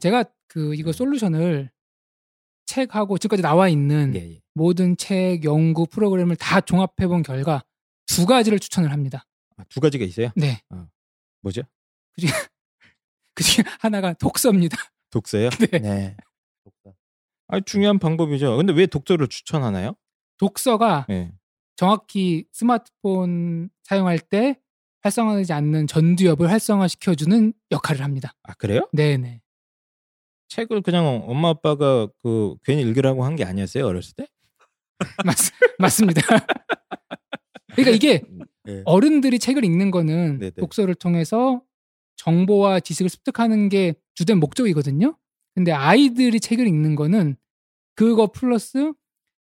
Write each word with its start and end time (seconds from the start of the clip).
제가 0.00 0.24
그 0.48 0.74
이거 0.74 0.92
솔루션을 0.92 1.70
책하고 2.66 3.18
지금까지 3.18 3.42
나와 3.42 3.68
있는 3.68 4.12
예, 4.14 4.34
예. 4.34 4.42
모든 4.54 4.96
책, 4.96 5.44
연구 5.44 5.86
프로그램을 5.86 6.36
다 6.36 6.60
종합해 6.60 7.08
본 7.08 7.22
결과 7.22 7.64
두 8.06 8.26
가지를 8.26 8.58
추천을 8.58 8.92
합니다. 8.92 9.24
아, 9.56 9.64
두 9.68 9.80
가지가 9.80 10.04
있어요. 10.04 10.30
네. 10.36 10.60
뭐죠? 11.42 11.62
그 13.34 13.44
중에 13.44 13.64
하나가 13.80 14.12
독서입니다. 14.12 14.76
독서요? 15.10 15.48
네. 15.72 15.78
네. 15.78 16.16
아 17.48 17.58
중요한 17.60 17.98
방법이죠. 17.98 18.56
근데 18.56 18.72
왜 18.72 18.86
독서를 18.86 19.26
추천하나요? 19.26 19.96
독서가 20.38 21.06
예. 21.10 21.32
정확히 21.76 22.46
스마트폰 22.52 23.70
사용할 23.82 24.20
때 24.20 24.60
활성화되지 25.02 25.52
않는 25.52 25.86
전두엽을 25.86 26.50
활성화시켜주는 26.50 27.52
역할을 27.72 28.04
합니다. 28.04 28.34
아 28.42 28.54
그래요? 28.54 28.88
네네. 28.92 29.40
책을 30.50 30.82
그냥 30.82 31.06
엄마 31.26 31.48
아빠가 31.48 32.06
그 32.22 32.54
괜히 32.64 32.82
읽으라고 32.82 33.24
한 33.24 33.36
게 33.36 33.44
아니었어요 33.44 33.86
어렸을 33.86 34.12
때? 34.16 34.26
맞, 35.24 35.36
맞습니다. 35.78 36.20
그러니까 37.74 37.90
이게 37.96 38.22
예. 38.68 38.82
어른들이 38.84 39.38
책을 39.38 39.64
읽는 39.64 39.90
거는 39.90 40.38
네네. 40.38 40.50
독서를 40.58 40.94
통해서 40.94 41.62
정보와 42.16 42.80
지식을 42.80 43.08
습득하는 43.08 43.68
게 43.70 43.94
주된 44.14 44.38
목적이거든요. 44.38 45.16
근데 45.54 45.72
아이들이 45.72 46.38
책을 46.40 46.66
읽는 46.66 46.94
거는 46.96 47.36
그거 47.94 48.26
플러스 48.30 48.92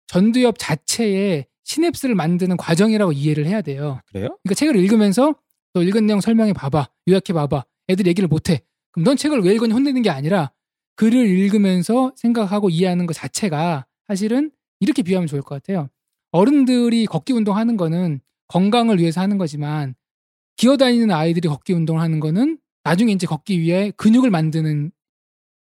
전두엽 0.09 0.59
자체의 0.59 1.47
시냅스를 1.65 2.15
만드는 2.15 2.57
과정이라고 2.59 3.13
이해를 3.13 3.47
해야 3.47 3.61
돼요. 3.63 4.01
그래요? 4.07 4.37
그러니까 4.43 4.55
책을 4.55 4.77
읽으면서 4.77 5.35
너 5.73 5.83
읽은 5.83 6.07
내용 6.07 6.21
설명해 6.21 6.53
봐봐. 6.53 6.89
요약해 7.09 7.33
봐봐. 7.33 7.65
애들 7.89 8.07
얘기를 8.07 8.29
못 8.29 8.51
해. 8.51 8.61
그럼 8.93 9.05
넌 9.05 9.17
책을 9.17 9.41
왜 9.41 9.55
읽었니 9.55 9.73
혼내는 9.73 10.03
게 10.03 10.11
아니라 10.11 10.53
글을 10.97 11.27
읽으면서 11.27 12.13
생각하고 12.17 12.71
이해하는 12.71 13.07
것 13.07 13.13
자체가 13.13 13.87
사실은 14.09 14.51
이렇게 14.81 15.03
비유하면 15.03 15.27
좋을 15.27 15.43
것 15.43 15.55
같아요. 15.55 15.89
어른들이 16.33 17.07
걷기 17.07 17.33
운동하는 17.33 17.77
거는 17.77 18.21
건강을 18.49 18.99
위해서 18.99 19.21
하는 19.21 19.39
거지만 19.39 19.95
기어다니는 20.57 21.11
아이들이 21.11 21.49
걷기 21.49 21.73
운동을 21.73 22.01
하는 22.01 22.21
거는 22.21 22.59
나중에 22.85 23.13
이제 23.13 23.27
걷기 23.27 23.61
위해 23.61 23.93
근육을 23.97 24.31
만드는 24.31 24.93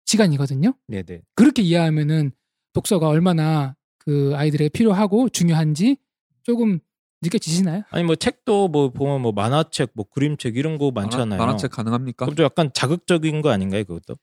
시간이거든요. 0.04 0.74
네네. 0.86 1.22
그렇게 1.34 1.62
이해하면은 1.62 2.32
독서가 2.72 3.08
얼마나 3.08 3.74
그 3.98 4.32
아이들에게 4.36 4.68
필요하고 4.68 5.28
중요한지 5.30 5.96
조금 6.42 6.78
느껴지시나요? 7.22 7.82
아니 7.90 8.04
뭐 8.04 8.14
책도 8.14 8.68
뭐 8.68 8.90
보면 8.90 9.22
뭐 9.22 9.32
만화책, 9.32 9.90
뭐 9.94 10.04
그림책 10.08 10.56
이런 10.56 10.78
거 10.78 10.90
많잖아요. 10.92 11.38
만화, 11.38 11.56
책 11.56 11.72
가능합니까? 11.72 12.26
그럼 12.26 12.36
좀 12.36 12.44
약간 12.44 12.70
자극적인 12.72 13.42
거 13.42 13.50
아닌가요 13.50 13.84
그것도? 13.84 14.16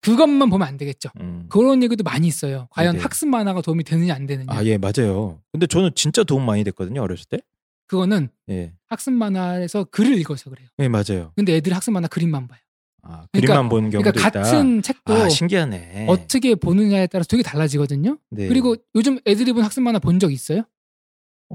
그것만 0.00 0.48
보면 0.50 0.66
안 0.66 0.76
되겠죠. 0.76 1.10
음. 1.20 1.46
그런 1.50 1.82
얘기도 1.82 2.02
많이 2.04 2.26
있어요. 2.26 2.68
과연 2.70 2.92
네네. 2.94 3.02
학습 3.02 3.28
만화가 3.28 3.60
도움이 3.62 3.84
되느냐 3.84 4.14
안 4.14 4.26
되느냐. 4.26 4.46
아 4.52 4.64
예 4.64 4.78
맞아요. 4.78 5.40
근데 5.52 5.66
저는 5.66 5.90
진짜 5.94 6.24
도움 6.24 6.46
많이 6.46 6.64
됐거든요 6.64 7.02
어렸을 7.02 7.26
때. 7.28 7.38
그거는 7.86 8.28
예. 8.48 8.72
학습 8.86 9.12
만화에서 9.12 9.84
글을 9.84 10.16
읽어서 10.18 10.48
그래요. 10.50 10.68
예 10.78 10.88
맞아요. 10.88 11.32
근데 11.36 11.54
애들이 11.56 11.74
학습 11.74 11.90
만화 11.90 12.08
그림만 12.08 12.48
봐요. 12.48 12.60
아, 13.02 13.26
그러니까- 13.32 13.54
그림만 13.54 13.68
보는 13.68 13.90
경우도 13.90 14.10
그러니까 14.12 14.28
있다. 14.28 14.42
같은 14.42 14.82
책도 14.82 15.12
아 15.12 15.28
신기하네. 15.28 16.06
어떻게 16.08 16.54
보느냐에 16.54 17.06
따라서 17.06 17.26
되게 17.28 17.42
달라지거든요. 17.42 18.18
네. 18.30 18.48
그리고 18.48 18.76
요즘 18.94 19.18
애들이 19.26 19.52
본 19.52 19.64
학습 19.64 19.80
만화 19.82 19.98
본 19.98 20.18
적 20.18 20.32
있어요? 20.32 20.62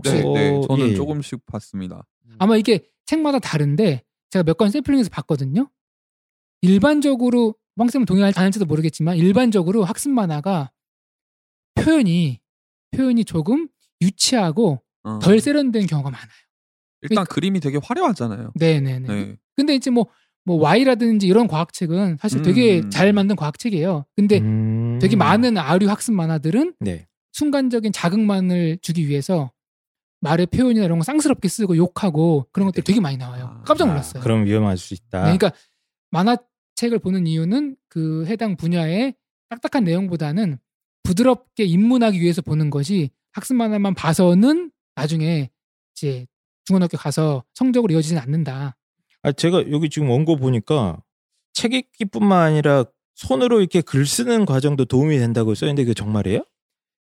네, 0.04 0.22
어, 0.23 0.34
네, 0.34 0.62
저는 0.68 0.90
예. 0.90 0.96
조금씩 0.96 1.45
봤습니다. 1.45 2.05
아마 2.38 2.58
이게 2.58 2.84
책마다 3.05 3.39
다른데 3.39 4.04
제가 4.32 4.44
몇건 4.44 4.70
샘플링해서 4.72 5.10
봤거든요. 5.10 5.70
일반적으로 6.61 7.55
황쌤은 7.77 8.05
동의할지 8.05 8.39
안 8.39 8.45
할지도 8.45 8.65
모르겠지만 8.65 9.17
일반적으로 9.17 9.83
학습 9.83 10.09
만화가 10.11 10.71
표현이 11.75 12.39
표현이 12.91 13.25
조금 13.25 13.67
유치하고 14.02 14.81
어. 15.03 15.19
덜 15.19 15.39
세련된 15.39 15.87
경우가 15.87 16.09
많아요. 16.09 16.27
일단 17.02 17.15
그러니까- 17.15 17.33
그림이 17.33 17.59
되게 17.59 17.80
화려하잖아요. 17.81 18.53
네네네. 18.55 19.08
네. 19.08 19.36
근데 19.55 19.75
이제 19.75 19.91
뭐, 19.91 20.08
뭐 20.45 20.58
Y라든지 20.58 21.27
이런 21.27 21.47
과학책은 21.47 22.17
사실 22.19 22.41
되게 22.41 22.80
음. 22.80 22.89
잘 22.89 23.11
만든 23.13 23.36
과학책이에요. 23.36 24.05
근데 24.15 24.39
음. 24.39 24.99
되게 25.02 25.15
많은 25.15 25.57
아류 25.57 25.89
학습 25.89 26.13
만화들은 26.13 26.75
네. 26.80 27.07
순간적인 27.33 27.92
자극만을 27.92 28.77
주기 28.81 29.07
위해서 29.09 29.52
말의 30.21 30.47
표현이나 30.47 30.86
이런 30.86 30.97
거 30.97 31.03
쌍스럽게 31.03 31.47
쓰고 31.49 31.75
욕하고 31.77 32.47
그런 32.52 32.65
것들이 32.67 32.83
되게 32.83 32.99
많이 33.02 33.17
나와요. 33.17 33.61
깜짝 33.65 33.87
놀랐어요. 33.87 34.21
아, 34.21 34.23
그럼 34.23 34.45
위험할 34.45 34.77
수 34.77 34.93
있다. 34.93 35.25
네, 35.25 35.37
그러니까 35.37 35.52
만화 36.09 36.37
책을 36.75 36.99
보는 36.99 37.27
이유는 37.27 37.75
그 37.89 38.25
해당 38.27 38.55
분야의 38.55 39.15
딱딱한 39.49 39.83
내용보다는 39.83 40.58
부드럽게 41.03 41.63
입문하기 41.63 42.19
위해서 42.19 42.41
보는 42.41 42.69
것이 42.69 43.11
학습 43.31 43.55
만화만 43.55 43.95
봐서는 43.95 44.71
나중에 44.95 45.49
이제 45.93 46.25
중고등학교 46.65 46.97
가서 46.97 47.43
성적으로 47.53 47.93
이어지진 47.93 48.17
않는다. 48.17 48.75
아, 49.21 49.31
제가 49.31 49.71
여기 49.71 49.89
지금 49.89 50.09
원고 50.09 50.36
보니까 50.36 51.02
책 51.53 51.73
읽기뿐만 51.73 52.41
아니라 52.41 52.86
손으로 53.15 53.59
이렇게 53.59 53.81
글 53.81 54.05
쓰는 54.05 54.45
과정도 54.45 54.86
도움이 54.86 55.17
된다고 55.17 55.55
써있는데 55.55 55.83
그게 55.83 55.93
정말이에요? 55.93 56.43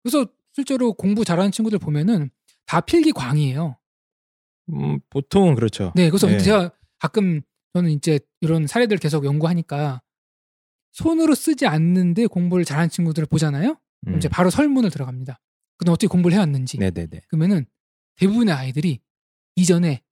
그래서 0.04 0.26
실제로 0.54 0.94
공부 0.94 1.26
잘하는 1.26 1.52
친구들 1.52 1.80
보면은 1.80 2.30
다 2.66 2.82
필기광이에요. 2.82 3.78
음, 4.70 5.00
보통은 5.10 5.56
그렇죠. 5.56 5.92
네, 5.96 6.10
그래서 6.10 6.28
네. 6.28 6.38
제가 6.38 6.72
가끔 7.00 7.42
저는 7.74 7.90
이제 7.92 8.20
이런 8.42 8.68
사례들 8.68 8.98
계속 8.98 9.26
연구하니까 9.26 10.02
손으로 10.92 11.34
쓰지 11.34 11.66
않는데 11.66 12.28
공부를 12.28 12.66
잘하는 12.66 12.90
친구들을 12.90 13.26
보잖아요. 13.26 13.78
그럼 14.02 14.16
음. 14.16 14.18
이제 14.18 14.30
바로 14.30 14.50
설문을 14.50 14.92
들어갑니다. 14.92 15.40
그럼 15.78 15.94
어떻게 15.94 16.08
공부를 16.08 16.36
해왔는지. 16.36 16.78
네네네. 16.78 17.22
그러면은 17.28 17.66
대부분의 18.18 18.54
아이들이 18.54 19.00
이전에 19.56 20.04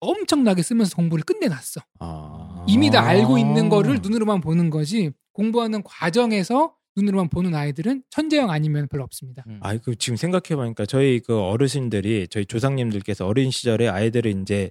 엄청나게 0.00 0.62
쓰면서 0.62 0.96
공부를 0.96 1.24
끝내놨어. 1.24 1.82
아. 1.98 2.64
이미 2.66 2.90
다 2.90 3.02
알고 3.02 3.36
있는 3.36 3.68
거를 3.68 4.00
눈으로만 4.02 4.40
보는 4.40 4.70
거지 4.70 5.10
공부하는 5.32 5.82
과정에서 5.82 6.74
눈으로만 6.96 7.28
보는 7.28 7.54
아이들은 7.54 8.02
천재형 8.08 8.50
아니면 8.50 8.88
별로 8.88 9.04
없습니다. 9.04 9.44
음. 9.46 9.60
아이 9.62 9.78
그 9.78 9.94
지금 9.94 10.16
생각해 10.16 10.56
보니까 10.56 10.86
저희 10.86 11.20
그 11.20 11.38
어르신들이 11.38 12.28
저희 12.28 12.46
조상님들께서 12.46 13.26
어린 13.26 13.50
시절에 13.50 13.88
아이들을 13.88 14.40
이제 14.40 14.70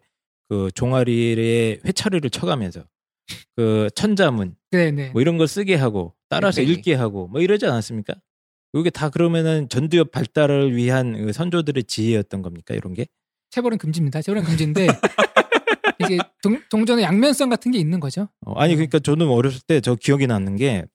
그 0.49 0.69
종아리에 0.73 1.79
회차리를 1.85 2.29
쳐가면서 2.31 2.83
그 3.55 3.89
천자문 3.95 4.55
네네. 4.71 5.11
뭐 5.11 5.21
이런 5.21 5.37
거 5.37 5.45
쓰게 5.47 5.75
하고 5.75 6.15
따라서 6.27 6.61
네, 6.61 6.67
네. 6.67 6.73
읽게 6.73 6.93
하고 6.95 7.27
뭐 7.27 7.41
이러지 7.41 7.65
않았습니까? 7.65 8.15
이게 8.73 8.89
다 8.89 9.09
그러면은 9.09 9.69
전두엽 9.69 10.11
발달을 10.11 10.75
위한 10.75 11.25
그 11.25 11.33
선조들의 11.33 11.83
지혜였던 11.85 12.41
겁니까 12.41 12.73
이런 12.75 12.93
게? 12.93 13.07
체벌은 13.51 13.77
금지입니다. 13.77 14.21
체벌은 14.21 14.43
금지인데 14.43 14.87
이게 15.99 16.17
동, 16.41 16.61
동전의 16.69 17.03
양면성 17.03 17.49
같은 17.49 17.71
게 17.71 17.77
있는 17.79 17.99
거죠. 17.99 18.29
어, 18.45 18.53
아니 18.53 18.71
네. 18.73 18.75
그러니까 18.77 18.99
저는 18.99 19.27
어렸을 19.27 19.61
때 19.67 19.81
저 19.81 19.95
기억이 19.95 20.27
나는 20.27 20.55
게 20.55 20.85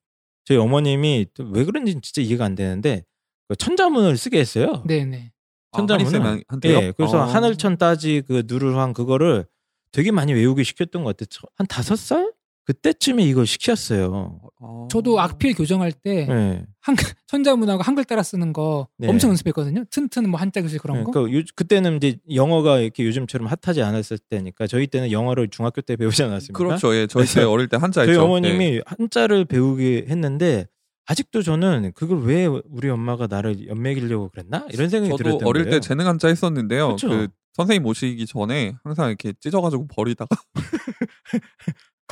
저희 0.45 0.59
어머님이 0.59 1.27
또왜 1.35 1.65
그런지 1.65 1.93
진짜 2.01 2.21
이해가 2.23 2.45
안 2.45 2.55
되는데 2.55 3.05
그 3.49 3.57
천자문을 3.57 4.17
쓰게 4.17 4.39
했어요. 4.39 4.83
네네. 4.87 5.33
천자문은 5.77 6.21
한쌤한테요? 6.23 6.77
예, 6.79 6.93
그래서 6.97 7.19
어. 7.19 7.25
하늘천 7.25 7.77
따지 7.79 8.23
그 8.27 8.43
누르황 8.47 8.93
그거를 8.93 9.47
되게 9.93 10.11
많이 10.11 10.33
외우게 10.33 10.63
시켰던 10.65 11.05
것 11.05 11.17
같아요. 11.17 11.27
저- 11.31 11.47
한 11.57 11.67
다섯 11.67 11.97
살 11.97 12.33
그때쯤에 12.67 13.23
이걸 13.25 13.47
시켰어요. 13.47 14.41
어. 14.59 14.89
저도 14.91 15.21
악필 15.21 15.53
교정할 15.55 15.93
때 15.93 16.27
예. 16.31 16.65
한글 16.81 17.05
천자문하고 17.27 17.83
한글 17.83 18.05
따라 18.05 18.23
쓰는 18.23 18.55
거 18.55 18.89
네. 18.97 19.07
엄청 19.07 19.29
연습했거든요. 19.31 19.85
튼튼 19.91 20.31
뭐 20.31 20.41
한자 20.41 20.63
글씨 20.63 20.79
그런 20.79 21.05
거. 21.05 21.11
그러니까 21.11 21.39
요- 21.39 21.43
그때는 21.55 21.99
이제 21.99 22.17
영어가 22.35 22.79
이렇게 22.79 23.05
요즘처럼 23.05 23.49
핫하지 23.49 23.83
않았을 23.83 24.17
때니까 24.19 24.67
저희 24.67 24.87
때는 24.87 25.13
영어를 25.13 25.49
중학교 25.51 25.83
때 25.83 25.95
배우지 25.97 26.23
않았습니까? 26.23 26.57
그렇죠. 26.59 26.95
예, 26.97 27.07
저희 27.07 27.27
때 27.27 27.43
어릴 27.43 27.69
때 27.69 27.77
한자였죠. 27.77 28.13
저희 28.15 28.17
네. 28.17 28.25
어머님이 28.25 28.81
한자를 28.87 29.45
배우게 29.45 30.07
했는데 30.09 30.67
아직도 31.07 31.43
저는 31.43 31.93
그걸 31.95 32.23
왜 32.23 32.47
우리 32.47 32.89
엄마가 32.89 33.27
나를 33.27 33.69
연맥이려고 33.69 34.31
그랬나 34.31 34.67
이런 34.71 34.89
생각이 34.89 35.11
저도 35.11 35.23
들었던 35.23 35.49
어릴 35.49 35.65
거예요. 35.65 35.81
때 35.81 35.87
재능 35.87 36.07
한자 36.07 36.29
했었는데요. 36.29 36.93
그쵸? 36.93 37.09
그 37.09 37.29
선생님 37.53 37.83
모시기 37.83 38.27
전에 38.27 38.75
항상 38.83 39.09
이렇게 39.09 39.33
찢어가지고 39.39 39.87
버리다가 39.89 40.37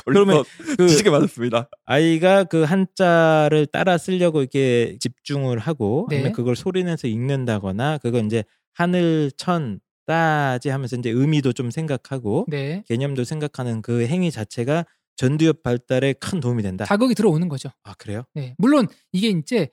그러면 0.05 0.43
그 0.77 0.87
지게 0.89 1.09
맞았습니다. 1.09 1.69
아이가 1.85 2.43
그 2.43 2.63
한자를 2.63 3.67
따라 3.67 3.97
쓰려고 3.97 4.41
이렇게 4.41 4.97
집중을 4.99 5.59
하고 5.59 6.07
네. 6.09 6.17
아니면 6.17 6.33
그걸 6.33 6.55
소리내서 6.55 7.07
읽는다거나 7.07 7.99
그거 7.99 8.19
이제 8.19 8.43
하늘 8.73 9.31
천 9.37 9.79
따지 10.05 10.69
하면서 10.69 10.97
이제 10.97 11.09
의미도 11.09 11.53
좀 11.53 11.71
생각하고 11.71 12.45
네. 12.49 12.83
개념도 12.87 13.23
생각하는 13.23 13.81
그 13.81 14.05
행위 14.07 14.31
자체가 14.31 14.85
전두엽 15.15 15.63
발달에 15.63 16.13
큰 16.13 16.39
도움이 16.39 16.63
된다. 16.63 16.85
자극이 16.85 17.15
들어오는 17.15 17.47
거죠. 17.49 17.69
아 17.83 17.93
그래요? 17.95 18.23
네. 18.33 18.55
물론 18.57 18.87
이게 19.11 19.29
이제 19.29 19.69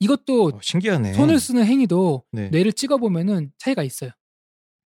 이것도 0.00 0.46
어, 0.54 0.58
신기하네. 0.60 1.12
손을 1.14 1.38
쓰는 1.38 1.64
행위도 1.64 2.24
네. 2.32 2.48
뇌를 2.50 2.72
찍어 2.72 2.96
보면은 2.98 3.52
차이가 3.58 3.82
있어요. 3.82 4.10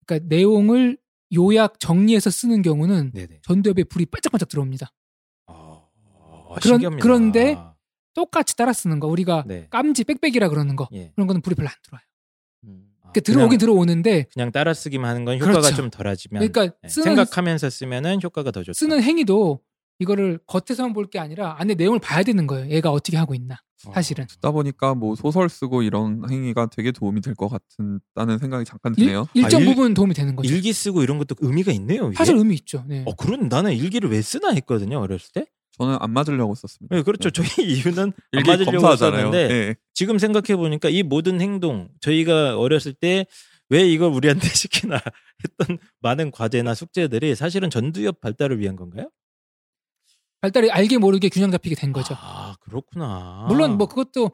그러니까 0.05 0.27
내용을 0.29 0.97
요약 1.33 1.79
정리해서 1.79 2.29
쓰는 2.29 2.61
경우는 2.61 3.11
네네. 3.13 3.39
전두엽에 3.43 3.83
불이 3.85 4.05
반짝반짝 4.07 4.49
들어옵니다. 4.49 4.91
어... 5.47 5.89
어, 6.15 6.55
그런- 6.61 6.75
신기합니다. 6.77 7.03
그런데 7.03 7.57
똑같이 8.13 8.55
따라 8.57 8.73
쓰는 8.73 8.99
거 8.99 9.07
우리가 9.07 9.45
네. 9.47 9.67
깜지 9.69 10.03
빽빽이라 10.03 10.49
그러는 10.49 10.75
거 10.75 10.87
예. 10.91 11.11
그런 11.15 11.27
거는 11.27 11.41
불이 11.41 11.55
별로 11.55 11.69
안 11.69 11.75
들어와요. 11.83 12.05
음. 12.65 12.91
아, 13.01 13.11
그러니까 13.13 13.19
들어오긴 13.21 13.57
들어오는데 13.59 14.25
그냥 14.33 14.51
따라 14.51 14.73
쓰기만 14.73 15.09
하는 15.09 15.23
건 15.25 15.39
효과가 15.39 15.61
그렇죠. 15.61 15.75
좀 15.77 15.89
덜하지만 15.89 16.45
그러니까 16.45 16.75
네, 16.81 16.89
쓰는 16.89 17.15
생각하면서 17.15 17.69
쓰면은 17.69 18.19
효과가 18.21 18.51
더 18.51 18.63
좋다. 18.63 18.73
쓰는 18.73 19.01
행위도 19.01 19.61
이거를 20.01 20.39
겉에서만 20.47 20.93
볼 20.93 21.05
게 21.11 21.19
아니라 21.19 21.55
안에 21.59 21.75
내용을 21.75 21.99
봐야 21.99 22.23
되는 22.23 22.47
거예요. 22.47 22.69
얘가 22.69 22.89
어떻게 22.91 23.17
하고 23.17 23.35
있나. 23.35 23.55
어. 23.85 23.91
사실은. 23.93 24.27
듣다 24.27 24.51
보니까 24.51 24.93
뭐 24.95 25.15
소설 25.15 25.49
쓰고 25.49 25.81
이런 25.83 26.23
행위가 26.29 26.67
되게 26.67 26.91
도움이 26.91 27.21
될 27.21 27.33
것 27.35 27.49
같다는 27.49 28.37
생각이 28.39 28.65
잠깐 28.65 28.93
일, 28.97 29.05
드네요. 29.05 29.27
일 29.33 29.47
정 29.49 29.59
아, 29.59 29.63
일- 29.63 29.69
부분 29.69 29.93
도움이 29.93 30.13
되는 30.13 30.35
거죠. 30.35 30.51
일기 30.53 30.71
쓰고 30.73 31.03
이런 31.03 31.17
것도 31.17 31.35
의미가 31.39 31.71
있네요. 31.73 32.07
이게? 32.07 32.15
사실 32.17 32.35
의미 32.35 32.55
있죠. 32.55 32.83
네. 32.87 33.03
어 33.07 33.15
그런 33.15 33.47
나는 33.49 33.73
일기를 33.73 34.09
왜 34.11 34.21
쓰나 34.21 34.51
했거든요 34.51 34.99
어렸을 34.99 35.31
때. 35.33 35.45
저는 35.77 35.97
안 35.99 36.11
맞으려고 36.11 36.53
썼습니다. 36.53 36.95
네, 36.95 37.01
그렇죠. 37.01 37.29
네. 37.31 37.41
저희 37.43 37.65
이유는 37.95 38.03
안 38.03 38.13
일기 38.33 38.49
맞으려고. 38.49 38.95
썼는데 38.95 39.47
네. 39.47 39.75
지금 39.93 40.17
생각해 40.19 40.55
보니까 40.57 40.89
이 40.89 41.01
모든 41.01 41.41
행동 41.41 41.89
저희가 42.01 42.57
어렸을 42.59 42.93
때왜 42.93 43.87
이걸 43.89 44.11
우리한테 44.11 44.41
시키나 44.53 44.99
했던 45.43 45.77
많은 46.01 46.29
과제나 46.31 46.75
숙제들이 46.75 47.33
사실은 47.35 47.69
전두엽 47.69 48.19
발달을 48.21 48.59
위한 48.59 48.75
건가요? 48.75 49.09
발달이 50.41 50.71
알게 50.71 50.97
모르게 50.97 51.29
균형 51.29 51.51
잡히게 51.51 51.75
된 51.75 51.91
거죠. 51.93 52.15
아 52.17 52.55
그렇구나. 52.61 53.45
물론 53.47 53.77
뭐 53.77 53.87
그것도 53.87 54.31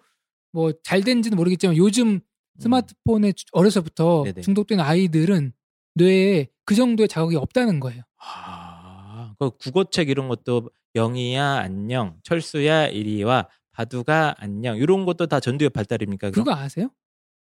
뭐 0.54 0.72
잘 0.84 1.02
된지는 1.04 1.36
모르겠지만 1.36 1.76
요즘 1.78 2.20
스마트폰에 2.60 3.34
주- 3.34 3.46
어려서부터 3.52 4.22
음. 4.22 4.24
네네. 4.26 4.42
중독된 4.42 4.80
아이들은 4.80 5.54
뇌에 5.96 6.48
그 6.66 6.74
정도의 6.76 7.08
자극이 7.08 7.36
없다는 7.36 7.80
거예요. 7.80 8.04
아, 8.20 9.34
그 9.40 9.52
국어책 9.58 10.10
이런 10.10 10.28
것도 10.28 10.70
영희야 10.96 11.58
안녕, 11.60 12.18
철수야 12.24 12.88
이리와, 12.88 13.48
바두가 13.72 14.36
안녕 14.40 14.78
이런 14.78 15.06
것도 15.06 15.28
다 15.28 15.40
전두엽 15.40 15.74
발달입니까? 15.74 16.32
그럼? 16.32 16.46
그거 16.46 16.56
아세요? 16.58 16.90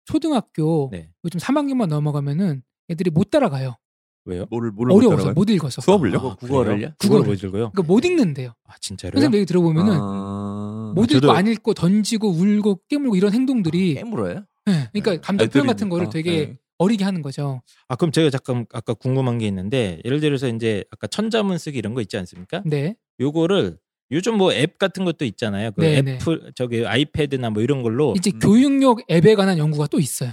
초등학교 0.06 0.90
네. 0.92 1.10
요즘 1.24 1.40
3학년만 1.40 1.88
넘어가면은 1.88 2.64
애들이 2.90 3.10
못 3.10 3.30
따라가요. 3.30 3.78
왜요? 4.26 4.46
뭐를 4.50 4.72
뭐를 4.72 4.94
어려워서 4.94 5.16
따라가요? 5.18 5.34
못 5.36 5.50
읽어서. 5.50 5.82
수업을요? 5.82 6.18
아, 6.18 6.36
국어를요? 6.36 6.94
국어를. 7.00 7.26
못 7.26 7.34
읽어요? 7.44 7.72
그러니까 7.72 7.84
못 7.84 8.04
읽는데요. 8.06 8.54
아 8.68 8.74
진짜로요? 8.82 9.14
선생님 9.22 9.38
얘기 9.38 9.46
들어보면은 9.46 9.94
아... 10.00 10.94
못 10.96 11.08
저도- 11.08 11.18
읽고 11.18 11.32
안 11.32 11.48
읽고 11.48 11.74
던지고 11.76 12.30
울고 12.32 12.82
깨물고 12.90 13.16
이런 13.16 13.34
행동들이 13.34 13.96
깨물어요? 13.96 14.44
네, 14.66 14.90
그러니까 14.94 15.22
감정 15.22 15.48
표현 15.50 15.68
같은 15.68 15.90
거를 15.90 16.08
애들이니까. 16.08 16.32
되게 16.32 16.46
네. 16.54 16.58
어리게 16.80 17.04
하는 17.04 17.22
거죠. 17.22 17.62
아 17.88 17.96
그럼 17.96 18.12
제가 18.12 18.30
잠깐 18.32 18.66
아까 18.74 18.94
궁금한 18.96 19.38
게 19.38 19.48
있는데 19.48 20.02
예를 20.06 20.20
들어서 20.20 20.48
이제 20.48 20.84
아까 20.92 21.08
천자문 21.08 21.58
쓰기 21.60 21.78
이런 21.78 21.94
거 21.94 22.02
있지 22.02 22.18
않습니까? 22.18 22.64
네. 22.66 22.96
요거를 23.20 23.78
요즘 24.12 24.38
뭐 24.38 24.52
앱 24.54 24.78
같은 24.80 25.06
것도 25.06 25.24
있잖아요. 25.26 25.72
그 25.72 25.82
네, 25.82 26.02
네. 26.02 26.16
애플 26.16 26.52
저기 26.56 26.86
아이패드나 26.86 27.52
뭐 27.52 27.62
이런 27.64 27.82
걸로 27.84 28.14
이제 28.18 28.32
음. 28.34 28.40
교육용 28.40 28.98
앱에 29.10 29.36
관한 29.36 29.58
연구가 29.58 29.88
또 29.88 30.00
있어요. 30.00 30.32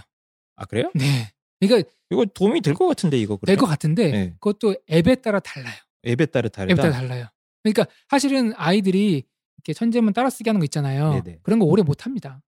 아 0.56 0.64
그래요? 0.64 0.90
네. 0.94 1.30
그러니까 1.66 1.88
이거 2.10 2.24
도움이 2.26 2.60
될 2.60 2.74
것 2.74 2.86
같은데 2.86 3.18
이거 3.18 3.38
될? 3.46 3.56
것 3.56 3.66
같은데 3.66 4.10
네. 4.10 4.34
그것도 4.40 4.76
앱에 4.90 5.16
따라 5.16 5.40
달라요. 5.40 5.74
앱에 6.06 6.26
따라 6.26 6.48
다르다. 6.48 6.72
앱에 6.72 6.80
따라 6.82 6.92
달라요. 6.92 7.26
그러니까 7.62 7.86
사실은 8.10 8.52
아이들이 8.56 9.24
이렇게 9.58 9.72
천재문 9.72 10.12
따라쓰기 10.12 10.48
하는 10.48 10.58
거 10.58 10.64
있잖아요. 10.64 11.22
네네. 11.22 11.38
그런 11.42 11.58
거 11.58 11.64
오래 11.66 11.82
못 11.82 12.04
합니다. 12.04 12.42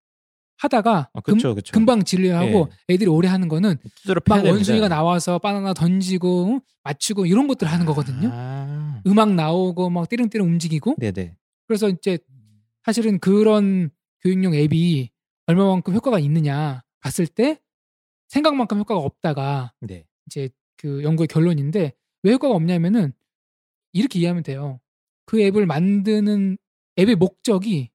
하다가 0.59 1.11
아, 1.13 1.21
금, 1.21 1.35
그쵸, 1.35 1.55
그쵸. 1.55 1.73
금방 1.73 2.05
질려하고 2.05 2.69
애들이 2.89 3.09
오래 3.11 3.29
하는 3.29 3.49
거는 3.49 3.77
막. 4.27 4.45
원숭이가 4.45 4.89
나와서 4.89 5.39
바나나 5.39 5.75
던지고 5.75 6.61
맞추고 6.85 7.27
이런 7.27 7.47
것들 7.49 7.69
하는 7.69 7.87
거거든요. 7.87 8.31
아, 8.33 9.01
음악 9.07 9.35
나오고 9.35 9.91
막 9.91 10.09
띠릉띠릉 10.09 10.47
움직이고 10.47 10.97
네네. 10.99 11.37
그래서 11.67 11.89
이제 11.89 12.19
사실은 12.85 13.19
그런 13.19 13.91
교육용 14.23 14.55
앱이 14.55 15.11
얼마만큼 15.47 15.93
효과가 15.95 16.19
있느냐 16.21 16.83
봤을 17.01 17.27
때 17.27 17.59
생각만큼 18.29 18.79
효과가 18.79 19.01
없다가 19.01 19.73
네. 19.81 20.07
이제 20.27 20.49
그 20.77 21.03
연구의 21.03 21.29
결론인데 21.29 21.93
왜 22.23 22.33
효과가 22.33 22.55
없냐면은 22.55 23.13
이렇게 23.93 24.19
이해하면 24.19 24.43
돼요. 24.43 24.81
그 25.27 25.41
앱을 25.41 25.67
만드는 25.67 26.59
앱의 26.99 27.17
목적이 27.17 27.91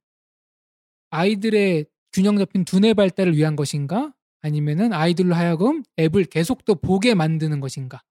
아이들의 1.10 1.86
균형 2.14 2.38
잡힌 2.38 2.66
두뇌 2.66 2.94
발달을 2.94 3.36
위한 3.36 3.56
것인가? 3.56 4.14
아니면은 4.42 4.94
아이들로 4.94 5.36
하여금 5.36 5.84
앱을 6.00 6.26
계속 6.26 6.66
또 6.66 6.76
보게 6.76 7.14
만드는 7.14 7.60
것인가? 7.60 8.04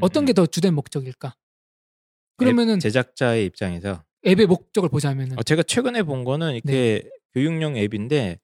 어떤 0.00 0.26
게 0.26 0.32
더 0.34 0.44
주된 0.46 0.74
목적일까? 0.74 1.34
그러면은 2.36 2.74
음, 2.74 2.76
앱 2.76 2.80
제작자의 2.80 3.46
입장에서 3.46 4.04
앱의 4.26 4.46
목적을 4.46 4.88
보자면은 4.90 5.38
어, 5.38 5.42
제가 5.42 5.62
최근에 5.62 6.02
본 6.02 6.24
거는 6.24 6.54
이렇게 6.54 7.08
교육용 7.32 7.76
앱인데 7.76 8.38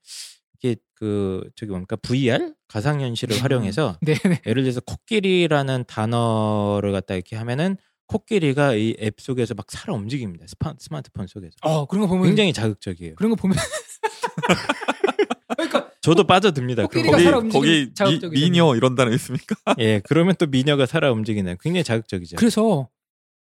그 1.03 1.43
저기 1.57 1.71
뭡니까 1.71 1.97
VR 1.97 2.55
가상현실을 2.69 3.43
활용해서 3.43 3.99
네, 4.03 4.15
네. 4.15 4.41
예를 4.47 4.63
들어서 4.63 4.81
코끼리라는 4.83 5.83
단어를 5.89 6.93
갖다 6.93 7.15
이렇게 7.15 7.35
하면은 7.35 7.77
코끼리가 8.07 8.75
이 8.75 8.95
앱 9.01 9.17
속에서 9.21 9.55
막 9.55 9.67
살아 9.69 9.95
움직입니다. 9.95 10.47
스파, 10.47 10.75
스마트폰 10.79 11.27
속에서. 11.27 11.57
어 11.63 11.87
그런 11.87 12.03
거 12.03 12.09
보면 12.09 12.27
굉장히 12.27 12.53
자극적이에요. 12.53 13.17
그런 13.17 13.31
거 13.31 13.37
보면 13.37 13.57
그러니까 15.57 15.91
저도 16.03 16.25
빠져듭니다. 16.25 16.83
거. 16.83 16.89
거기 16.89 17.49
거기 17.49 17.91
미. 18.31 18.41
미녀 18.43 18.77
이런 18.77 18.95
단어 18.95 19.11
있습니까? 19.13 19.57
예, 19.81 20.01
그러면 20.05 20.37
또 20.39 20.47
미녀가 20.47 20.87
살아 20.87 21.11
움직이는 21.11 21.57
굉장히 21.61 21.83
자극적이죠. 21.83 22.37
그래서 22.37 22.89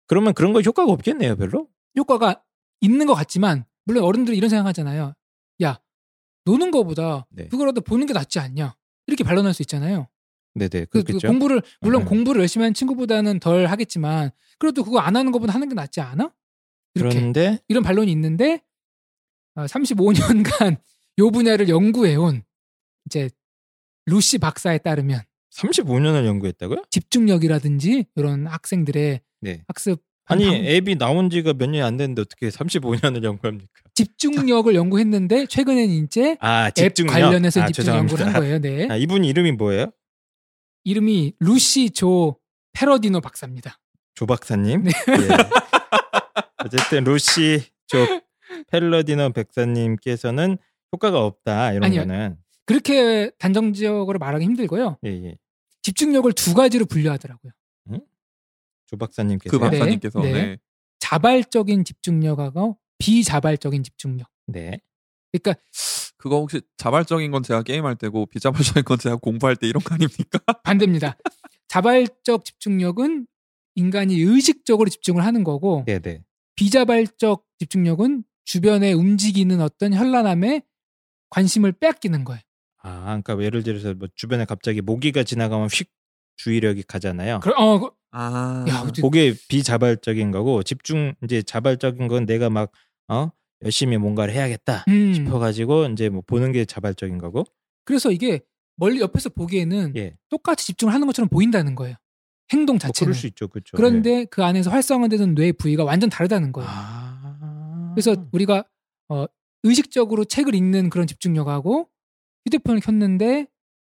그러면 0.08 0.34
그런 0.34 0.52
거 0.52 0.60
효과가 0.60 0.90
없겠네요, 0.90 1.36
별로? 1.36 1.68
효과가 1.96 2.42
있는 2.80 3.06
것 3.06 3.14
같지만 3.14 3.66
물론 3.84 4.02
어른들이 4.02 4.36
이런 4.36 4.50
생각하잖아요. 4.50 5.14
야 6.42 6.50
노는 6.50 6.70
거보다 6.70 7.26
네. 7.30 7.48
그거라도 7.48 7.80
보는 7.80 8.06
게 8.06 8.12
낫지 8.12 8.38
않냐 8.38 8.76
이렇게 9.06 9.24
반론할 9.24 9.54
수 9.54 9.62
있잖아요. 9.62 10.08
네, 10.54 10.68
네. 10.68 10.84
그, 10.84 11.02
그. 11.02 11.18
공부를 11.18 11.62
물론 11.80 12.02
음. 12.02 12.06
공부를 12.06 12.40
열심히 12.40 12.64
하는 12.64 12.74
친구보다는 12.74 13.40
덜 13.40 13.66
하겠지만 13.66 14.30
그래도 14.58 14.84
그거 14.84 14.98
안 14.98 15.16
하는 15.16 15.32
것보다 15.32 15.54
하는 15.54 15.68
게 15.68 15.74
낫지 15.74 16.00
않아? 16.00 16.32
이렇게 16.94 17.18
그런데 17.18 17.58
이런 17.68 17.82
반론이 17.82 18.12
있는데 18.12 18.60
35년간 19.56 20.78
요 21.18 21.30
분야를 21.30 21.68
연구해온 21.68 22.42
이제 23.06 23.30
루시 24.06 24.38
박사에 24.38 24.78
따르면 24.78 25.22
35년을 25.54 26.26
연구했다고요? 26.26 26.84
집중력이라든지 26.90 28.06
이런 28.16 28.46
학생들의 28.46 29.20
네. 29.40 29.64
학습 29.68 30.02
아니, 30.26 30.44
방- 30.46 30.54
앱이 30.54 30.96
나온 30.98 31.30
지가 31.30 31.52
몇 31.54 31.66
년이 31.66 31.82
안 31.82 31.96
됐는데 31.96 32.22
어떻게 32.22 32.48
35년을 32.48 33.22
연구합니까? 33.24 33.68
집중력을 33.94 34.74
연구했는데 34.74 35.46
최근에는 35.46 35.88
이제 36.04 36.36
아, 36.40 36.68
앱 36.68 36.74
집중력. 36.74 37.12
관련해서 37.12 37.62
아, 37.62 37.66
집중 37.66 37.94
연구를. 37.94 38.26
한 38.26 38.32
거예요. 38.34 38.58
네. 38.60 38.88
아, 38.90 38.96
이분 38.96 39.24
이름이 39.24 39.52
뭐예요? 39.52 39.90
이름이 40.84 41.34
루시 41.40 41.90
조 41.90 42.38
페러디노 42.72 43.20
박사입니다. 43.20 43.78
조 44.14 44.26
박사님. 44.26 44.84
네. 44.84 44.90
예. 45.08 45.28
어쨌든 46.64 47.04
루시 47.04 47.62
조 47.86 47.98
펠러디노 48.68 49.30
백사님께서는 49.32 50.58
효과가 50.92 51.24
없다 51.24 51.72
이런 51.72 51.84
아니요. 51.84 52.00
거는 52.02 52.36
그렇게 52.66 53.30
단정적으로 53.38 54.18
말하기 54.18 54.44
힘들고요. 54.44 54.98
예, 55.04 55.10
예. 55.10 55.36
집중력을 55.82 56.32
두 56.34 56.54
가지로 56.54 56.84
분류하더라고요. 56.86 57.52
조 58.92 58.98
박사님께서 58.98 59.50
그 59.50 59.58
박사님께서 59.58 60.20
네. 60.20 60.32
네. 60.32 60.56
자발적인 61.00 61.84
집중력하고 61.84 62.78
비자발적인 62.98 63.82
집중력. 63.82 64.28
네. 64.46 64.80
그러니까 65.32 65.60
그거 66.18 66.36
혹시 66.36 66.60
자발적인 66.76 67.30
건 67.30 67.42
제가 67.42 67.62
게임할 67.62 67.96
때고 67.96 68.26
비자발적인 68.26 68.84
건 68.84 68.98
제가 68.98 69.16
공부할 69.16 69.56
때 69.56 69.66
이런 69.66 69.82
거 69.82 69.94
아닙니까? 69.94 70.38
반대입니다. 70.62 71.16
자발적 71.68 72.44
집중력은 72.44 73.26
인간이 73.76 74.20
의식적으로 74.20 74.90
집중을 74.90 75.24
하는 75.24 75.42
거고 75.42 75.84
네, 75.86 75.98
네. 75.98 76.22
비자발적 76.56 77.44
집중력은 77.60 78.24
주변에 78.44 78.92
움직이는 78.92 79.62
어떤 79.62 79.94
현란함에 79.94 80.60
관심을 81.30 81.72
빼앗기는 81.72 82.24
거예요. 82.24 82.42
아, 82.82 83.04
그러니까 83.22 83.42
예를 83.42 83.62
들어서 83.62 83.94
뭐 83.94 84.08
주변에 84.14 84.44
갑자기 84.44 84.82
모기가 84.82 85.22
지나가면 85.24 85.68
휙 85.72 85.88
주의력이 86.36 86.82
가잖아요. 86.82 87.40
그래, 87.40 87.54
어, 87.56 87.78
그- 87.78 87.90
아, 88.12 88.64
야, 88.68 88.86
그게 89.00 89.34
비자발적인 89.48 90.30
거고 90.30 90.62
집중 90.62 91.14
이제 91.24 91.42
자발적인 91.42 92.08
건 92.08 92.26
내가 92.26 92.50
막 92.50 92.70
어? 93.08 93.30
열심히 93.64 93.96
뭔가를 93.96 94.34
해야겠다 94.34 94.84
음. 94.88 95.14
싶어가지고 95.14 95.86
이제 95.86 96.08
뭐 96.08 96.22
보는 96.26 96.52
게 96.52 96.64
자발적인 96.64 97.18
거고. 97.18 97.44
그래서 97.84 98.10
이게 98.10 98.40
멀리 98.76 99.00
옆에서 99.00 99.30
보기에는 99.30 99.94
예. 99.96 100.16
똑같이 100.28 100.66
집중을 100.66 100.92
하는 100.92 101.06
것처럼 101.06 101.28
보인다는 101.28 101.74
거예요. 101.74 101.96
행동 102.52 102.74
뭐 102.74 102.78
자체는. 102.78 103.12
그럴 103.12 103.14
수 103.14 103.26
있죠, 103.28 103.48
그렇죠. 103.48 103.76
그런데 103.76 104.24
그 104.26 104.44
안에서 104.44 104.70
활성화되는 104.70 105.34
뇌 105.34 105.52
부위가 105.52 105.84
완전 105.84 106.10
다르다는 106.10 106.52
거예요. 106.52 106.68
아. 106.70 107.92
그래서 107.94 108.14
우리가 108.32 108.64
어, 109.08 109.26
의식적으로 109.62 110.24
책을 110.24 110.54
읽는 110.54 110.90
그런 110.90 111.06
집중력하고 111.06 111.88
휴대폰을 112.46 112.80
켰는데 112.80 113.46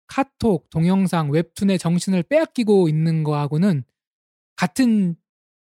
카톡, 0.07 0.69
동영상, 0.69 1.31
웹툰에 1.31 1.77
정신을 1.77 2.23
빼앗기고 2.23 2.89
있는 2.89 3.23
거하고는 3.23 3.83
같은 4.55 5.15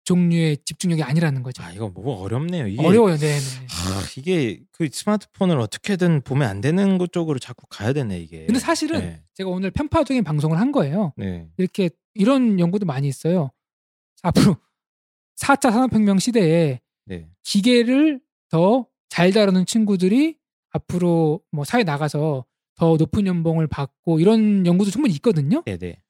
종류의 0.03 0.57
집중력이 0.65 1.03
아니라는 1.03 1.43
거죠. 1.43 1.61
아 1.63 1.71
이거 1.71 1.89
뭐 1.89 2.21
어렵네요. 2.21 2.67
이게 2.67 2.81
어려워요. 2.85 3.17
네, 3.17 3.37
네. 3.37 3.67
아, 3.69 4.03
이게 4.17 4.61
그 4.71 4.89
스마트폰을 4.91 5.59
어떻게든 5.59 6.21
보면 6.21 6.49
안 6.49 6.59
되는 6.59 6.97
것 6.97 7.11
쪽으로 7.11 7.39
자꾸 7.39 7.65
가야 7.69 7.93
되네 7.93 8.19
이게. 8.19 8.45
근데 8.45 8.59
사실은 8.59 8.99
네. 8.99 9.23
제가 9.35 9.49
오늘 9.49 9.69
편파적인 9.71 10.23
방송을 10.23 10.59
한 10.59 10.71
거예요. 10.71 11.13
네. 11.17 11.47
이렇게 11.57 11.89
이런 12.15 12.59
연구도 12.59 12.85
많이 12.85 13.07
있어요. 13.07 13.51
앞으로 14.23 14.57
4차 15.39 15.71
산업혁명 15.71 16.19
시대에 16.19 16.81
네. 17.05 17.29
기계를 17.43 18.19
더 18.49 18.91
잘 19.11 19.33
다루는 19.33 19.65
친구들이 19.65 20.37
앞으로 20.71 21.41
뭐 21.51 21.65
사회 21.65 21.83
나가서 21.83 22.45
더 22.75 22.95
높은 22.95 23.27
연봉을 23.27 23.67
받고 23.67 24.21
이런 24.21 24.65
연구도 24.65 24.89
충분히 24.89 25.13
있거든요. 25.15 25.61
네. 25.65 25.77
네. 25.77 26.01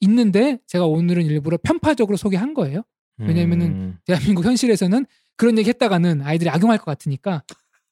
있는데 0.00 0.58
제가 0.66 0.86
오늘은 0.86 1.24
일부러 1.24 1.56
편파적으로 1.62 2.16
소개한 2.16 2.54
거예요. 2.54 2.82
왜냐면은 3.18 3.66
음, 3.66 3.98
대한민국 4.04 4.44
현실에서는 4.44 5.06
그런 5.36 5.56
얘기 5.58 5.68
했다가는 5.68 6.22
아이들이 6.22 6.50
악용할 6.50 6.78
것 6.78 6.84
같으니까 6.86 7.44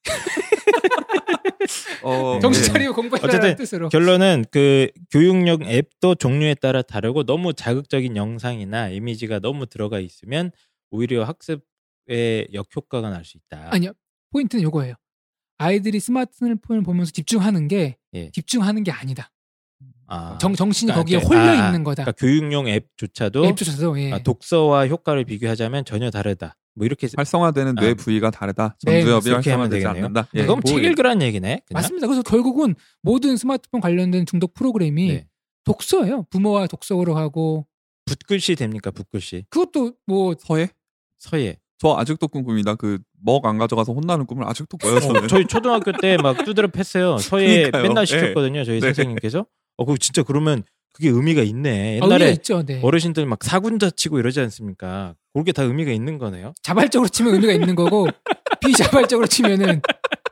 어, 2.02 2.38
정신 2.42 2.62
네. 2.64 2.68
차리고 2.73 2.94
공부해라는 2.94 3.56
뜻으로. 3.56 3.88
결론은 3.88 4.44
그 4.50 4.88
교육용 5.11 5.62
앱도 5.62 6.16
종류에 6.16 6.54
따라 6.54 6.82
다르고 6.82 7.25
너무 7.25 7.52
자극적인 7.54 8.16
영상이나 8.16 8.88
이미지가 8.88 9.38
너무 9.40 9.66
들어가 9.66 10.00
있으면 10.00 10.50
오히려 10.90 11.25
학습에 11.25 12.47
역효과가 12.52 13.11
날 13.11 13.25
수 13.25 13.37
있다. 13.38 13.68
아니요. 13.73 13.92
포인트는 14.32 14.62
요거예요. 14.64 14.94
아이들이 15.59 16.00
스마트폰을 16.00 16.56
보면서 16.82 17.12
집중하는 17.12 17.68
게 17.68 17.97
예. 18.14 18.30
집중하는 18.32 18.82
게 18.82 18.90
아니다. 18.90 19.30
아, 20.12 20.38
정, 20.38 20.54
정신이 20.54 20.92
그러니까 20.92 21.00
거기에 21.02 21.19
이렇게- 21.19 21.26
홀려 21.35 21.40
아, 21.62 21.66
있는 21.66 21.85
거다. 21.85 22.04
그러니까 22.04 22.12
교육용 22.21 22.69
앱조차도 22.69 23.47
앱조차도 23.47 23.99
예. 24.00 24.12
아, 24.12 24.19
독서와 24.23 24.87
효과를 24.88 25.25
비교하자면 25.25 25.85
전혀 25.85 26.11
다르다. 26.11 26.57
뭐 26.75 26.87
이렇게 26.87 27.09
활성화되는 27.16 27.75
뇌 27.76 27.90
아. 27.90 27.95
부위가 27.95 28.31
다르다. 28.31 28.76
네, 28.85 29.00
전두엽이 29.02 29.28
하면 29.31 29.37
활성화되지. 29.45 29.87
않는다. 29.87 30.26
네, 30.33 30.42
그럼 30.42 30.61
뭐책 30.64 30.83
예. 30.85 30.88
읽으라는 30.88 31.26
얘기네. 31.26 31.49
그냥? 31.66 31.81
맞습니다. 31.81 32.07
그래서 32.07 32.23
결국은 32.23 32.75
모든 33.02 33.37
스마트폰 33.37 33.81
관련된 33.81 34.25
중독 34.26 34.54
프로그램이 34.54 35.09
네. 35.09 35.26
독서예요. 35.64 36.26
부모와 36.31 36.66
독서로 36.66 37.14
하고 37.16 37.66
붓글씨 38.07 38.54
됩니까? 38.57 38.90
붓글씨. 38.90 39.45
그것도 39.50 39.95
뭐 40.07 40.35
서예? 40.38 40.69
서예. 41.19 41.57
저 41.78 41.95
아직도 41.99 42.28
꿈꿉니다. 42.28 42.75
그 42.76 42.99
먹 43.25 43.47
안 43.47 43.57
가져가서 43.57 43.92
혼나는 43.92 44.26
꿈을 44.26 44.45
아직도 44.49 44.76
꿔요. 44.78 44.99
저는. 44.99 45.25
어, 45.25 45.26
저희 45.28 45.47
초등학교 45.47 45.92
때 45.92 46.16
막 46.16 46.45
두드럽 46.45 46.76
했어요. 46.76 47.19
서예 47.19 47.47
그러니까요. 47.71 47.83
맨날 47.85 48.04
네. 48.04 48.07
시켰거든요. 48.07 48.64
저희 48.64 48.81
네. 48.81 48.87
선생님께서. 48.88 49.47
어, 49.76 49.85
그거 49.85 49.97
진짜 49.97 50.23
그러면 50.23 50.62
그게 50.93 51.09
의미가 51.09 51.43
있네. 51.43 51.71
아, 51.71 52.05
의미가 52.05 52.07
옛날에 52.07 52.31
있죠. 52.33 52.64
네. 52.64 52.81
어르신들 52.83 53.25
막 53.26 53.43
사군자 53.43 53.91
치고 53.91 54.19
이러지 54.19 54.41
않습니까? 54.41 55.14
그게 55.35 55.52
다 55.52 55.62
의미가 55.62 55.91
있는 55.91 56.19
거네요. 56.19 56.52
자발적으로 56.62 57.09
치면 57.09 57.35
의미가 57.35 57.52
있는 57.55 57.75
거고 57.75 58.07
비자발적으로 58.61 59.26
치면은 59.26 59.81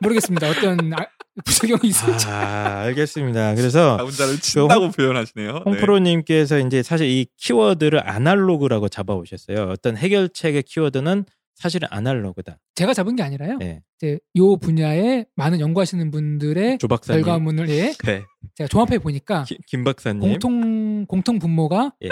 모르겠습니다. 0.01 0.49
어떤 0.49 0.93
아- 0.93 1.07
부작용이 1.45 1.81
있을지. 1.85 2.27
아, 2.27 2.81
알겠습니다. 2.81 3.55
그래서 3.55 3.97
혼자를 3.97 4.39
친다고 4.39 4.91
표현하시네요. 4.91 5.53
네. 5.53 5.59
홍프로님께서 5.65 6.59
이제 6.59 6.83
사실 6.83 7.07
이 7.07 7.25
키워드를 7.37 8.07
아날로그라고 8.07 8.89
잡아오셨어요. 8.89 9.69
어떤 9.71 9.97
해결책의 9.97 10.63
키워드는 10.63 11.25
사실은 11.55 11.87
아날로그다. 11.91 12.59
제가 12.75 12.93
잡은 12.93 13.15
게 13.15 13.23
아니라요. 13.23 13.57
네. 13.57 13.83
이제 13.97 14.19
요 14.37 14.57
분야에 14.57 15.25
많은 15.35 15.59
연구하시는 15.59 16.09
분들의 16.11 16.79
조 16.79 16.87
박사님. 16.87 17.21
결과문을 17.23 17.69
예, 17.69 17.93
네. 18.05 18.23
제가 18.55 18.67
종합해 18.67 18.99
보니까 18.99 19.43
기- 19.43 19.57
김 19.67 19.83
박사님. 19.83 20.21
공통 20.21 21.05
공통 21.05 21.39
분모가 21.39 21.93
예. 22.03 22.09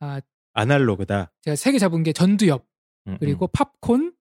아, 0.00 0.20
아날로그다. 0.52 1.32
제가 1.42 1.56
세 1.56 1.72
개 1.72 1.78
잡은 1.78 2.02
게 2.02 2.12
전두엽 2.12 2.66
음, 3.08 3.16
그리고 3.18 3.46
음. 3.46 3.48
팝콘 3.52 4.12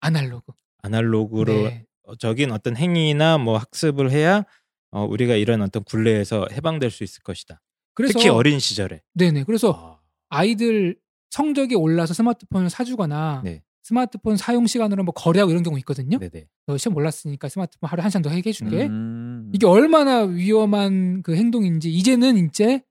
아날로그. 0.00 0.52
아날로그로 0.82 1.52
네. 1.68 1.86
적인 2.18 2.50
어떤 2.52 2.76
행위나 2.76 3.38
뭐 3.38 3.56
학습을 3.58 4.10
해야 4.10 4.44
어, 4.92 5.04
우리가 5.04 5.34
이런 5.34 5.62
어떤 5.62 5.84
굴레에서 5.84 6.48
해방될 6.52 6.90
수 6.90 7.04
있을 7.04 7.22
것이다. 7.22 7.60
그래서 7.94 8.14
특히 8.18 8.28
어린 8.28 8.58
시절에. 8.58 9.02
네네. 9.14 9.44
그래서 9.44 9.72
아, 9.72 10.00
아이들 10.38 10.96
성적이 11.30 11.74
올라서 11.76 12.14
스마트폰을 12.14 12.70
사주거나 12.70 13.42
네. 13.44 13.62
스마트폰 13.90 14.36
사용 14.36 14.68
시간으로 14.68 15.02
뭐 15.02 15.12
거래하고 15.12 15.50
이런 15.50 15.64
경우 15.64 15.76
있거든요. 15.80 16.16
네네. 16.18 16.46
너 16.66 16.78
시험 16.78 16.94
몰랐으니까 16.94 17.48
스마트폰 17.48 17.90
하루에 17.90 18.02
한 18.02 18.10
시간 18.10 18.22
더 18.22 18.30
해게 18.30 18.50
해줄게. 18.50 18.86
음. 18.86 19.50
이게 19.52 19.66
얼마나 19.66 20.22
위험한 20.22 21.24
그 21.24 21.34
행동인지 21.34 21.90
이제는 21.92 22.36
이제 22.46 22.82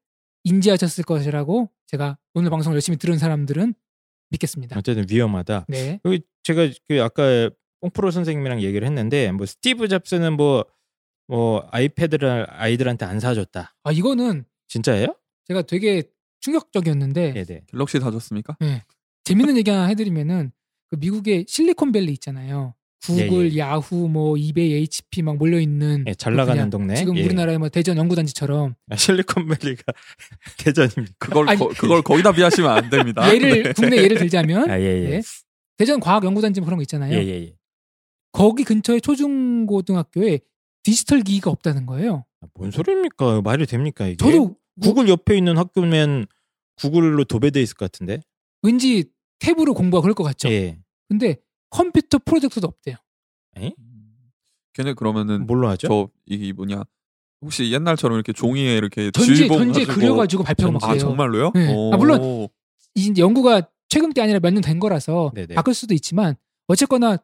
인지하셨을 0.43 1.05
것이라고 1.05 1.69
제가 1.87 2.17
오늘 2.33 2.49
방송 2.49 2.73
열심히 2.73 2.97
들은 2.97 3.17
사람들은 3.17 3.73
믿겠습니다. 4.31 4.77
어쨌든 4.77 5.05
위험하다. 5.09 5.67
네. 5.69 6.01
여기 6.03 6.21
제가 6.43 6.67
그 6.89 7.01
아까 7.01 7.49
뽕프로 7.79 8.11
선생님이랑 8.11 8.61
얘기를 8.61 8.85
했는데 8.85 9.31
뭐 9.31 9.45
스티브 9.45 9.87
잡스는 9.87 10.35
뭐뭐 10.35 11.65
아이패드를 11.71 12.47
아이들한테 12.49 13.05
안 13.05 13.21
사줬다. 13.21 13.73
아 13.85 13.91
이거는 13.93 14.43
진짜예요? 14.67 15.15
제가 15.45 15.61
되게 15.61 16.03
충격적이었는데 16.41 17.31
네네. 17.31 17.61
갤럭시 17.67 18.01
사줬습니까? 18.01 18.57
재밌는 19.23 19.55
얘기 19.55 19.71
하나 19.71 19.85
해드리면은 19.85 20.51
그 20.89 20.95
미국의 20.99 21.45
실리콘밸리 21.47 22.11
있잖아요. 22.13 22.73
구글, 23.05 23.53
예, 23.53 23.59
야후, 23.59 24.09
뭐 24.09 24.35
이베이, 24.35 24.73
HP 24.73 25.21
막 25.21 25.37
몰려 25.37 25.57
있는 25.59 26.03
예, 26.07 26.13
잘 26.13 26.35
나가는 26.35 26.69
동네. 26.69 26.95
지금 26.95 27.15
예. 27.15 27.23
우리나라의 27.23 27.57
뭐 27.57 27.69
대전 27.69 27.95
연구단지처럼 27.97 28.75
아, 28.89 28.95
실리콘밸리가 28.95 29.83
대전입니까? 30.59 31.13
그걸 31.17 31.49
아니, 31.49 31.59
거, 31.59 31.69
그걸 31.69 32.01
거기다 32.01 32.33
비하시면 32.33 32.69
안 32.69 32.89
됩니다. 32.89 33.33
예를 33.33 33.63
네. 33.63 33.73
국내 33.73 33.97
예를 33.97 34.17
들자면 34.17 34.69
아, 34.69 34.77
예, 34.79 34.83
예. 34.83 35.11
예. 35.13 35.21
대전 35.77 36.01
과학 36.01 36.25
연구단지 36.25 36.59
뭐 36.59 36.65
그런 36.65 36.77
거 36.77 36.81
있잖아요. 36.81 37.13
예, 37.13 37.25
예, 37.25 37.41
예. 37.45 37.55
거기 38.33 38.65
근처에 38.65 38.99
초중고등학교에 38.99 40.39
디지털 40.83 41.21
기기가 41.21 41.51
없다는 41.51 41.85
거예요. 41.85 42.25
아, 42.41 42.47
뭔 42.53 42.71
소리입니까? 42.71 43.41
말이 43.41 43.65
됩니까 43.65 44.07
이게? 44.07 44.17
저도 44.17 44.57
구글 44.81 45.07
옆에 45.07 45.37
있는 45.37 45.57
학교면 45.57 46.25
구글로 46.75 47.23
도배돼 47.23 47.61
있을 47.61 47.75
것 47.75 47.89
같은데. 47.91 48.21
왠지 48.61 49.05
탭으로 49.39 49.75
공부하고 49.75 50.01
그럴 50.03 50.13
것 50.13 50.23
같죠. 50.23 50.49
예. 50.49 50.79
근데 51.07 51.37
컴퓨터 51.69 52.17
프로젝트도 52.19 52.67
없대요. 52.67 52.95
걔네 54.73 54.93
그러면은 54.93 55.45
뭘로 55.47 55.67
하죠? 55.69 55.87
저 55.87 56.09
이게 56.25 56.53
뭐냐 56.53 56.83
혹시 57.41 57.71
옛날처럼 57.71 58.15
이렇게 58.15 58.33
종이에 58.33 58.75
이렇게 58.77 59.11
전지 59.11 59.47
가지고 59.47 59.93
그려가지고 59.93 60.43
발표가 60.43 60.71
막아 60.71 60.87
돼요. 60.93 60.99
정말로요? 60.99 61.51
네. 61.55 61.73
오. 61.73 61.93
아, 61.93 61.97
물론 61.97 62.47
이 62.95 63.13
연구가 63.17 63.69
최근 63.89 64.11
게 64.13 64.21
아니라 64.21 64.39
몇 64.39 64.51
년 64.53 64.61
된 64.61 64.79
거라서 64.79 65.31
네네. 65.35 65.55
바꿀 65.55 65.73
수도 65.73 65.93
있지만 65.93 66.35
어쨌거나 66.67 67.17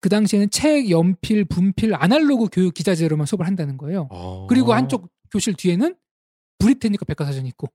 그 0.00 0.08
당시에는 0.08 0.48
책, 0.50 0.88
연필, 0.88 1.44
분필, 1.44 1.94
아날로그 1.94 2.48
교육 2.50 2.72
기자재로만 2.72 3.26
수업을 3.26 3.46
한다는 3.46 3.76
거예요. 3.76 4.08
어. 4.10 4.46
그리고 4.48 4.72
한쪽 4.72 5.10
교실 5.30 5.52
뒤에는 5.54 5.94
브리테니커 6.58 7.04
백과사전이 7.04 7.48
있고 7.50 7.68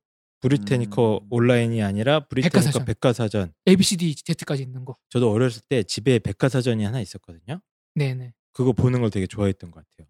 브리테니커 0.49 1.19
음. 1.23 1.27
온라인이 1.29 1.81
아니라 1.81 2.21
브리테니커 2.21 2.59
백과사전. 2.59 2.85
백과사전. 2.85 3.53
ABCD 3.67 4.15
Z까지 4.15 4.63
있는 4.63 4.85
거. 4.85 4.95
저도 5.09 5.31
어렸을 5.31 5.61
때 5.67 5.83
집에 5.83 6.19
백과사전이 6.19 6.83
하나 6.83 7.01
있었거든요. 7.01 7.61
네네. 7.95 8.33
그거 8.53 8.71
보는 8.73 9.01
걸 9.01 9.09
되게 9.09 9.25
좋아했던 9.27 9.71
것 9.71 9.83
같아요. 9.83 10.07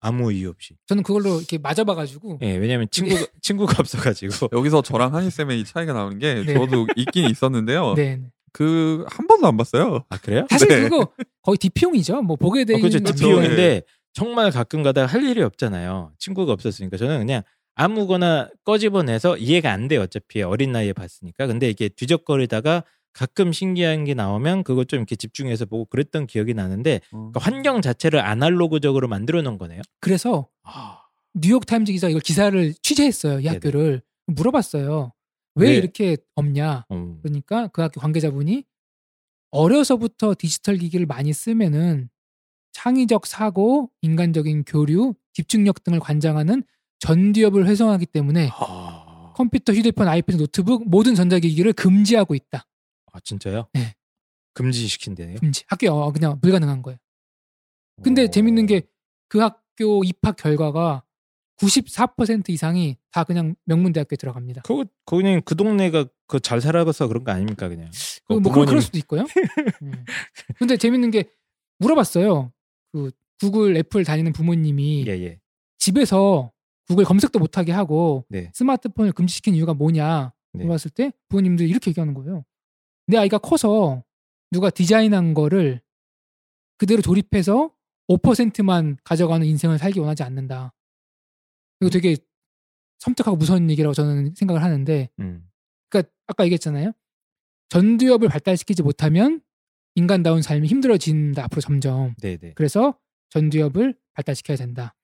아무 0.00 0.32
이유 0.32 0.50
없이. 0.50 0.76
저는 0.86 1.02
그걸로 1.02 1.38
이렇게 1.38 1.58
맞아봐가지고 1.58 2.38
예, 2.42 2.56
왜냐면 2.56 2.86
친구가 2.90 3.26
친구가 3.42 3.76
없어가지고. 3.80 4.50
여기서 4.56 4.82
저랑 4.82 5.14
한희 5.14 5.30
쌤의 5.30 5.60
이 5.60 5.64
차이가 5.64 5.92
나오는 5.92 6.18
게 6.18 6.44
네. 6.44 6.54
저도 6.54 6.86
있긴 6.96 7.28
있었는데요. 7.30 7.94
네. 7.96 8.20
그 8.52 9.04
한 9.10 9.26
번도 9.26 9.46
안 9.46 9.56
봤어요. 9.56 10.04
아 10.08 10.16
그래요? 10.18 10.46
사실 10.50 10.68
네. 10.68 10.82
그거 10.88 11.08
거의 11.42 11.58
디피용이죠. 11.58 12.22
뭐 12.22 12.36
보게 12.36 12.62
어, 12.62 12.64
되는 12.64 12.80
그렇죠. 12.80 12.98
그렇죠. 13.00 13.14
DPO인데 13.16 13.82
정말 14.12 14.50
가끔 14.50 14.82
가다가 14.82 15.06
할 15.06 15.22
일이 15.24 15.42
없잖아요. 15.42 16.12
친구가 16.18 16.52
없었으니까 16.52 16.96
저는 16.96 17.18
그냥 17.18 17.42
아무거나 17.78 18.50
꺼집어내서 18.64 19.36
이해가 19.36 19.70
안 19.72 19.86
돼요. 19.86 20.02
어차피 20.02 20.42
어린 20.42 20.72
나이에 20.72 20.92
봤으니까. 20.92 21.46
근데 21.46 21.70
이게 21.70 21.88
뒤적거리다가 21.88 22.82
가끔 23.12 23.52
신기한 23.52 24.04
게 24.04 24.14
나오면 24.14 24.64
그거 24.64 24.84
좀 24.84 24.98
이렇게 24.98 25.14
집중해서 25.14 25.64
보고 25.64 25.84
그랬던 25.84 26.26
기억이 26.26 26.54
나는데 26.54 27.00
그러니까 27.10 27.40
환경 27.40 27.80
자체를 27.80 28.20
아날로그적으로 28.20 29.06
만들어 29.06 29.42
놓은 29.42 29.58
거네요. 29.58 29.80
그래서 30.00 30.48
아, 30.64 30.98
뉴욕 31.34 31.64
타임즈 31.64 31.92
기자 31.92 32.08
이걸 32.08 32.20
기사를 32.20 32.74
취재했어요. 32.82 33.38
이 33.38 33.44
네네. 33.44 33.54
학교를 33.54 34.02
물어봤어요. 34.26 35.12
왜 35.54 35.70
네. 35.70 35.76
이렇게 35.76 36.16
없냐? 36.34 36.84
음. 36.90 37.20
그러니까 37.22 37.68
그 37.68 37.82
학교 37.82 38.00
관계자분이 38.00 38.64
어려서부터 39.52 40.34
디지털 40.36 40.76
기기를 40.76 41.06
많이 41.06 41.32
쓰면은 41.32 42.10
창의적 42.72 43.26
사고, 43.26 43.90
인간적인 44.02 44.64
교류, 44.64 45.14
집중력 45.32 45.82
등을 45.84 46.00
관장하는 46.00 46.62
전두엽을 47.00 47.66
활성화하기 47.66 48.06
때문에 48.06 48.50
아, 48.52 49.32
컴퓨터, 49.36 49.72
휴대폰, 49.72 50.08
아이패드, 50.08 50.36
노트북 50.38 50.88
모든 50.88 51.14
전자기기를 51.14 51.72
금지하고 51.74 52.34
있다. 52.34 52.66
아, 53.12 53.20
진짜요? 53.20 53.68
네. 53.72 53.94
금지시킨대요. 54.54 55.36
금지. 55.40 55.64
학교에 55.68 55.88
어, 55.88 56.10
그냥 56.12 56.40
불가능한 56.40 56.82
거예요. 56.82 56.98
근데 58.02 58.24
어. 58.24 58.26
재밌는 58.28 58.66
게 58.66 58.82
그 59.28 59.40
학교 59.40 60.02
입학 60.04 60.36
결과가 60.36 61.04
94% 61.60 62.48
이상이 62.50 62.96
다 63.10 63.24
그냥 63.24 63.54
명문대학교에 63.66 64.16
들어갑니다. 64.16 64.62
그거 64.62 64.84
그냥 65.04 65.42
그 65.44 65.54
동네가 65.54 66.06
그 66.26 66.40
잘 66.40 66.60
살아서 66.60 67.08
그런 67.08 67.24
거 67.24 67.32
아닙니까 67.32 67.68
그냥. 67.68 67.90
그 68.26 68.34
어, 68.34 68.40
뭐 68.40 68.52
그럴, 68.52 68.66
그럴 68.66 68.80
수도 68.80 68.96
있고요. 68.98 69.24
음. 69.82 69.92
근데 70.58 70.76
재밌는 70.76 71.10
게 71.10 71.24
물어봤어요. 71.78 72.52
그 72.92 73.10
구글 73.40 73.76
애플 73.76 74.04
다니는 74.04 74.32
부모님이 74.32 75.04
예 75.08 75.12
예. 75.12 75.40
집에서 75.78 76.52
구글 76.88 77.04
검색도 77.04 77.38
못하게 77.38 77.72
하고 77.72 78.24
네. 78.28 78.50
스마트폰을 78.54 79.12
금지시킨 79.12 79.54
이유가 79.54 79.74
뭐냐 79.74 80.32
네. 80.54 80.64
물어봤을 80.64 80.90
때 80.90 81.12
부모님들이 81.28 81.68
이렇게 81.68 81.90
얘기하는 81.90 82.14
거예요. 82.14 82.44
내 83.06 83.18
아이가 83.18 83.38
커서 83.38 84.04
누가 84.50 84.70
디자인한 84.70 85.34
거를 85.34 85.82
그대로 86.78 87.02
조립해서 87.02 87.70
5%만 88.08 88.96
가져가는 89.04 89.46
인생을 89.46 89.78
살기 89.78 90.00
원하지 90.00 90.22
않는다. 90.22 90.72
이거 91.80 91.90
되게 91.90 92.16
섬뜩하고 93.00 93.36
무서운 93.36 93.70
얘기라고 93.70 93.92
저는 93.92 94.34
생각을 94.34 94.62
하는데 94.62 95.08
음. 95.18 95.48
그러니까 95.90 96.10
아까 96.26 96.44
얘기했잖아요. 96.44 96.92
전두엽을 97.68 98.28
발달시키지 98.28 98.82
못하면 98.82 99.42
인간다운 99.94 100.42
삶이 100.42 100.66
힘들어진다 100.68 101.44
앞으로 101.44 101.60
점점. 101.60 102.14
네네. 102.20 102.54
그래서 102.54 102.98
전두엽을 103.30 103.94
발달시켜야 104.14 104.56
된다. 104.56 104.94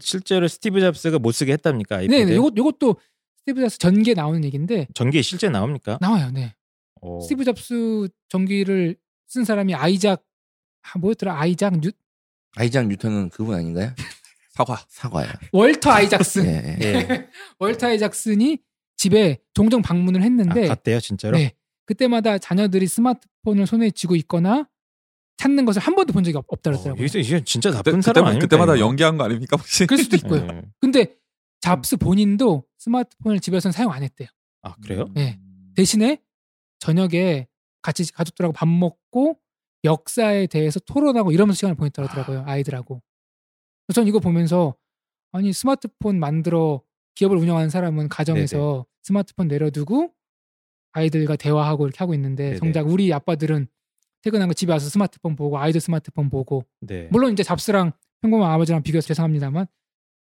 실제로 0.00 0.48
스티브 0.48 0.80
잡스가 0.80 1.18
못 1.18 1.32
쓰게 1.32 1.52
했답니까 1.54 1.96
아이패드? 1.98 2.14
네, 2.14 2.24
네. 2.24 2.36
요것 2.36 2.56
요것도 2.56 2.96
스티브 3.38 3.60
잡스 3.60 3.78
전기에 3.78 4.14
나오는 4.14 4.44
얘기인데 4.44 4.86
전기에 4.94 5.22
실제 5.22 5.48
나옵니까? 5.48 5.98
나와요. 6.00 6.30
네. 6.32 6.54
어. 7.00 7.20
스티브 7.20 7.44
잡스 7.44 8.08
전기를 8.28 8.96
쓴 9.28 9.44
사람이 9.44 9.74
아이작 9.74 10.22
아, 10.82 10.98
뭐였더라? 10.98 11.38
아이작 11.38 11.80
뉴 11.80 11.90
아이작 12.56 12.86
뉴턴은 12.88 13.30
그분 13.30 13.56
아닌가요? 13.56 13.92
사과. 14.52 14.84
사과요. 14.88 15.28
월터 15.52 15.90
아이작슨. 15.90 16.44
예, 16.44 16.76
예. 16.80 16.86
예. 17.10 17.28
월터 17.58 17.86
아이작슨이 17.88 18.58
집에 18.96 19.38
종종 19.54 19.82
방문을 19.82 20.22
했는데 20.22 20.66
아, 20.66 20.68
갔대요 20.68 21.00
진짜로? 21.00 21.36
네. 21.36 21.52
그때마다 21.86 22.38
자녀들이 22.38 22.86
스마트폰을 22.86 23.66
손에 23.66 23.90
쥐고 23.90 24.14
있거나 24.16 24.68
찾는 25.36 25.64
것을 25.64 25.82
한 25.82 25.94
번도 25.94 26.12
본 26.12 26.22
적이 26.24 26.36
없, 26.38 26.44
없다 26.48 26.70
어, 26.70 26.72
그러더라고요. 26.72 27.04
이게 27.04 27.20
이게 27.20 27.42
진짜 27.44 27.70
그때, 27.70 27.78
나쁜 27.90 28.00
사람 28.02 28.24
그때마- 28.24 28.28
아닙니까? 28.28 28.46
그때마다 28.46 28.76
이거? 28.76 28.86
연기한 28.86 29.16
거 29.16 29.24
아닙니까 29.24 29.56
혹시? 29.58 29.86
그럴 29.86 30.02
수도 30.02 30.16
있고요. 30.16 30.46
예. 30.52 30.62
근데 30.80 31.16
잡스 31.60 31.96
본인도 31.96 32.64
스마트폰을 32.78 33.40
집에서는 33.40 33.72
사용 33.72 33.92
안 33.92 34.02
했대요. 34.02 34.28
아 34.62 34.74
그래요? 34.82 35.08
네. 35.14 35.40
대신에 35.74 36.22
저녁에 36.78 37.48
같이 37.82 38.10
가족들하고 38.12 38.52
밥 38.52 38.68
먹고 38.68 39.38
역사에 39.84 40.46
대해서 40.46 40.78
토론하고 40.80 41.32
이러면서 41.32 41.56
시간을 41.56 41.74
보냈다고 41.76 42.08
하더라고요. 42.08 42.44
아이들하고. 42.46 43.02
전 43.92 44.06
이거 44.06 44.20
보면서 44.20 44.76
아니 45.32 45.52
스마트폰 45.52 46.20
만들어 46.20 46.82
기업을 47.14 47.36
운영하는 47.36 47.68
사람은 47.70 48.08
가정에서 48.08 48.86
스마트폰 49.02 49.48
내려두고 49.48 50.12
아이들과 50.92 51.36
대화하고 51.36 51.86
이렇게 51.86 51.98
하고 51.98 52.14
있는데 52.14 52.44
네네. 52.44 52.56
정작 52.58 52.88
우리 52.88 53.12
아빠들은 53.12 53.66
퇴근하고 54.22 54.54
집에 54.54 54.72
와서 54.72 54.88
스마트폰 54.88 55.36
보고 55.36 55.58
아이들 55.58 55.80
스마트폰 55.80 56.30
보고 56.30 56.64
네. 56.80 57.08
물론 57.10 57.32
이제 57.32 57.42
잡스랑 57.42 57.92
평범한 58.20 58.50
아버지랑 58.52 58.82
비교해서 58.82 59.08
죄송합니다만 59.08 59.66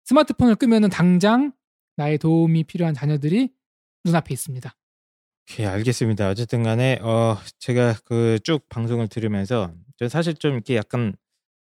스마트폰을 0.05 0.55
끄면은 0.57 0.89
당장 0.89 1.53
나의 1.97 2.19
도움이 2.19 2.65
필요한 2.65 2.95
자녀들이 2.95 3.53
눈앞에 4.05 4.33
있습니다. 4.33 4.75
오케이, 5.51 5.67
알겠습니다. 5.67 6.29
어쨌든 6.29 6.63
간에, 6.63 6.99
어, 7.03 7.37
제가 7.59 7.95
그 8.05 8.39
쭉 8.45 8.69
방송을 8.69 9.09
들으면서, 9.09 9.73
저 9.97 10.09
사실 10.09 10.35
좀 10.35 10.53
이렇게 10.55 10.77
약간 10.77 11.15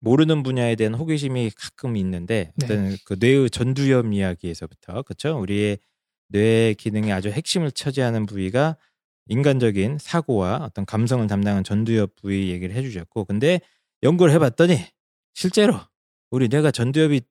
모르는 0.01 0.43
분야에 0.43 0.75
대한 0.75 0.95
호기심이 0.95 1.51
가끔 1.57 1.97
있는데, 1.97 2.51
네. 2.57 2.65
어떤 2.65 2.97
그 3.05 3.17
뇌의 3.21 3.51
전두엽 3.51 4.13
이야기에서부터, 4.13 5.03
그쵸? 5.03 5.39
우리의 5.39 5.79
뇌 6.29 6.75
기능의 6.75 7.13
아주 7.13 7.29
핵심을 7.29 7.71
차지하는 7.73 8.27
부위가 8.27 8.77
인간적인 9.29 9.99
사고와 10.01 10.65
어떤 10.65 10.85
감성을 10.85 11.27
담당한 11.27 11.65
전두엽 11.65 12.17
부위 12.17 12.51
얘기를 12.51 12.75
해주셨고, 12.75 13.25
근데 13.25 13.61
연구를 14.03 14.33
해봤더니, 14.35 14.79
실제로 15.35 15.81
우리 16.31 16.49
뇌가 16.49 16.71
전두엽이 16.71 17.23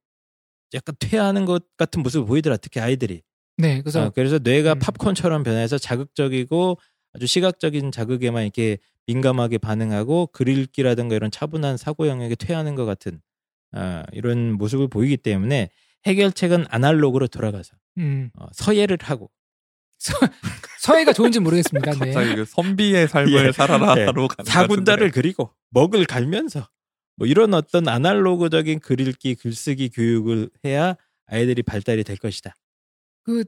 약간 0.73 0.95
퇴화하는 0.99 1.45
것 1.45 1.65
같은 1.77 2.01
모습을 2.03 2.25
보이더라, 2.25 2.57
특히 2.57 2.79
아이들이. 2.79 3.21
네, 3.57 3.81
그래서 3.81 4.05
어, 4.05 4.09
그래서 4.09 4.39
뇌가 4.39 4.73
음. 4.73 4.79
팝콘처럼 4.79 5.43
변해서 5.43 5.77
자극적이고 5.77 6.77
아주 7.13 7.27
시각적인 7.27 7.91
자극에만 7.91 8.43
이렇게 8.43 8.79
민감하게 9.07 9.59
반응하고 9.59 10.27
글 10.27 10.47
읽기라든가 10.47 11.15
이런 11.15 11.29
차분한 11.29 11.77
사고 11.77 12.07
영역에 12.07 12.35
퇴하는 12.35 12.75
것 12.75 12.85
같은 12.85 13.21
어, 13.75 14.03
이런 14.11 14.53
모습을 14.53 14.87
보이기 14.87 15.17
때문에 15.17 15.69
해결책은 16.05 16.65
아날로그로 16.69 17.27
돌아가서 17.27 17.75
음, 17.97 18.31
어, 18.35 18.47
서예를 18.53 18.97
하고 19.01 19.29
서해가 20.79 21.13
좋은지 21.13 21.39
모르겠습니다. 21.39 21.91
네. 21.91 21.97
갑자기 21.97 22.35
그 22.35 22.45
선비의 22.45 23.07
삶을 23.07 23.47
예. 23.47 23.51
살아라로 23.51 24.23
예, 24.23 24.27
같은데. 24.27 24.51
그리고 25.11 25.51
먹을 25.69 26.05
갈면서 26.05 26.67
뭐 27.15 27.27
이런 27.27 27.53
어떤 27.53 27.87
아날로그적인 27.87 28.79
글 28.79 28.99
읽기 28.99 29.35
글쓰기 29.35 29.89
교육을 29.89 30.49
해야 30.65 30.95
아이들이 31.27 31.63
발달이 31.63 32.03
될 32.03 32.17
것이다. 32.17 32.53
그 33.23 33.45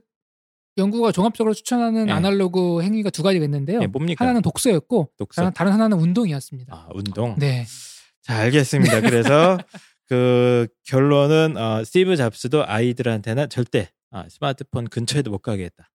연구가 0.78 1.12
종합적으로 1.12 1.54
추천하는 1.54 2.06
네. 2.06 2.12
아날로그 2.12 2.82
행위가 2.82 3.10
두 3.10 3.22
가지가 3.22 3.44
있는데요. 3.44 3.80
예, 3.82 3.86
뭡니까? 3.86 4.24
하나는 4.24 4.42
독서였고 4.42 5.10
독서. 5.16 5.42
다른, 5.42 5.52
다른 5.54 5.72
하나는 5.72 5.98
운동이었습니다. 5.98 6.74
아, 6.74 6.88
운동. 6.92 7.34
네. 7.38 7.66
자, 8.22 8.36
알겠습니다. 8.38 9.00
그래서 9.00 9.58
그 10.08 10.68
결론은 10.84 11.56
어, 11.56 11.84
스티브 11.84 12.16
잡스도 12.16 12.64
아이들한테는 12.66 13.48
절대 13.48 13.90
아, 14.10 14.26
스마트폰 14.28 14.88
근처에도 14.88 15.30
못 15.30 15.38
가게 15.38 15.64
했다. 15.64 15.90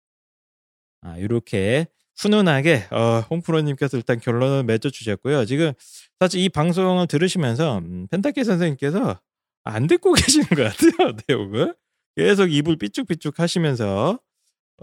아, 1.02 1.18
이렇게 1.18 1.88
훈훈하게 2.18 2.86
어, 2.92 3.24
홍프로님께서 3.30 3.98
일단 3.98 4.20
결론을 4.20 4.64
맺어주셨고요. 4.64 5.46
지금 5.46 5.72
사실 6.20 6.42
이 6.42 6.50
방송을 6.50 7.08
들으시면서 7.08 7.80
음, 7.80 8.08
펜타키 8.12 8.44
선생님께서 8.44 9.20
안 9.64 9.88
듣고 9.88 10.14
계시는 10.14 10.48
것 10.50 10.64
같아요. 10.64 11.14
내용을 11.28 11.76
계속 12.16 12.52
입을 12.52 12.76
삐쭉삐쭉 12.78 13.40
하시면서 13.40 14.20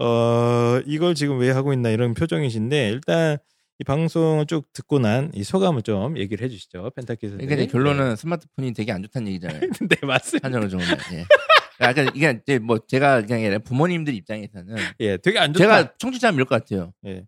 어, 0.01 0.79
이걸 0.85 1.15
지금 1.15 1.39
왜 1.39 1.51
하고 1.51 1.73
있나 1.73 1.89
이런 1.89 2.13
표정이신데 2.13 2.89
일단 2.89 3.37
이 3.79 3.83
방송을 3.85 4.45
쭉 4.45 4.65
듣고 4.73 4.99
난 4.99 5.31
이 5.33 5.43
소감을 5.43 5.83
좀 5.83 6.17
얘기를 6.17 6.43
해주시죠. 6.45 6.91
펜타키 6.95 7.27
선생님. 7.27 7.47
그러니까 7.47 7.71
결론은 7.71 8.15
스마트폰이 8.17 8.73
되게 8.73 8.91
안 8.91 9.03
좋다는 9.03 9.27
얘기잖아요. 9.29 9.59
네, 9.89 9.95
맞습니다. 10.05 10.45
한정을 10.47 10.69
정도. 10.69 10.85
예. 11.13 11.25
약간 11.81 12.09
이게 12.13 12.39
이제 12.41 12.59
뭐 12.59 12.79
제가 12.79 13.21
그냥 13.21 13.61
부모님들 13.61 14.13
입장에서는 14.13 14.75
예, 14.99 15.17
되게 15.17 15.39
안 15.39 15.53
좋다. 15.53 15.63
제가 15.63 15.93
청취자면 15.97 16.35
이럴 16.35 16.45
것 16.45 16.61
같아요. 16.63 16.93
예. 17.05 17.23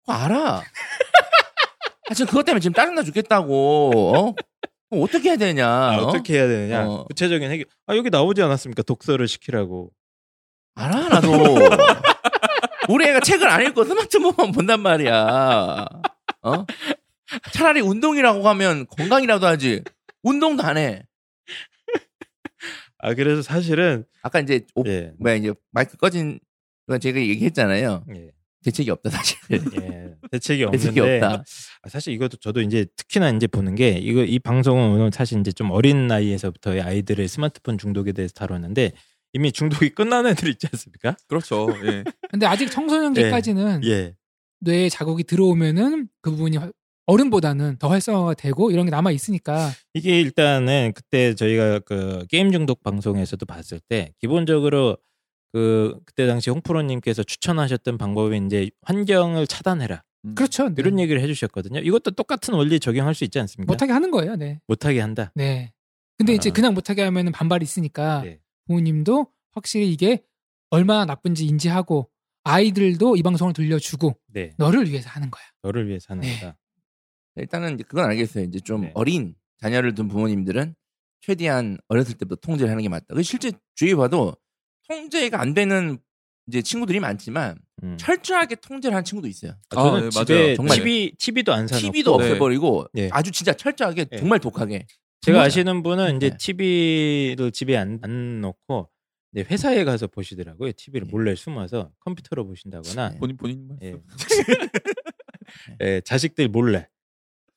그거 0.00 0.12
알아. 0.12 0.62
아, 2.10 2.14
지금 2.14 2.26
그것 2.26 2.44
때문에 2.44 2.60
지금 2.60 2.74
짜증나 2.74 3.02
죽겠다고. 3.02 4.12
어? 4.16 4.34
그럼 4.90 5.04
어떻게 5.04 5.28
해야 5.28 5.36
되냐? 5.36 5.68
아, 5.68 5.98
어? 5.98 6.06
어떻게 6.06 6.34
해야 6.34 6.48
되느냐? 6.48 6.88
어. 6.88 7.04
구체적인 7.04 7.50
해결. 7.50 7.66
아 7.86 7.96
여기 7.96 8.10
나오지 8.10 8.42
않았습니까? 8.42 8.82
독서를 8.82 9.28
시키라고. 9.28 9.90
알아 10.74 11.08
나도. 11.08 11.30
우리 12.88 13.06
애가 13.06 13.20
책을 13.20 13.46
안 13.48 13.62
읽고 13.66 13.84
스마트폰만 13.84 14.52
본단 14.52 14.80
말이야. 14.80 15.86
어? 16.42 16.64
차라리 17.52 17.80
운동이라고 17.80 18.48
하면 18.48 18.86
건강이라도 18.86 19.46
하지. 19.46 19.82
운동도 20.22 20.62
안 20.62 20.78
해. 20.78 21.02
아 22.98 23.14
그래서 23.14 23.42
사실은 23.42 24.04
아까 24.22 24.40
이제 24.40 24.64
오, 24.74 24.82
예, 24.86 25.12
뭐야 25.18 25.34
이제 25.36 25.52
마이크 25.70 25.96
꺼진 25.96 26.38
건 26.86 27.00
제가 27.00 27.18
얘기했잖아요. 27.20 28.04
예, 28.16 28.30
대책이 28.64 28.90
없다 28.90 29.10
사실. 29.10 29.36
예. 29.52 30.14
대책이 30.30 30.64
없는데 30.64 30.78
대책이 30.88 31.00
없다. 31.00 31.44
아, 31.82 31.88
사실 31.88 32.12
이것도 32.14 32.38
저도 32.38 32.60
이제 32.62 32.86
특히나 32.96 33.30
이제 33.30 33.46
보는 33.46 33.74
게 33.74 33.90
이거 33.90 34.24
이 34.24 34.38
방송은 34.38 34.90
오늘 34.90 35.10
사실 35.12 35.38
이제 35.40 35.52
좀 35.52 35.70
어린 35.70 36.06
나이에서부터 36.08 36.72
아이들의 36.82 37.28
스마트폰 37.28 37.78
중독에 37.78 38.12
대해서 38.12 38.32
다뤘는데 38.34 38.92
이미 39.34 39.52
중독이 39.52 39.90
끝난 39.90 40.26
애들 40.26 40.48
있지 40.48 40.66
않습니까? 40.72 41.14
그렇죠. 41.28 41.68
예. 41.84 42.02
근데 42.30 42.46
아직 42.46 42.70
청소년기까지는 42.70 43.84
예, 43.84 44.14
뇌에 44.60 44.88
자극이 44.88 45.24
들어오면은 45.24 46.08
그 46.22 46.30
부분이 46.30 46.56
활- 46.56 46.72
어른보다는 47.08 47.78
더 47.78 47.88
활성화가 47.88 48.34
되고 48.34 48.70
이런 48.70 48.84
게 48.84 48.90
남아 48.90 49.12
있으니까 49.12 49.70
이게 49.94 50.20
일단은 50.20 50.92
그때 50.94 51.34
저희가 51.34 51.78
그 51.80 52.26
게임 52.28 52.52
중독 52.52 52.82
방송에서도 52.82 53.44
봤을 53.46 53.80
때 53.80 54.12
기본적으로 54.20 54.98
그 55.52 55.98
그때 56.04 56.26
당시 56.26 56.50
홍프로님께서 56.50 57.22
추천하셨던 57.22 57.96
방법이 57.96 58.38
이제 58.44 58.70
환경을 58.82 59.46
차단해라 59.46 60.02
음. 60.26 60.34
그렇죠. 60.34 60.68
네. 60.68 60.74
이런 60.76 60.98
얘기를 60.98 61.22
해주셨거든요. 61.22 61.80
이것도 61.80 62.10
똑같은 62.10 62.52
원리 62.52 62.78
적용할 62.78 63.14
수 63.14 63.24
있지 63.24 63.40
않습니까? 63.40 63.72
못하게 63.72 63.92
하는 63.92 64.10
거예요. 64.10 64.36
네. 64.36 64.60
못하게 64.66 65.00
한다. 65.00 65.32
네. 65.34 65.72
근데 66.18 66.34
이제 66.34 66.50
아. 66.50 66.52
그냥 66.52 66.74
못하게 66.74 67.02
하면은 67.04 67.32
반발이 67.32 67.62
있으니까 67.62 68.20
네. 68.22 68.38
부모님도 68.66 69.28
확실히 69.52 69.90
이게 69.90 70.22
얼마나 70.68 71.06
나쁜지 71.06 71.46
인지하고 71.46 72.10
아이들도 72.44 73.16
이 73.16 73.22
방송을 73.22 73.54
들려주고 73.54 74.18
네, 74.26 74.52
너를 74.58 74.90
위해서 74.90 75.08
하는 75.08 75.30
거야. 75.30 75.42
너를 75.62 75.88
위해서 75.88 76.06
하는 76.10 76.22
네. 76.22 76.38
거다. 76.40 76.58
일단은 77.40 77.74
이제 77.74 77.84
그건 77.86 78.04
알겠어요. 78.06 78.44
이제 78.44 78.60
좀 78.60 78.82
네. 78.82 78.90
어린 78.94 79.34
자녀를 79.60 79.94
둔 79.94 80.08
부모님들은 80.08 80.74
최대한 81.20 81.78
어렸을 81.88 82.14
때부터 82.16 82.36
통제를 82.40 82.70
하는 82.70 82.82
게 82.82 82.88
맞다. 82.88 83.06
그 83.14 83.22
실제 83.22 83.52
주위에 83.74 83.94
봐도 83.94 84.36
통제가 84.88 85.40
안 85.40 85.54
되는 85.54 85.98
이제 86.46 86.62
친구들이 86.62 87.00
많지만 87.00 87.58
음. 87.82 87.96
철저하게 87.98 88.56
통제를 88.56 88.96
한 88.96 89.04
친구도 89.04 89.28
있어요. 89.28 89.52
아, 89.70 89.82
저는 89.82 90.00
아, 90.00 90.02
네, 90.04 90.10
집에 90.10 90.34
맞아요. 90.42 90.56
정말. 90.56 90.76
TV 90.78 91.12
TV도 91.18 91.52
안 91.52 91.66
사놓고 91.66 91.92
TV도 91.92 92.16
네. 92.18 92.24
없애버리고 92.24 92.86
네. 92.94 93.08
아주 93.12 93.30
진짜 93.30 93.52
철저하게 93.52 94.06
네. 94.06 94.16
정말 94.18 94.38
독하게. 94.38 94.86
제가. 95.20 95.42
아시는 95.42 95.82
분은 95.82 96.16
이제 96.16 96.30
네. 96.30 96.36
TV를 96.38 97.50
집에 97.52 97.76
안, 97.76 97.98
안 98.02 98.40
놓고 98.40 98.88
이제 99.34 99.44
회사에 99.50 99.84
가서 99.84 100.06
보시더라고요. 100.06 100.72
TV를 100.72 101.06
네. 101.06 101.10
몰래 101.10 101.34
숨어서 101.34 101.90
컴퓨터로 102.00 102.46
보신다거나 102.46 103.10
네. 103.10 103.18
본인 103.18 103.36
본인 103.36 103.68
말씀. 103.68 104.02
예. 105.80 105.86
예, 105.86 106.00
자식들 106.04 106.48
몰래 106.48 106.88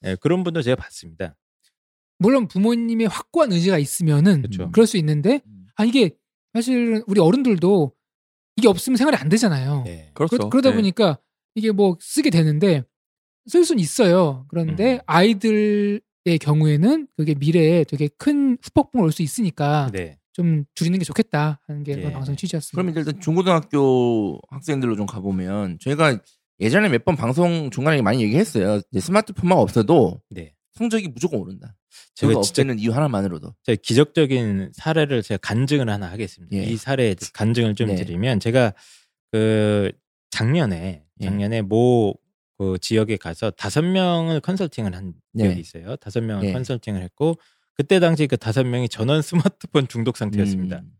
예, 0.06 0.16
그런 0.16 0.44
분도 0.44 0.62
제가 0.62 0.76
봤습니다. 0.76 1.36
물론 2.18 2.48
부모님의 2.48 3.08
확고한 3.08 3.52
의지가 3.52 3.78
있으면은 3.80 4.44
그렇죠. 4.44 4.72
그럴 4.72 4.86
수 4.88 4.98
있는데 4.98 5.42
음. 5.46 5.68
아 5.76 5.86
이게 5.86 6.12
사실 6.54 7.04
우리 7.08 7.20
어른들도 7.20 7.94
이게 8.58 8.68
없으면 8.68 8.98
생활이 8.98 9.18
안 9.18 9.30
되잖아요. 9.30 9.84
예. 9.88 10.12
그렇죠. 10.14 10.50
그러, 10.50 10.62
다 10.62 10.70
네. 10.70 10.76
보니까 10.76 11.18
이게 11.56 11.72
뭐 11.72 11.98
쓰게 12.00 12.30
되는데 12.30 12.84
쓸 13.48 13.66
수는 13.66 13.80
있어요. 13.82 14.46
그런데 14.50 14.96
음. 14.96 15.00
아이들의 15.08 16.02
경우에는 16.40 17.08
그게 17.18 17.34
미래에 17.34 17.84
되게 17.86 18.08
큰 18.18 18.58
후폭풍을 18.62 19.06
올 19.06 19.12
수 19.12 19.24
있으니까 19.24 19.90
네. 19.92 20.18
좀 20.34 20.64
줄이는 20.76 21.00
게 21.00 21.06
좋겠다 21.06 21.60
하는 21.68 21.84
게 21.84 21.94
예. 21.98 22.12
방송 22.12 22.36
취지였습니다. 22.36 22.82
그럼 22.82 22.96
일단 22.96 23.20
중고등학교 23.20 24.40
학생들로 24.50 24.96
좀 24.96 25.06
가보면 25.08 25.80
저희가 25.80 26.20
예전에 26.62 26.90
몇 26.90 27.04
번 27.04 27.16
방송 27.16 27.70
중간에 27.72 28.02
많이 28.02 28.22
얘기했어요. 28.24 28.82
스마트폰만 28.98 29.58
없어도 29.58 30.22
네. 30.30 30.54
성적이 30.74 31.10
무조건 31.10 31.40
오른다. 31.40 31.76
제가 32.16 32.38
없애는 32.38 32.80
이유 32.80 32.92
하나만으로도. 32.92 33.56
제가 33.64 33.80
기적적인 33.84 34.72
사례를 34.74 35.24
제가 35.24 35.40
간증을 35.40 35.90
하나 35.90 36.10
하겠습니다. 36.12 36.56
예. 36.56 36.64
이 36.64 36.78
사례 36.78 37.16
간증을 37.34 37.76
좀 37.76 37.88
네. 37.88 37.96
드리면 37.96 38.40
제가 38.40 38.74
그 39.32 39.92
작년에 40.30 41.04
예. 41.20 41.26
작년에 41.26 41.62
모그 41.62 42.78
지역에 42.80 43.18
가서 43.18 43.52
다섯 43.52 43.82
명을 43.82 44.40
컨설팅을 44.40 44.96
한 44.96 45.14
네. 45.34 45.50
적이 45.50 45.60
있어요. 45.60 45.96
다섯 45.98 46.22
명을 46.22 46.46
예. 46.48 46.54
컨설팅을 46.54 47.02
했고 47.02 47.38
그때 47.74 48.00
당시 48.00 48.28
그 48.28 48.38
다섯 48.38 48.64
명이 48.64 48.88
전원 48.88 49.22
스마트폰 49.22 49.88
중독 49.88 50.16
상태였습니다. 50.18 50.78
음. 50.78 50.92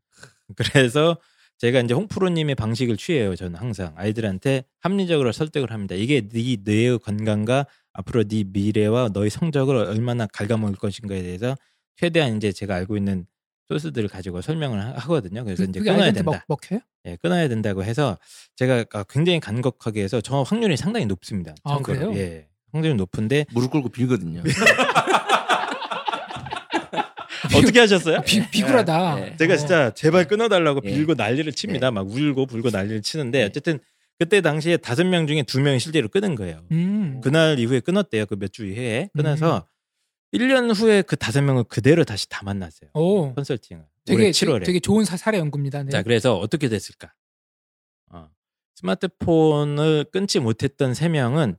그래서 0.56 1.18
제가 1.62 1.82
이제 1.82 1.94
홍프로님의 1.94 2.56
방식을 2.56 2.98
취해요. 2.98 3.36
저는 3.36 3.60
항상 3.60 3.94
아이들한테 3.96 4.64
합리적으로 4.80 5.32
설득을 5.32 5.72
합니다. 5.72 5.94
이게 5.94 6.28
네 6.28 6.58
뇌의 6.64 6.98
건강과 6.98 7.68
앞으로 7.94 8.24
네 8.24 8.44
미래와 8.48 9.10
너의 9.14 9.30
성적을 9.30 9.76
얼마나 9.76 10.26
갉아먹을 10.26 10.76
것인가에 10.78 11.22
대해서 11.22 11.56
최대한 11.98 12.38
이제 12.38 12.52
제가 12.52 12.74
알고 12.74 12.98
있는 12.98 13.28
소스들을 13.70 14.10
가지고 14.10 14.42
설명을 14.42 14.82
하- 14.84 14.94
하거든요. 15.02 15.44
그래서 15.44 15.64
그, 15.64 15.70
이제 15.70 15.80
끊어야 15.82 16.12
된다. 16.12 16.24
먹, 16.24 16.42
먹혀요? 16.48 16.80
예, 17.06 17.16
끊어야 17.22 17.48
된다고 17.48 17.84
해서 17.84 18.18
제가 18.56 18.84
아, 18.94 19.04
굉장히 19.04 19.40
간곡하게 19.40 20.02
해서 20.02 20.20
저 20.20 20.42
확률이 20.42 20.76
상당히 20.76 21.06
높습니다. 21.06 21.54
아, 21.64 21.76
참고로. 21.76 22.12
그래요? 22.12 22.14
예. 22.16 22.48
확률이 22.72 22.96
높은데 22.96 23.46
무릎 23.54 23.70
꿇고 23.70 23.90
빌거든요. 23.90 24.42
어떻게 27.64 27.80
하셨어요? 27.80 28.22
비, 28.22 28.50
비굴하다. 28.50 29.16
네. 29.16 29.36
제가 29.38 29.54
어. 29.54 29.58
진짜 29.58 29.94
제발 29.94 30.28
끊어달라고 30.28 30.82
예. 30.86 30.92
빌고 30.92 31.14
난리를 31.16 31.52
칩니다. 31.54 31.92
막 31.92 32.08
울고 32.10 32.46
불고 32.48 32.70
난리를 32.70 33.02
치는데 33.02 33.40
예. 33.42 33.44
어쨌든 33.46 33.80
그때 34.20 34.42
당시에 34.42 34.78
다섯 34.78 35.04
명 35.06 35.26
중에 35.28 35.44
두 35.44 35.60
명이 35.62 35.80
실제로 35.80 36.08
끊은 36.08 36.36
거예요. 36.36 36.62
음. 36.72 37.22
그날 37.24 37.58
이후에 37.60 37.80
끊었대요. 37.80 38.26
그 38.28 38.36
몇 38.36 38.52
주 38.52 38.66
이후에 38.68 39.10
끊어서 39.16 39.68
1년 40.34 40.74
후에 40.76 41.02
그 41.02 41.16
다섯 41.16 41.42
명을 41.42 41.64
그대로 41.66 42.04
다시 42.04 42.30
다 42.30 42.42
만났어요. 42.46 42.90
오, 42.94 43.34
컨설팅을. 43.34 43.84
되게 44.06 44.16
올해 44.22 44.32
7월에. 44.32 44.54
되게, 44.60 44.66
되게 44.66 44.80
좋은 44.80 45.04
사, 45.06 45.18
사례 45.18 45.40
연구입니다. 45.40 45.84
네. 45.84 45.90
자, 45.90 46.04
그래서 46.04 46.38
어떻게 46.38 46.70
됐을까? 46.70 47.12
어, 48.12 48.30
스마트폰을 48.76 50.06
끊지 50.12 50.40
못했던 50.40 50.94
세 50.94 51.10
명은 51.10 51.58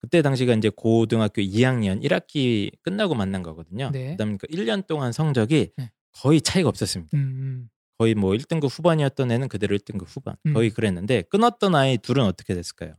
그때 0.00 0.22
당시가 0.22 0.54
이제 0.54 0.70
고등학교 0.74 1.42
2학년 1.42 2.02
1학기 2.02 2.70
끝나고 2.82 3.14
만난 3.14 3.42
거거든요. 3.42 3.90
네. 3.92 4.12
그다음에 4.12 4.36
그 4.38 4.46
1년 4.46 4.86
동안 4.86 5.12
성적이 5.12 5.72
네. 5.76 5.90
거의 6.12 6.40
차이가 6.40 6.68
없었습니다. 6.68 7.16
음, 7.16 7.68
거의 7.98 8.14
뭐 8.14 8.32
1등급 8.32 8.68
후반이었던 8.70 9.30
애는 9.30 9.48
그대로 9.48 9.76
1등급 9.76 10.04
후반. 10.08 10.36
음. 10.46 10.54
거의 10.54 10.70
그랬는데 10.70 11.22
끊었던 11.22 11.74
아이 11.74 11.98
둘은 11.98 12.24
어떻게 12.24 12.54
됐을까요? 12.54 12.94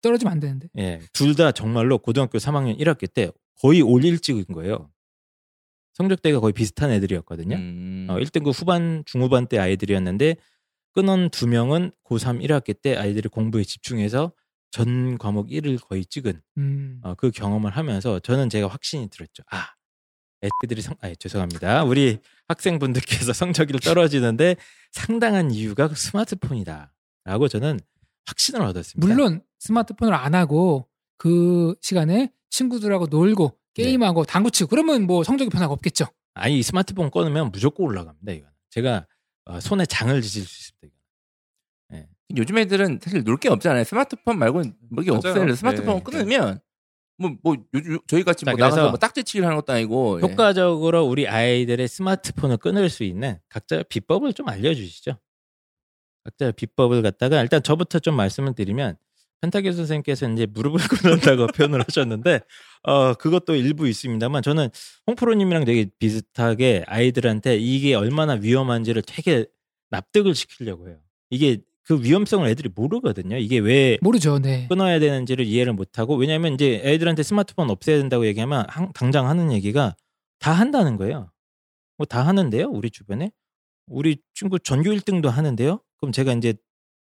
떨어지면 0.00 0.32
안 0.32 0.40
되는데. 0.40 0.68
예. 0.78 1.00
둘 1.12 1.34
다 1.34 1.50
정말로 1.50 1.98
고등학교 1.98 2.38
3학년 2.38 2.78
1학기 2.78 3.12
때 3.12 3.30
거의 3.60 3.82
올 3.82 4.04
일찍인 4.04 4.44
거예요. 4.46 4.90
성적대가 5.94 6.38
거의 6.38 6.52
비슷한 6.52 6.92
애들이었거든요. 6.92 7.56
음. 7.56 8.06
어, 8.08 8.14
1등급 8.14 8.52
후반, 8.54 9.02
중후반 9.04 9.48
때 9.48 9.58
아이들이었는데 9.58 10.36
끊은 10.94 11.30
두 11.30 11.48
명은 11.48 11.90
고3 12.04 12.40
1학기 12.44 12.80
때 12.80 12.94
아이들이 12.96 13.28
공부에 13.28 13.64
집중해서 13.64 14.32
전 14.70 15.18
과목 15.18 15.48
1을 15.48 15.80
거의 15.80 16.04
찍은 16.04 16.40
음. 16.58 17.00
어, 17.02 17.14
그 17.14 17.30
경험을 17.30 17.70
하면서 17.70 18.18
저는 18.20 18.50
제가 18.50 18.68
확신이 18.68 19.08
들었죠. 19.08 19.42
아, 19.50 19.68
애들이 20.42 20.82
성, 20.82 20.94
아, 21.00 21.12
죄송합니다. 21.14 21.84
우리 21.84 22.18
학생분들께서 22.48 23.32
성적이 23.32 23.78
떨어지는데 23.78 24.56
상당한 24.92 25.50
이유가 25.50 25.88
스마트폰이다. 25.88 26.92
라고 27.24 27.48
저는 27.48 27.80
확신을 28.26 28.62
얻었습니다. 28.62 29.06
물론 29.06 29.42
스마트폰을 29.58 30.14
안 30.14 30.34
하고 30.34 30.88
그 31.16 31.74
시간에 31.80 32.32
친구들하고 32.50 33.06
놀고 33.06 33.58
네. 33.76 33.84
게임하고 33.84 34.24
당구 34.24 34.50
치고 34.50 34.68
그러면 34.68 35.06
뭐 35.06 35.24
성적이 35.24 35.50
변화가 35.50 35.72
없겠죠. 35.72 36.06
아니, 36.34 36.58
이 36.58 36.62
스마트폰 36.62 37.10
꺼내면 37.10 37.50
무조건 37.50 37.86
올라갑니다. 37.86 38.32
이거는. 38.32 38.52
제가 38.70 39.06
어, 39.44 39.60
손에 39.60 39.86
장을 39.86 40.20
지질 40.20 40.44
수 40.44 40.72
있습니다. 40.72 40.97
요즘 42.36 42.58
애들은 42.58 43.00
사실 43.02 43.24
놀 43.24 43.38
게 43.38 43.48
없잖아요. 43.48 43.84
스마트폰 43.84 44.38
말고는 44.38 44.74
뭐게. 44.90 45.10
없어요. 45.10 45.54
스마트폰 45.54 45.96
네. 45.96 46.02
끊으면 46.04 46.60
뭐, 47.18 47.36
뭐, 47.42 47.54
요, 47.54 47.98
저희 48.06 48.22
같이 48.22 48.44
뭐 48.44 48.54
나가서 48.54 48.90
뭐 48.90 48.98
딱지치기를 48.98 49.46
하는 49.46 49.56
것도 49.56 49.72
아니고. 49.72 50.20
예. 50.22 50.26
효과적으로 50.26 51.04
우리 51.04 51.26
아이들의 51.26 51.86
스마트폰을 51.88 52.58
끊을 52.58 52.88
수 52.90 53.02
있는 53.04 53.38
각자 53.48 53.82
비법을 53.82 54.34
좀 54.34 54.48
알려주시죠. 54.48 55.18
각자 56.24 56.52
비법을 56.52 57.02
갖다가 57.02 57.40
일단 57.42 57.62
저부터 57.62 57.98
좀 58.00 58.14
말씀을 58.14 58.54
드리면 58.54 58.96
펜타교 59.40 59.72
선생님께서 59.72 60.30
이제 60.32 60.46
무릎을 60.46 60.78
꿇는다고 61.32 61.46
표현을 61.48 61.80
하셨는데 61.86 62.40
어 62.82 63.14
그것도 63.14 63.54
일부 63.54 63.88
있습니다만 63.88 64.42
저는 64.42 64.68
홍프로님이랑 65.06 65.64
되게 65.64 65.86
비슷하게 65.98 66.84
아이들한테 66.86 67.56
이게 67.56 67.94
얼마나 67.94 68.34
위험한지를 68.34 69.02
되게 69.02 69.46
납득을 69.90 70.34
시키려고 70.34 70.88
해요. 70.88 70.98
이게 71.30 71.58
그 71.88 72.02
위험성을 72.04 72.46
애들이 72.46 72.68
모르거든요. 72.74 73.38
이게 73.38 73.58
왜 73.58 73.96
모르죠. 74.02 74.38
네. 74.40 74.66
끊어야 74.68 74.98
되는지를 75.00 75.46
이해를 75.46 75.72
못하고 75.72 76.16
왜냐하면 76.16 76.52
이제 76.52 76.82
애들한테 76.84 77.22
스마트폰 77.22 77.70
없애야 77.70 77.96
된다고 77.96 78.26
얘기하면 78.26 78.66
한- 78.68 78.92
당장 78.92 79.26
하는 79.26 79.50
얘기가 79.52 79.96
다 80.38 80.52
한다는 80.52 80.98
거예요. 80.98 81.30
뭐 81.96 82.04
다 82.04 82.26
하는데요, 82.26 82.66
우리 82.68 82.90
주변에 82.90 83.32
우리 83.86 84.18
친구 84.34 84.58
전교 84.58 84.90
1등도 84.90 85.28
하는데요. 85.30 85.80
그럼 85.96 86.12
제가 86.12 86.34
이제 86.34 86.52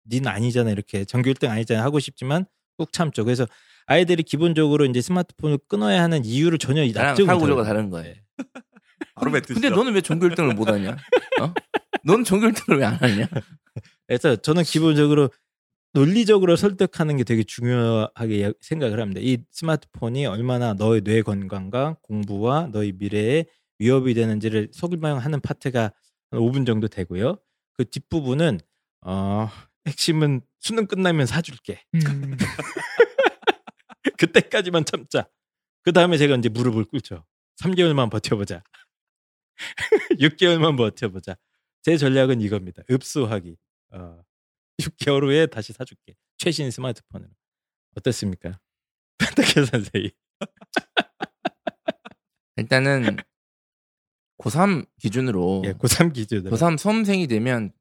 닌 0.10 0.28
아니잖아 0.28 0.72
이렇게 0.72 1.06
전교 1.06 1.32
1등 1.32 1.50
아니잖아 1.50 1.82
하고 1.82 2.00
싶지만 2.00 2.46
꾹 2.78 2.92
참죠. 2.92 3.24
그래서 3.24 3.48
아이들이 3.86 4.24
기본적으로 4.24 4.84
이제 4.86 5.00
스마트폰을 5.00 5.58
끊어야 5.70 6.04
하는 6.04 6.26
이유를 6.26 6.58
전혀 6.58 6.86
납득을 6.92 7.26
사고 7.28 7.40
구조가. 7.40 7.64
다른 7.64 7.90
거예요. 7.90 8.14
바로 9.16 9.32
뱉으시죠. 9.32 9.54
근데 9.54 9.70
너는 9.70 9.94
왜 9.94 10.02
전교 10.02 10.28
1등을 10.28 10.54
못 10.54 10.68
하냐? 10.68 10.98
어? 11.42 11.54
넌 12.04 12.26
전교 12.26 12.48
1등을 12.48 12.78
왜 12.80 12.84
안 12.86 12.96
하냐? 12.96 13.28
그래서 14.08 14.36
저는 14.36 14.64
기본적으로 14.64 15.30
논리적으로 15.94 16.56
설득하는 16.58 17.18
게 17.18 17.24
되게 17.24 17.44
중요하게 17.44 18.54
생각을 18.60 19.00
합니다. 19.00 19.22
이 19.24 19.38
스마트폰이 19.52 20.26
얼마나 20.26 20.74
너의 20.74 21.02
뇌 21.02 21.22
건강과 21.22 21.98
공부와 22.02 22.68
너의 22.74 22.94
미래에 22.98 23.46
위협이 23.80 24.14
되는지를 24.14 24.70
설명하는 24.74 25.40
파트가 25.40 25.92
한 26.32 26.40
5분 26.40 26.66
정도 26.66 26.88
되고요. 26.88 27.38
그 27.74 27.86
뒷부분은 27.86 28.60
어, 29.02 29.50
핵심은 29.88 30.42
수능 30.60 30.88
끝나면 30.88 31.28
사줄게. 31.28 31.84
음. 31.94 32.36
그때까지만 34.18 34.86
참자. 34.86 35.28
그 35.84 35.94
다음에 35.94 36.18
제가 36.18 36.36
이제 36.36 36.50
무릎을 36.50 36.86
꿇죠. 36.86 37.26
3개월만 37.62 38.10
버텨보자. 38.10 38.64
6개월만 40.20 40.78
버텨보자. 40.78 41.38
제 41.84 41.98
전략은 41.98 42.42
이겁니다. 42.42 42.82
읍수하기. 42.90 43.56
어, 43.96 44.24
6개월 44.82 45.24
후에 45.24 45.48
다시 45.48 45.74
사줄게. 45.74 46.16
최신 46.38 46.70
스마트폰으로. 46.72 47.30
어떻습니까? 47.96 48.60
펜타케 49.18 49.66
선생님. 49.66 50.12
일단은 52.58 53.18
고3 54.38 54.86
기준으로 55.00 55.64
예, 55.66 55.74
고3 55.74 56.14
기준으로. 56.14 56.56
고3 56.56 56.78
수험생이 56.78 57.28
되면 57.28 57.72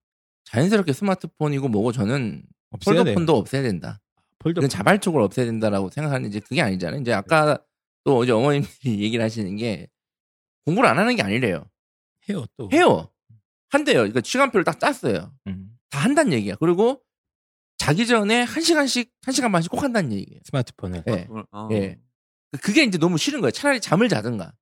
자연스럽게 0.45 0.93
스마트폰이고 0.93 1.69
뭐고 1.69 1.93
저는 1.93 2.45
없애야 2.71 2.95
돼요. 2.95 3.05
폴더폰도 3.05 3.37
없애야 3.37 3.63
된다. 3.63 4.01
폴더폰. 4.39 4.69
자발적으로 4.69 5.25
없애야 5.25 5.47
된다라고 5.47 5.91
생각하는데 5.91 6.29
이제 6.29 6.41
그게 6.41 6.61
아니잖아요. 6.63 7.01
이제 7.01 7.13
아까 7.13 7.59
또 8.05 8.25
이제 8.25 8.33
어머님들이 8.33 9.01
얘기를 9.01 9.25
하시는 9.25 9.57
게 9.57 9.89
공부를 10.65 10.89
안 10.89 10.99
하는 10.99 11.17
게 11.17 11.23
아니래요. 11.23 11.69
해요 12.29 12.45
또. 12.57 12.69
해요. 12.73 13.11
한대요. 13.71 13.99
그러니까 13.99 14.21
시간표를 14.23 14.65
딱 14.65 14.79
짰어요. 14.79 15.33
음. 15.49 15.74
다 15.95 16.01
한다는 16.01 16.33
얘기야. 16.33 16.57
그리고 16.57 17.01
자기 17.79 18.07
전에 18.07 18.43
한 18.43 18.63
시간씩 18.63 19.13
한 19.23 19.33
시간 19.33 19.53
반씩 19.53 19.71
꼭 19.71 19.83
한다는 19.83 20.13
얘기예요. 20.13 20.41
스마트폰을. 20.45 21.05
예. 21.09 21.29
어. 21.53 21.69
예. 21.73 21.99
그게 22.63 22.83
이제 22.85 22.99
너무 22.99 23.17
싫은 23.19 23.41
거예요. 23.41 23.51
차라리 23.53 23.81
잠을 23.81 24.09
자든가. 24.09 24.53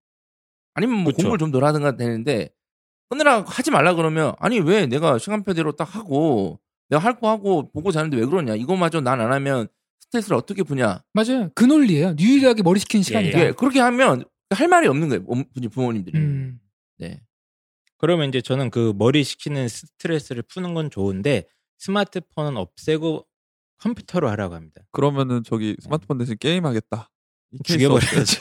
아니면 0.75 0.97
뭐 0.99 1.12
그쵸. 1.12 1.18
공부를 1.25 1.38
좀 1.38 1.53
덜 1.53 1.64
하든가 1.64 1.97
되는데 1.97 2.49
끊으라 3.11 3.42
하지 3.47 3.71
말라 3.71 3.95
그러면 3.95 4.35
아니 4.38 4.59
왜 4.61 4.87
내가 4.87 5.18
시간표대로 5.18 5.73
딱 5.73 5.95
하고 5.95 6.59
내가 6.88 7.03
할 7.03 7.18
거 7.18 7.29
하고 7.29 7.71
보고 7.73 7.90
자는데 7.92 8.16
왜 8.16 8.25
그러냐. 8.27 8.55
이거마저 8.55 9.01
난 9.01 9.21
안 9.21 9.33
하면 9.33 9.68
스트레스를 10.01 10.37
어떻게 10.37 10.62
푸냐. 10.62 11.03
맞아요. 11.14 11.51
그 11.55 11.64
논리예요. 11.64 12.16
유일하게 12.18 12.62
머리 12.62 12.81
식히는 12.81 13.03
시간이다. 13.03 13.38
예, 13.40 13.53
그렇게 13.53 13.81
하면 13.81 14.25
할 14.51 14.68
말이 14.68 14.87
없는 14.88 15.09
거예요. 15.09 15.25
부- 15.25 15.45
부모님들이. 15.71 16.18
음. 16.18 16.61
네. 16.99 17.21
그러면 18.03 18.31
이제 18.31 18.43
저는 18.43 18.71
그 18.71 18.95
머리 18.97 19.25
식히는 19.25 19.69
스트레스를 19.69 20.45
푸는 20.45 20.75
건 20.75 20.91
좋은데 20.91 21.45
스마트폰은 21.81 22.59
없애고 22.59 23.27
컴퓨터로 23.79 24.31
하라고 24.31 24.57
합니다. 24.57 24.83
그러면은 24.93 25.45
저기 25.45 25.77
스마트폰 25.81 26.19
대신 26.19 26.37
게임 26.41 26.67
하겠다. 26.67 27.11
죽여버려야지. 27.65 28.38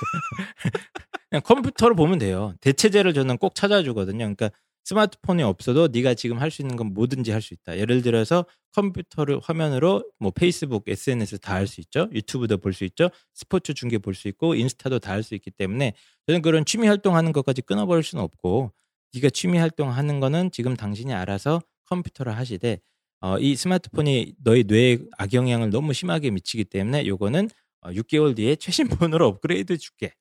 그냥 1.29 1.41
컴퓨터로 1.43 1.95
보면 1.95 2.19
돼요. 2.19 2.53
대체제를 2.61 3.13
저는 3.13 3.37
꼭 3.37 3.55
찾아주거든요. 3.55 4.19
그러니까 4.19 4.51
스마트폰이 4.83 5.43
없어도 5.43 5.87
네가 5.89 6.15
지금 6.15 6.39
할 6.39 6.51
수 6.51 6.61
있는 6.63 6.75
건 6.75 6.93
뭐든지 6.93 7.31
할 7.31 7.41
수 7.41 7.53
있다. 7.53 7.77
예를 7.77 8.01
들어서 8.01 8.45
컴퓨터를 8.73 9.39
화면으로 9.43 10.03
뭐 10.19 10.31
페이스북, 10.31 10.89
SNS 10.89 11.39
다 11.39 11.55
할 11.55 11.67
수 11.67 11.81
있죠. 11.81 12.09
유튜브도 12.13 12.57
볼 12.59 12.73
수 12.73 12.83
있죠. 12.85 13.09
스포츠 13.35 13.73
중계 13.75 13.99
볼 13.99 14.15
수 14.15 14.27
있고 14.29 14.55
인스타도 14.55 14.99
다 14.99 15.13
할 15.13 15.23
수 15.23 15.35
있기 15.35 15.51
때문에 15.51 15.93
저는 16.27 16.41
그런 16.41 16.65
취미 16.65 16.87
활동하는 16.87 17.31
것까지 17.33 17.61
끊어버릴 17.61 18.03
수는 18.03 18.23
없고 18.23 18.71
네가 19.13 19.29
취미 19.29 19.57
활동하는 19.57 20.19
거는 20.19 20.51
지금 20.51 20.75
당신이 20.75 21.13
알아서 21.13 21.61
컴퓨터로 21.85 22.31
하시되 22.31 22.79
어, 23.19 23.37
이 23.37 23.55
스마트폰이 23.55 24.35
너희 24.43 24.63
뇌에 24.63 24.99
악영향을 25.17 25.69
너무 25.69 25.93
심하게 25.93 26.31
미치기 26.31 26.65
때문에 26.65 27.05
요거는 27.05 27.49
어, 27.81 27.89
6개월 27.91 28.35
뒤에 28.35 28.55
최신 28.55 28.87
폰으로 28.87 29.27
업그레이드 29.27 29.77
줄게 29.77 30.13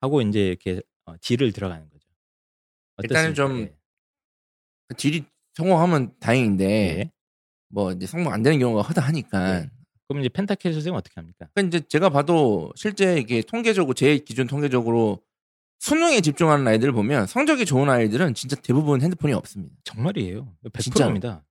하고 0.00 0.22
이제 0.22 0.48
이렇게 0.48 0.80
어, 1.04 1.14
딜을 1.20 1.52
들어가는 1.52 1.88
거죠. 1.88 2.08
일단은 3.02 3.30
어떻습니까? 3.30 3.34
좀 3.34 3.60
예. 4.90 4.94
딜이 4.96 5.24
성공하면 5.54 6.14
다행인데 6.18 6.64
예. 6.64 7.10
뭐 7.68 7.92
이제 7.92 8.06
성공 8.06 8.32
안 8.32 8.42
되는 8.42 8.58
경우가 8.58 8.82
허다하니까 8.82 9.60
예. 9.60 9.70
그럼 10.08 10.22
이제 10.22 10.28
펜타킬 10.30 10.72
선생님 10.72 10.96
어떻게 10.96 11.14
합니까? 11.16 11.48
그러니까 11.54 11.76
이제 11.76 11.86
제가 11.86 12.08
봐도 12.08 12.72
실제 12.74 13.18
이게 13.18 13.42
통계적으로 13.42 13.94
제 13.94 14.18
기준 14.18 14.46
통계적으로 14.46 15.22
수능에 15.78 16.20
집중하는 16.20 16.66
아이들 16.66 16.92
보면 16.92 17.26
성적이 17.26 17.64
좋은 17.64 17.88
아이들은 17.88 18.34
진짜 18.34 18.56
대부분 18.56 19.00
핸드폰이 19.00 19.32
없습니다. 19.32 19.74
정말이에요. 19.84 20.52
진짜로. 20.80 21.10
100%입니다. 21.10 21.44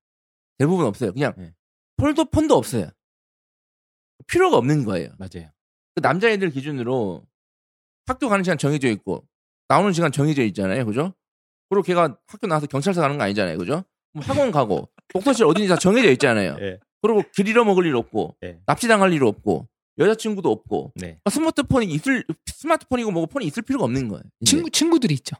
대부분 0.57 0.85
없어요. 0.85 1.13
그냥 1.13 1.33
네. 1.37 1.53
폴더폰도 1.97 2.55
없어요. 2.55 2.89
필요가 4.27 4.57
없는 4.57 4.83
거예요. 4.83 5.09
맞아요. 5.17 5.49
그 5.95 6.01
남자애들 6.01 6.49
기준으로 6.51 7.25
학교 8.05 8.29
가는 8.29 8.43
시간 8.43 8.57
정해져 8.57 8.89
있고 8.89 9.25
나오는 9.67 9.91
시간 9.93 10.11
정해져 10.11 10.43
있잖아요. 10.43 10.85
그죠? 10.85 11.13
그리고 11.69 11.83
걔가 11.83 12.17
학교 12.25 12.47
나와서 12.47 12.67
경찰서 12.67 13.01
가는 13.01 13.17
거 13.17 13.23
아니잖아요. 13.23 13.57
그죠? 13.57 13.83
뭐 14.13 14.23
학원 14.23 14.51
가고 14.51 14.89
독서실 15.09 15.45
어딘지 15.45 15.67
다 15.69 15.75
정해져 15.77 16.11
있잖아요. 16.11 16.57
예. 16.61 16.79
그리고 17.01 17.23
길 17.33 17.47
잃어먹을 17.47 17.85
일 17.85 17.95
없고 17.95 18.35
예. 18.43 18.59
납치당할 18.65 19.13
일 19.13 19.23
없고 19.23 19.67
여자친구도 19.97 20.51
없고 20.51 20.93
네. 20.95 21.01
그러니까 21.07 21.29
스마트폰이 21.31 21.87
있을 21.87 22.23
스마트폰이고 22.45 23.11
뭐고 23.11 23.27
폰이 23.27 23.45
있을 23.45 23.63
필요가 23.63 23.85
없는 23.85 24.07
거예요. 24.07 24.21
이제. 24.39 24.51
친구 24.51 24.69
친구들이 24.69 25.13
있죠. 25.15 25.35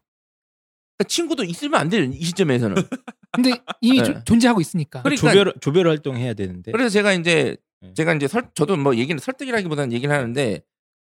그러니까 0.98 1.08
친구도 1.10 1.44
있으면 1.44 1.80
안 1.80 1.90
돼요. 1.90 2.04
이 2.04 2.24
시점에서는. 2.24 2.76
근데 3.34 3.52
이미 3.82 4.00
네. 4.00 4.04
조- 4.04 4.24
존재하고 4.24 4.62
있으니까. 4.62 5.04
그러니까- 5.04 5.32
조별 5.32 5.54
조별 5.60 5.88
활동해야 5.88 6.34
되는데. 6.34 6.72
그래서 6.72 6.90
제가 6.90 7.14
이제 7.14 7.58
네. 7.82 7.94
제가 7.94 8.14
이제 8.16 8.28
설, 8.28 8.50
저도 8.56 8.78
뭐 8.78 8.96
얘기는 8.96 9.18
설득이라기보다는 9.20 9.94
얘기를 9.94 10.14
하는데 10.14 10.62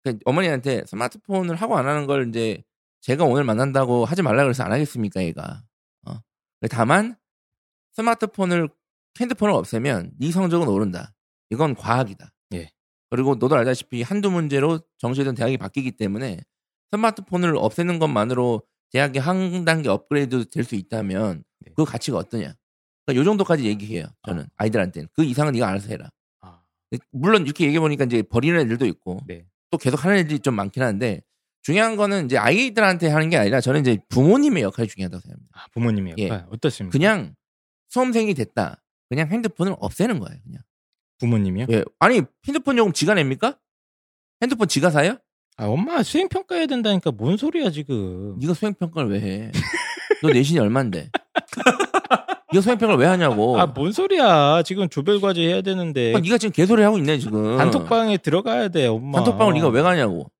그 0.04 0.18
어머니한테 0.24 0.82
스마트폰을 0.86 1.54
하고 1.56 1.76
안 1.78 1.86
하는 1.86 2.06
걸 2.06 2.28
이제 2.28 2.62
제가 3.02 3.24
오늘 3.24 3.44
만난다고 3.44 4.04
하지 4.04 4.22
말라 4.22 4.42
그래서 4.42 4.64
안 4.64 4.72
하겠습니까, 4.72 5.22
얘가. 5.22 5.62
어. 6.06 6.18
다만 6.70 7.14
스마트폰을 7.92 8.68
핸드폰을 9.20 9.54
없애면 9.54 10.12
네 10.18 10.30
성적은 10.32 10.66
오른다. 10.68 11.12
이건 11.50 11.74
과학이다. 11.76 12.32
예. 13.12 13.16
그리고 13.16 13.34
너도 13.36 13.56
알다시피 13.56 14.02
한두 14.02 14.30
문제로 14.30 14.80
정시든 14.98 15.34
대학이 15.34 15.56
바뀌기 15.56 15.92
때문에 15.92 16.40
스마트폰을 16.92 17.56
없애는 17.56 17.98
것만으로 17.98 18.62
대학이 18.92 19.18
한 19.18 19.64
단계 19.64 19.88
업그레이드 19.88 20.48
될 20.48 20.64
수 20.64 20.74
있다면 20.74 21.44
네. 21.60 21.72
그 21.76 21.84
가치가 21.84 22.18
어떠냐. 22.18 22.54
그러니까 23.06 23.20
요 23.20 23.24
정도까지 23.24 23.64
얘기해요. 23.64 24.06
저는 24.26 24.46
아. 24.56 24.66
이들한테는그 24.66 25.24
이상은 25.24 25.52
네가 25.52 25.68
알아서 25.68 25.88
해라. 25.88 26.10
아, 26.40 26.62
물론 27.10 27.44
이렇게 27.44 27.64
얘기해 27.64 27.80
보니까 27.80 28.04
이제 28.04 28.22
버리는 28.22 28.58
애들도 28.58 28.86
있고 28.86 29.20
네. 29.26 29.44
또 29.70 29.78
계속 29.78 30.04
하는 30.04 30.16
애들이 30.18 30.38
좀 30.38 30.54
많긴 30.54 30.82
한데 30.82 31.20
중요한 31.62 31.96
거는 31.96 32.26
이제 32.26 32.38
아이들한테 32.38 33.08
하는 33.08 33.28
게 33.28 33.36
아니라 33.36 33.60
저는 33.60 33.80
이제 33.82 33.98
부모님의 34.08 34.62
역할이 34.62 34.88
중요하다고 34.88 35.20
생각합니다. 35.20 35.50
아, 35.54 35.66
부모님의 35.72 36.14
예. 36.18 36.24
역할 36.28 36.46
어떻습니까? 36.50 36.92
그냥 36.92 37.34
수험생이 37.88 38.32
됐다. 38.34 38.82
그냥 39.10 39.28
핸드폰을 39.28 39.74
없애는 39.78 40.18
거예요. 40.18 40.38
그냥. 40.44 40.62
부모님이요? 41.18 41.66
예. 41.70 41.84
아니 41.98 42.22
핸드폰 42.46 42.78
요금 42.78 42.92
지가 42.92 43.14
냅니까? 43.14 43.58
핸드폰 44.42 44.68
지가 44.68 44.90
사요? 44.90 45.16
아, 45.56 45.66
엄마 45.66 46.02
수행 46.02 46.28
평가해야 46.28 46.66
된다니까 46.66 47.10
뭔 47.10 47.36
소리야 47.36 47.70
지금? 47.70 48.38
네가 48.38 48.54
수행 48.54 48.74
평가를 48.74 49.10
왜 49.10 49.20
해? 49.20 49.52
너 50.22 50.28
내신이 50.30 50.58
얼만데? 50.60 51.10
네가 52.52 52.62
수행 52.62 52.78
평가를 52.78 53.00
왜 53.00 53.06
하냐고. 53.06 53.58
아, 53.60 53.66
뭔 53.66 53.90
소리야? 53.92 54.62
지금 54.62 54.88
조별 54.88 55.20
과제 55.20 55.42
해야 55.42 55.60
되는데 55.62 56.14
아, 56.14 56.20
네가 56.20 56.38
지금 56.38 56.52
개소리 56.52 56.82
하고 56.82 56.98
있네 56.98 57.18
지금. 57.18 57.56
단톡방에 57.56 58.18
들어가야 58.18 58.68
돼, 58.68 58.86
엄마. 58.86 59.18
단톡방을 59.18 59.54
네가 59.54 59.68
왜 59.68 59.82
가냐고. 59.82 60.30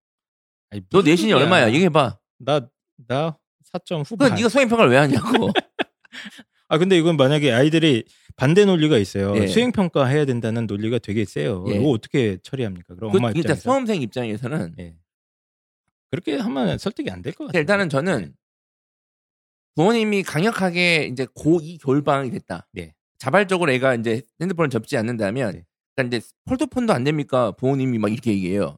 아니, 0.71 0.83
너 0.91 1.03
내신이 1.03 1.33
소리야. 1.33 1.45
얼마야? 1.45 1.69
얘기해봐. 1.69 2.19
나 2.39 2.61
나 3.07 3.37
4점 3.73 4.01
후반. 4.05 4.19
그러니까 4.19 4.37
네가 4.37 4.49
수행 4.49 4.69
평가를 4.69 4.91
왜 4.93 4.99
하냐고. 4.99 5.51
아 6.69 6.79
근데 6.79 6.97
이건 6.99 7.17
만약에 7.17 7.53
아이들이 7.53 8.05
반대 8.39 8.65
논리가 8.65 8.99
있어요. 8.99 9.37
예. 9.37 9.47
수행 9.49 9.73
평가 9.73 10.07
해야 10.07 10.25
된다는 10.25 10.67
논리가 10.67 10.99
되게 11.01 11.25
세요. 11.25 11.65
예. 11.69 11.75
이거 11.75 11.91
어떻게 11.91 12.39
처리합니까? 12.43 12.95
그럼 12.95 13.11
그, 13.11 13.19
엄마 13.19 13.29
일단 13.31 13.41
입장에서 13.41 13.61
수험생 13.63 14.01
입장에서는 14.03 14.75
예. 14.79 14.95
그렇게 16.11 16.37
하면 16.39 16.79
설득이 16.79 17.11
안 17.11 17.21
될 17.23 17.35
것 17.35 17.47
같아요. 17.47 17.61
일단은 17.61 17.89
저는 17.89 18.35
부모님이 19.75 20.23
강력하게 20.23 21.09
이제 21.13 21.27
고2 21.27 21.81
겨울방학이 21.83 22.31
됐다. 22.31 22.67
네. 22.73 22.95
자발적으로 23.19 23.71
애가 23.73 23.97
이제 23.97 24.23
핸드폰을 24.41 24.71
접지 24.71 24.97
않는다면, 24.97 25.53
네. 25.53 25.65
그러니까 25.95 26.17
이제 26.17 26.27
폴더폰도 26.47 26.93
안 26.93 27.05
됩니까? 27.05 27.53
부모님이 27.53 27.99
막 27.99 28.13
이렇게 28.13 28.33
얘기해요. 28.33 28.77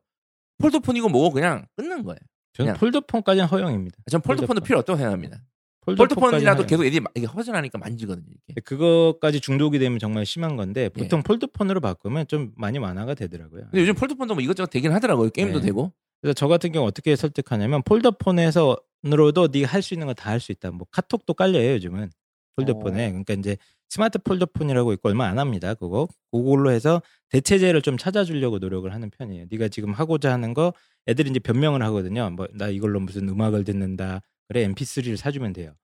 폴더폰이고 0.59 1.09
뭐고 1.09 1.31
그냥 1.33 1.67
끊는 1.77 2.03
거예요. 2.03 2.19
저는 2.55 2.73
그냥. 2.73 2.81
폴더폰까지는 2.81 3.47
허용입니다. 3.49 3.97
전 4.11 4.21
폴더폰도 4.21 4.47
폴더폰. 4.47 4.67
필요 4.67 4.79
없다고 4.81 4.97
생각합니다. 4.99 5.43
허용. 5.87 6.67
계속 6.67 6.85
애들이 6.85 7.01
막 7.01 7.13
이게 7.15 7.27
허전하니까 7.27 7.79
만지거든요. 7.79 8.27
이렇게. 8.49 8.61
그거까지 8.63 9.41
중독이 9.41 9.79
되면 9.79 9.99
정말 9.99 10.27
심한 10.27 10.57
건데 10.57 10.83
예. 10.85 10.89
보통 10.89 11.23
폴더폰으로 11.23 11.81
바꾸면 11.81 12.27
좀 12.29 12.53
많이 12.57 12.79
완화가 12.79 13.15
되더라고요. 13.15 13.63
근데 13.71 13.81
요즘 13.83 13.95
폴더폰도 13.95 14.35
뭐 14.35 14.43
이것저것 14.43 14.69
되긴 14.71 14.93
하더라고요. 14.93 15.31
게임도 15.31 15.61
네. 15.61 15.67
되고. 15.67 15.93
그래서 16.21 16.35
저 16.35 16.49
같은 16.49 16.71
경우 16.73 16.87
어떻게 16.87 17.17
설득하냐면 17.17 17.83
폴더폰에서로도 17.85 19.49
네가 19.53 19.69
할 19.69 19.83
수 19.83 19.95
있는 19.95 20.07
거 20.07 20.15
다 20.15 20.31
할 20.31 20.41
수 20.41 20.53
있다. 20.53 20.71
뭐 20.71 20.87
카톡도 20.91 21.35
깔려요 21.35 21.73
요즘은 21.75 22.11
폴더폰에. 22.57 23.07
어. 23.07 23.09
그러니까 23.11 23.35
이제 23.35 23.57
스마트 23.89 24.19
폴더폰이라고 24.19 24.93
있고 24.95 25.09
얼마 25.09 25.27
안 25.27 25.39
합니다. 25.39 25.75
그거 25.75 26.07
그걸로 26.31 26.71
해서 26.71 27.03
대체제를 27.31 27.83
좀 27.83 27.97
찾아주려고 27.97 28.59
노력을 28.59 28.93
하는 28.93 29.11
편이에요. 29.11 29.47
네가 29.51 29.69
지금 29.69 29.93
하고자 29.93 30.33
하는 30.33 30.55
거 30.55 30.73
애들이 31.09 31.31
이제 31.31 31.39
변명을 31.41 31.83
하거든요. 31.85 32.31
뭐 32.31 32.47
나 32.53 32.69
이걸로 32.69 33.01
무슨 33.01 33.29
음악을 33.29 33.65
듣는다. 33.65 34.21
그래 34.51 34.67
MP3를 34.67 35.17
사주면 35.17 35.53
돼요. 35.53 35.77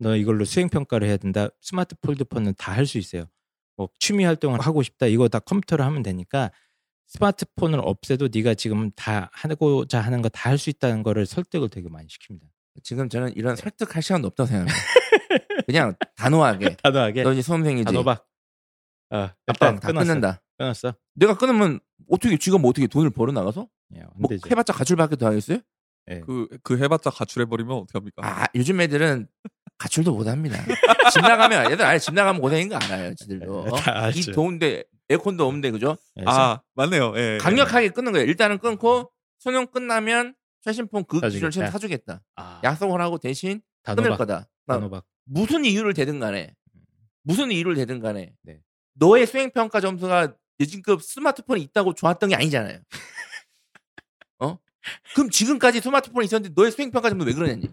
너 0.00 0.16
이걸로 0.16 0.44
수행 0.44 0.68
평가를 0.68 1.06
해야 1.06 1.16
된다. 1.16 1.48
스마트 1.60 1.94
폴더폰은 2.00 2.54
다 2.58 2.72
할 2.72 2.84
수 2.86 2.98
있어요. 2.98 3.26
뭐 3.76 3.88
취미 4.00 4.24
활동을 4.24 4.60
하고 4.60 4.82
싶다. 4.82 5.06
이거 5.06 5.28
다 5.28 5.38
컴퓨터로 5.38 5.84
하면 5.84 6.02
되니까 6.02 6.50
스마트폰을 7.06 7.80
없애도 7.84 8.28
네가 8.32 8.54
지금 8.54 8.90
다 8.96 9.30
하고자 9.32 10.00
하는 10.00 10.22
거 10.22 10.28
다 10.28 10.50
할 10.50 10.58
수 10.58 10.70
있다는 10.70 11.04
거를 11.04 11.24
설득을 11.24 11.68
되게 11.68 11.88
많이 11.88 12.08
시킵니다. 12.08 12.42
지금 12.82 13.08
저는 13.08 13.32
이런 13.36 13.54
설득할 13.54 14.02
시간도 14.02 14.26
없다고 14.28 14.48
생각합니다. 14.48 14.76
그냥 15.66 15.94
단호하게. 16.16 16.76
단호하게 16.82 17.22
너 17.22 17.32
이제 17.32 17.42
수험생이지. 17.42 17.84
단호박. 17.84 18.26
어, 19.12 19.16
아빠 19.46 19.74
다 19.78 19.86
끊었어. 19.88 20.04
끊는다. 20.06 20.42
끊었어. 20.58 20.94
내가 21.14 21.36
끊으면 21.36 21.78
어떻게 22.10 22.36
쥐가 22.36 22.58
뭐 22.58 22.70
어떻게 22.70 22.88
돈을 22.88 23.10
벌어 23.10 23.30
나가서? 23.32 23.68
야, 23.98 24.08
안뭐 24.16 24.28
되죠. 24.28 24.48
해봤자 24.50 24.72
가출밖에 24.72 25.14
더 25.16 25.26
하겠어요? 25.26 25.58
예. 26.10 26.20
그, 26.20 26.48
그 26.62 26.78
해봤자 26.78 27.10
가출해버리면 27.10 27.76
어떻게 27.76 27.98
합니까? 27.98 28.22
아 28.24 28.46
요즘 28.54 28.80
애들은 28.80 29.26
가출도 29.78 30.12
못 30.14 30.26
합니다. 30.26 30.58
집 31.12 31.20
나가면 31.22 31.72
애들 31.72 31.84
아예 31.84 31.98
집 31.98 32.12
나가면 32.14 32.40
고생인 32.40 32.68
거 32.68 32.76
알아요. 32.76 33.14
지들도. 33.14 33.60
어? 33.60 33.76
다이 33.76 33.94
알죠. 34.04 34.32
더운데 34.32 34.84
에어컨도 35.08 35.46
없는데 35.46 35.70
그죠? 35.70 35.96
예, 36.18 36.24
아, 36.26 36.60
맞네요. 36.74 37.14
예. 37.16 37.38
강력하게 37.40 37.88
끊는 37.88 38.12
거예요. 38.12 38.26
일단은 38.26 38.58
끊고 38.58 39.10
수능 39.38 39.66
끝나면 39.66 40.34
최신폰 40.62 41.04
그 41.06 41.18
사주겠다. 41.20 41.70
사주겠다. 41.70 42.22
아, 42.36 42.60
약속을 42.62 43.00
하고 43.00 43.16
대신 43.18 43.62
끊을 43.82 43.96
단호박. 43.96 44.18
거다. 44.18 44.48
막 44.66 44.74
단호박. 44.76 45.04
무슨 45.24 45.64
이유를 45.64 45.94
대든 45.94 46.20
간에 46.20 46.54
무슨 47.22 47.50
이유를 47.50 47.74
대든 47.76 48.00
간에 48.00 48.34
네. 48.42 48.60
너의 48.94 49.26
수행 49.26 49.50
평가 49.50 49.80
점수가 49.80 50.34
예진급 50.60 51.02
스마트폰이 51.02 51.62
있다고 51.62 51.94
좋았던 51.94 52.28
게 52.30 52.36
아니잖아요. 52.36 52.78
어? 54.80 55.14
그럼 55.14 55.30
지금까지 55.30 55.80
스마트폰이 55.80 56.24
있었는데 56.26 56.54
너의 56.56 56.70
수행 56.72 56.90
평가 56.90 57.08
점수 57.10 57.26
왜 57.26 57.32
그러냐니? 57.32 57.68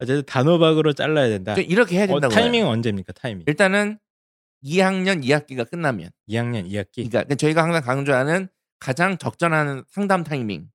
어쨌든 0.00 0.24
단호박으로 0.26 0.92
잘라야 0.92 1.28
된다. 1.28 1.54
저 1.54 1.60
이렇게 1.60 1.96
해야 1.96 2.04
어, 2.04 2.06
된다고. 2.06 2.32
타이밍은 2.34 2.68
언제입니까? 2.68 3.12
타이밍. 3.14 3.44
일단은 3.46 3.98
2학년 4.64 5.24
2학기가 5.24 5.68
끝나면 5.68 6.10
2학년 6.28 6.68
2학기. 6.70 7.10
그러니까 7.10 7.34
저희가 7.34 7.62
항상 7.62 7.82
강조하는 7.82 8.48
가장 8.78 9.18
적절한 9.18 9.84
상담 9.88 10.22
타이밍. 10.24 10.68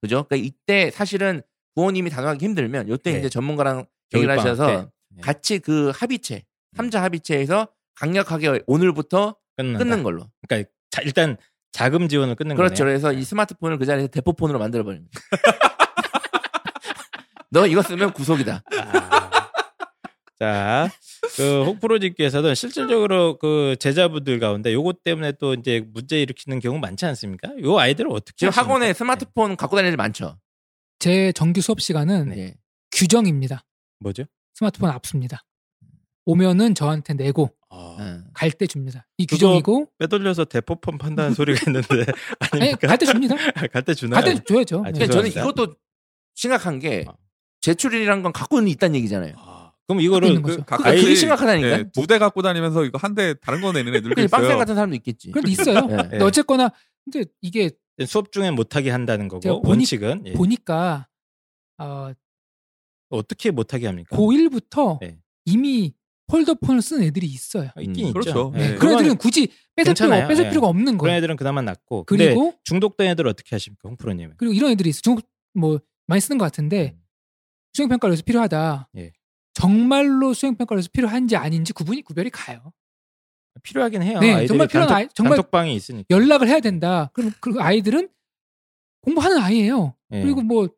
그죠? 0.00 0.24
그러니까 0.24 0.36
이때 0.36 0.90
사실은 0.90 1.42
부모님이 1.74 2.10
단호하기 2.10 2.42
힘들면 2.44 2.88
이때 2.88 3.12
네. 3.12 3.18
이제 3.18 3.28
전문가랑 3.28 3.86
얘기를 4.14 4.38
하셔서 4.38 4.66
때. 4.66 4.88
네. 5.10 5.20
같이 5.20 5.58
그 5.58 5.90
합의체, 5.94 6.44
삼자 6.76 7.02
합의체에서 7.02 7.68
강력하게 7.94 8.62
오늘부터 8.66 9.36
끊는다. 9.56 9.78
끊는 9.78 10.02
걸로. 10.02 10.30
그러니까 10.46 10.70
자, 10.90 11.02
일단 11.02 11.36
자금 11.76 12.08
지원을 12.08 12.36
끊는 12.36 12.56
그렇죠. 12.56 12.84
거네요. 12.84 12.98
그래서 12.98 13.12
이 13.12 13.22
스마트폰을 13.22 13.76
그 13.76 13.84
자리에서 13.84 14.08
대포폰으로 14.08 14.58
만들어 14.58 14.82
버립니다. 14.82 15.20
너 17.52 17.66
이거 17.66 17.82
쓰면 17.82 18.14
구속이다. 18.14 18.62
아. 18.72 19.50
자, 20.38 20.88
그 21.36 21.64
혹프로님께서는 21.64 22.54
실질적으로 22.54 23.36
그 23.36 23.76
제자분들 23.78 24.40
가운데 24.40 24.72
요것 24.72 25.02
때문에 25.02 25.32
또 25.32 25.52
이제 25.52 25.84
문제 25.92 26.22
일으키는 26.22 26.60
경우 26.60 26.78
많지 26.78 27.04
않습니까? 27.04 27.52
요 27.62 27.78
아이들은 27.78 28.10
어떻게 28.10 28.32
지금 28.38 28.48
하십니까? 28.48 28.62
학원에 28.62 28.94
스마트폰 28.94 29.56
갖고 29.56 29.76
다니는 29.76 29.90
애들 29.90 29.98
많죠. 29.98 30.38
제 30.98 31.30
정규 31.32 31.60
수업 31.60 31.82
시간은 31.82 32.30
네. 32.30 32.36
네. 32.36 32.54
규정입니다. 32.90 33.66
뭐죠? 34.00 34.24
스마트폰 34.54 34.88
압수입니다. 34.88 35.44
오면은 36.24 36.74
저한테 36.74 37.12
내고 37.12 37.50
아, 37.68 37.76
어. 37.98 38.24
갈때 38.32 38.66
줍니다. 38.66 39.06
이 39.18 39.26
규정이고 39.26 39.90
빼돌려서 39.98 40.44
대포폰 40.44 40.98
판다는 40.98 41.34
소리가 41.34 41.60
있는데 41.66 41.88
아니 42.52 42.62
아닙니까? 42.62 42.86
갈때 42.88 43.06
줍니다. 43.06 43.34
갈 43.72 43.82
때 43.82 43.94
주나요? 43.94 44.20
갈 44.22 44.34
때 44.34 44.42
줘야죠. 44.44 44.82
아, 44.86 44.90
네. 44.92 45.06
저는. 45.06 45.30
이것도 45.30 45.74
심각한 46.34 46.78
게 46.78 47.04
어. 47.08 47.14
제출이라는 47.62 48.22
건 48.22 48.32
갖고 48.32 48.58
있는 48.58 48.70
있다는 48.72 48.94
얘기잖아요. 48.96 49.34
아, 49.38 49.72
그럼 49.88 50.00
이거를 50.00 50.40
그. 50.42 50.56
각- 50.64 50.78
그러니까 50.78 51.02
그게 51.02 51.14
심각하다니까. 51.16 51.68
예, 51.78 51.84
두대 51.92 52.18
갖고 52.18 52.42
다니면서 52.42 52.84
이거 52.84 52.98
한 52.98 53.14
대 53.14 53.34
다른 53.40 53.60
거 53.60 53.72
내는 53.72 53.92
애들도 53.94 54.14
그냥 54.14 54.26
있어요. 54.26 54.40
빵생 54.40 54.58
같은 54.58 54.74
사람도 54.74 54.94
있겠지. 54.96 55.30
그런데 55.32 55.50
있어요. 55.50 55.76
예. 55.90 55.96
근데 55.96 56.22
어쨌거나 56.24 56.70
근데 57.04 57.24
이게 57.40 57.70
수업 58.06 58.30
중에 58.30 58.50
못하게 58.52 58.90
한다는 58.90 59.26
거고 59.26 59.62
보니- 59.62 59.68
원칙은 59.68 60.22
예. 60.26 60.32
보니까 60.34 61.08
어, 61.78 62.12
어떻게 63.08 63.50
못하게 63.50 63.86
합니까? 63.86 64.16
고1부터 64.16 64.98
네. 65.00 65.18
이미 65.44 65.94
폴더폰을 66.28 66.82
쓴 66.82 67.02
애들이 67.02 67.26
있어요. 67.26 67.70
아, 67.76 67.80
있긴 67.80 68.04
음, 68.06 68.08
있죠. 68.08 68.12
그렇죠. 68.12 68.52
예. 68.56 68.58
네. 68.70 68.74
그런 68.76 68.98
애들은 68.98 69.16
굳이 69.16 69.46
뺏을 69.76 69.94
필요, 69.94 70.08
괜찮아요. 70.08 70.28
뺏을 70.28 70.44
예. 70.46 70.48
필요가 70.48 70.66
없는 70.68 70.84
그런 70.84 70.98
거예요. 70.98 71.16
애들은 71.18 71.36
그나마 71.36 71.62
낫고. 71.62 72.04
그리고 72.04 72.54
중독된 72.64 73.08
애들 73.10 73.26
어떻게 73.28 73.54
하십니까, 73.54 73.88
홍프로님은? 73.88 74.34
그리고 74.38 74.52
이런 74.54 74.70
애들이 74.72 74.90
있어. 74.90 75.00
중국 75.02 75.28
뭐 75.54 75.78
많이 76.06 76.20
쓰는 76.20 76.38
것 76.38 76.44
같은데 76.44 76.96
수행 77.74 77.88
평가를 77.88 78.12
위해서 78.12 78.22
필요하다. 78.24 78.88
음. 78.94 78.98
예. 79.00 79.12
정말로 79.54 80.34
수행 80.34 80.56
평가를 80.56 80.78
위해서 80.80 80.90
필요한지 80.92 81.36
아닌지 81.36 81.72
구분이 81.72 82.02
구별이 82.02 82.30
가요. 82.30 82.72
필요하긴 83.62 84.02
해요. 84.02 84.18
네, 84.20 84.32
아이들이 84.32 84.48
정말 84.48 84.66
필요한 84.68 84.88
단톡, 84.88 84.96
아이- 84.98 85.08
정말 85.14 85.36
단톡방이 85.36 85.74
있으니까. 85.74 86.06
연락을 86.10 86.48
해야 86.48 86.60
된다. 86.60 87.10
그럼 87.14 87.32
그 87.40 87.54
아이들은 87.58 88.08
공부하는 89.00 89.38
아이예요. 89.38 89.94
예. 90.12 90.22
그리고 90.22 90.42
뭐 90.42 90.68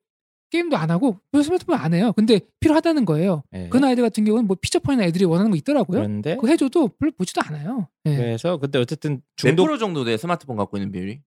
게임도 0.51 0.77
안 0.77 0.91
하고 0.91 1.19
뭐 1.31 1.43
스마트폰 1.43 1.79
안 1.79 1.95
해요. 1.95 2.13
근데 2.17 2.41
필요하다는 2.61 3.05
거예요. 3.05 3.43
예. 3.55 3.69
그런 3.69 3.85
아이들 3.85 4.03
같은 4.03 4.25
경우는 4.25 4.47
뭐 4.47 4.57
피처폰이나 4.61 5.05
애들이 5.05 5.25
원하는 5.25 5.51
거 5.51 5.57
있더라고요. 5.57 5.99
그런데 5.99 6.37
그거 6.37 6.49
해줘도 6.49 6.89
별로 6.99 7.13
보지도 7.13 7.41
않아요. 7.45 7.89
예. 8.07 8.17
그래서 8.17 8.57
근데 8.57 8.79
어쨌든 8.79 9.17
몇 9.17 9.23
중독 9.37 9.67
프로 9.67 9.79
정도 9.79 10.05
돼 10.05 10.17
스마트폰 10.17 10.57
갖고 10.57 10.77
있는 10.77 10.91
비율이? 10.93 11.21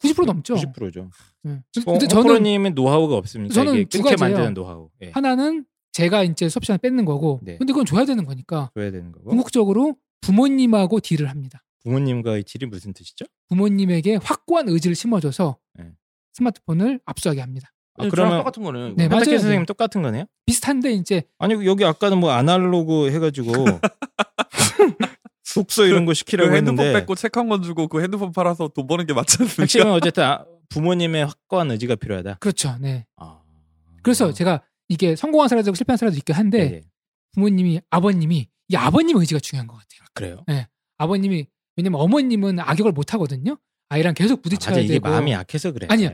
90% 0.00 0.26
넘죠. 0.26 0.54
90%죠. 0.54 1.10
예. 1.46 1.48
근데 1.74 1.84
근데 1.84 2.06
저는 2.06 2.22
홍프로님은 2.22 2.74
노하우가 2.74 3.16
없습니까? 3.16 3.54
저는 3.54 3.74
이게 3.74 3.84
두 3.84 3.98
끊게 3.98 4.16
가지예요. 4.16 4.30
만드는 4.32 4.54
노하우. 4.54 4.90
예. 5.02 5.10
하나는 5.10 5.64
제가 5.92 6.24
이제 6.24 6.48
수업 6.48 6.64
시간에 6.64 6.78
뺏는 6.78 7.04
거고, 7.04 7.38
네. 7.42 7.56
근데 7.56 7.72
그건 7.72 7.86
줘야 7.86 8.04
되는 8.04 8.24
거니까 8.24 8.70
줘야 8.74 8.90
되는 8.90 9.12
거고. 9.12 9.30
궁극적으로 9.30 9.96
부모님하고 10.22 10.98
딜을 11.00 11.30
합니다. 11.30 11.62
부모님과의 11.84 12.44
질이 12.44 12.66
무슨 12.66 12.92
뜻이죠? 12.92 13.26
부모님에게 13.48 14.16
확고한 14.16 14.68
의지를 14.68 14.96
심어줘서 14.96 15.58
네. 15.74 15.92
스마트폰을 16.32 17.00
압수하게 17.04 17.40
합니다. 17.42 17.73
아, 17.96 18.02
저랑 18.02 18.10
그러면 18.10 18.38
똑같은 18.38 18.62
거네요. 18.64 18.86
이거. 18.88 18.94
네, 18.96 19.08
맞아요. 19.08 19.24
네. 19.24 19.38
선생님 19.38 19.66
똑같은 19.66 20.02
거네요? 20.02 20.24
비슷한데 20.46 20.92
이제 20.92 21.22
아니 21.38 21.54
여기 21.66 21.84
아까는 21.84 22.18
뭐 22.18 22.32
아날로그 22.32 23.10
해가지고 23.12 23.52
독서 25.54 25.84
이런 25.86 26.04
거그 26.04 26.14
시키라고 26.14 26.54
핸드폰 26.54 26.78
했는데 26.80 27.00
뺏고 27.00 27.14
책 27.14 27.36
한 27.36 27.48
권 27.48 27.62
주고 27.62 27.86
그 27.88 28.02
핸드폰 28.02 28.32
팔아서 28.32 28.68
돈 28.68 28.86
버는 28.86 29.06
게 29.06 29.12
맞지 29.12 29.36
않습니까? 29.40 29.62
핵심은 29.62 29.92
어쨌든 29.92 30.24
아, 30.24 30.44
부모님의 30.70 31.26
확고한 31.26 31.70
의지가 31.70 31.96
필요하다. 31.96 32.34
그렇죠. 32.40 32.76
네. 32.80 33.06
아. 33.16 33.38
그래서 34.02 34.32
제가 34.32 34.62
이게 34.88 35.14
성공한 35.14 35.48
사례도 35.48 35.70
있고 35.70 35.76
실패한 35.76 35.96
사례도 35.96 36.16
있긴 36.16 36.34
한데 36.34 36.70
네. 36.70 36.80
부모님이 37.34 37.80
아버님이 37.90 38.48
이 38.68 38.76
아버님 38.76 39.16
의지가 39.18 39.38
중요한 39.40 39.66
것 39.68 39.74
같아요. 39.74 40.06
그래요. 40.14 40.66
아버님이 40.98 41.46
왜냐면 41.76 42.00
어머님은 42.00 42.58
악역을 42.60 42.92
못 42.92 43.14
하거든요. 43.14 43.56
아이랑 43.90 44.14
계속 44.14 44.40
아, 44.40 44.42
부딪혀야 44.42 44.70
맞아 44.72 44.80
이게 44.80 44.94
되고 44.94 45.08
마음이 45.08 45.32
약해서 45.32 45.70
그래. 45.72 45.86
아니요. 45.90 46.10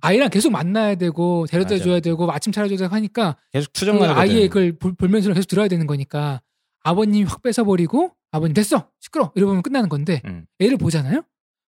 아이랑 0.00 0.30
계속 0.30 0.50
만나야 0.50 0.94
되고 0.96 1.46
데려다. 1.48 1.78
줘야 1.78 2.00
되고 2.00 2.30
아침 2.32 2.52
차려줘야 2.52 2.76
되고 2.78 2.94
하니까 2.94 3.36
계속 3.52 3.72
그 3.72 3.80
투정만 3.80 4.10
아이의 4.10 4.48
그걸 4.48 4.72
볼- 4.78 4.94
볼면서 4.94 5.32
계속 5.32 5.46
들어야 5.48 5.68
되는 5.68 5.86
거니까 5.86 6.40
아버님이 6.82 7.24
확 7.24 7.42
뺏어버리고 7.42 8.12
아버님 8.32 8.54
됐어 8.54 8.88
시끄러 9.00 9.32
이러면 9.34 9.62
끝나는 9.62 9.88
건데 9.88 10.22
음. 10.26 10.46
애를 10.60 10.76
보잖아요. 10.76 11.22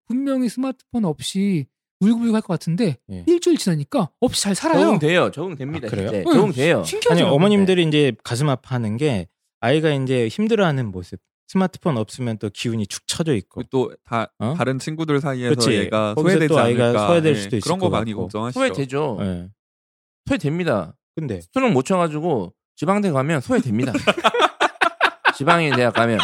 분명히 0.06 0.48
스마트폰 0.48 1.04
없이 1.04 1.66
울고불고 2.00 2.35
할 2.35 2.42
것 2.42 2.48
같은데 2.48 2.96
예. 3.11 3.24
일주일 3.28 3.56
지나니까 3.58 4.11
없이 4.20 4.42
잘 4.42 4.54
살아요. 4.54 4.80
적응돼요. 4.87 5.30
적응됩니다. 5.30 5.87
아, 5.87 5.90
그래요? 5.90 6.11
응. 6.26 6.32
적응돼요. 6.32 6.82
신기하죠. 6.85 7.24
아니 7.24 7.30
어머님들이 7.35 7.85
이제 7.87 8.12
가슴 8.24 8.48
아파하는 8.48 8.96
게 8.96 9.28
아이가 9.61 9.92
이제 9.92 10.26
힘들어하는 10.28 10.90
모습. 10.90 11.20
스마트폰 11.53 11.99
없으면 11.99 12.38
또 12.38 12.49
기운이 12.49 12.87
축 12.87 13.07
처져 13.07 13.35
있고. 13.35 13.62
또다 13.65 14.33
어? 14.38 14.55
다른 14.57 14.79
친구들 14.79 15.21
사이에서 15.21 15.55
그치. 15.55 15.73
얘가 15.73 16.15
소외되지 16.17 16.59
않을까. 16.59 17.07
소외될 17.07 17.37
예, 17.37 17.38
수도 17.38 17.57
있을 17.57 17.65
그런 17.67 17.79
거것 17.79 17.99
많이. 17.99 18.15
걱정하시죠. 18.15 18.59
소외되죠. 18.59 19.19
예. 19.21 19.49
소외됩니다. 20.27 20.97
근데 21.15 21.43
수능 21.53 21.75
못 21.75 21.85
쳐가지고 21.85 22.55
지방대 22.77 23.11
가면 23.11 23.43
소외됩니다. 23.43 23.93
지방에 25.37 25.71
대학 25.77 25.93
가면 25.93 26.21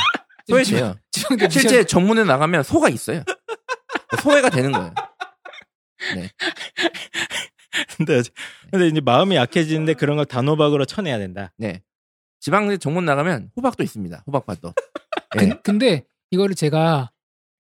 소외돼요. 0.49 0.97
지방대 1.11 1.51
실제 1.51 1.85
정문에 1.85 2.25
나가면 2.25 2.63
소가 2.63 2.89
있어요. 2.89 3.23
소외가 4.23 4.49
되는 4.49 4.73
거예요. 4.73 4.95
근데 7.99 8.23
근데 8.71 8.87
이제 8.87 9.03
마음이 9.03 9.37
약해지는데 9.37 9.93
그런 9.93 10.17
걸 10.17 10.25
단호박으로 10.25 10.87
쳐내야 10.87 11.19
된다. 11.19 11.53
네. 11.59 11.83
지방대 12.41 12.79
정문 12.79 13.05
나가면 13.05 13.51
호박도 13.57 13.83
있습니다. 13.83 14.23
호박밭도. 14.27 14.73
예. 15.37 15.39
근, 15.41 15.63
근데 15.63 16.05
이거를 16.31 16.55
제가 16.55 17.11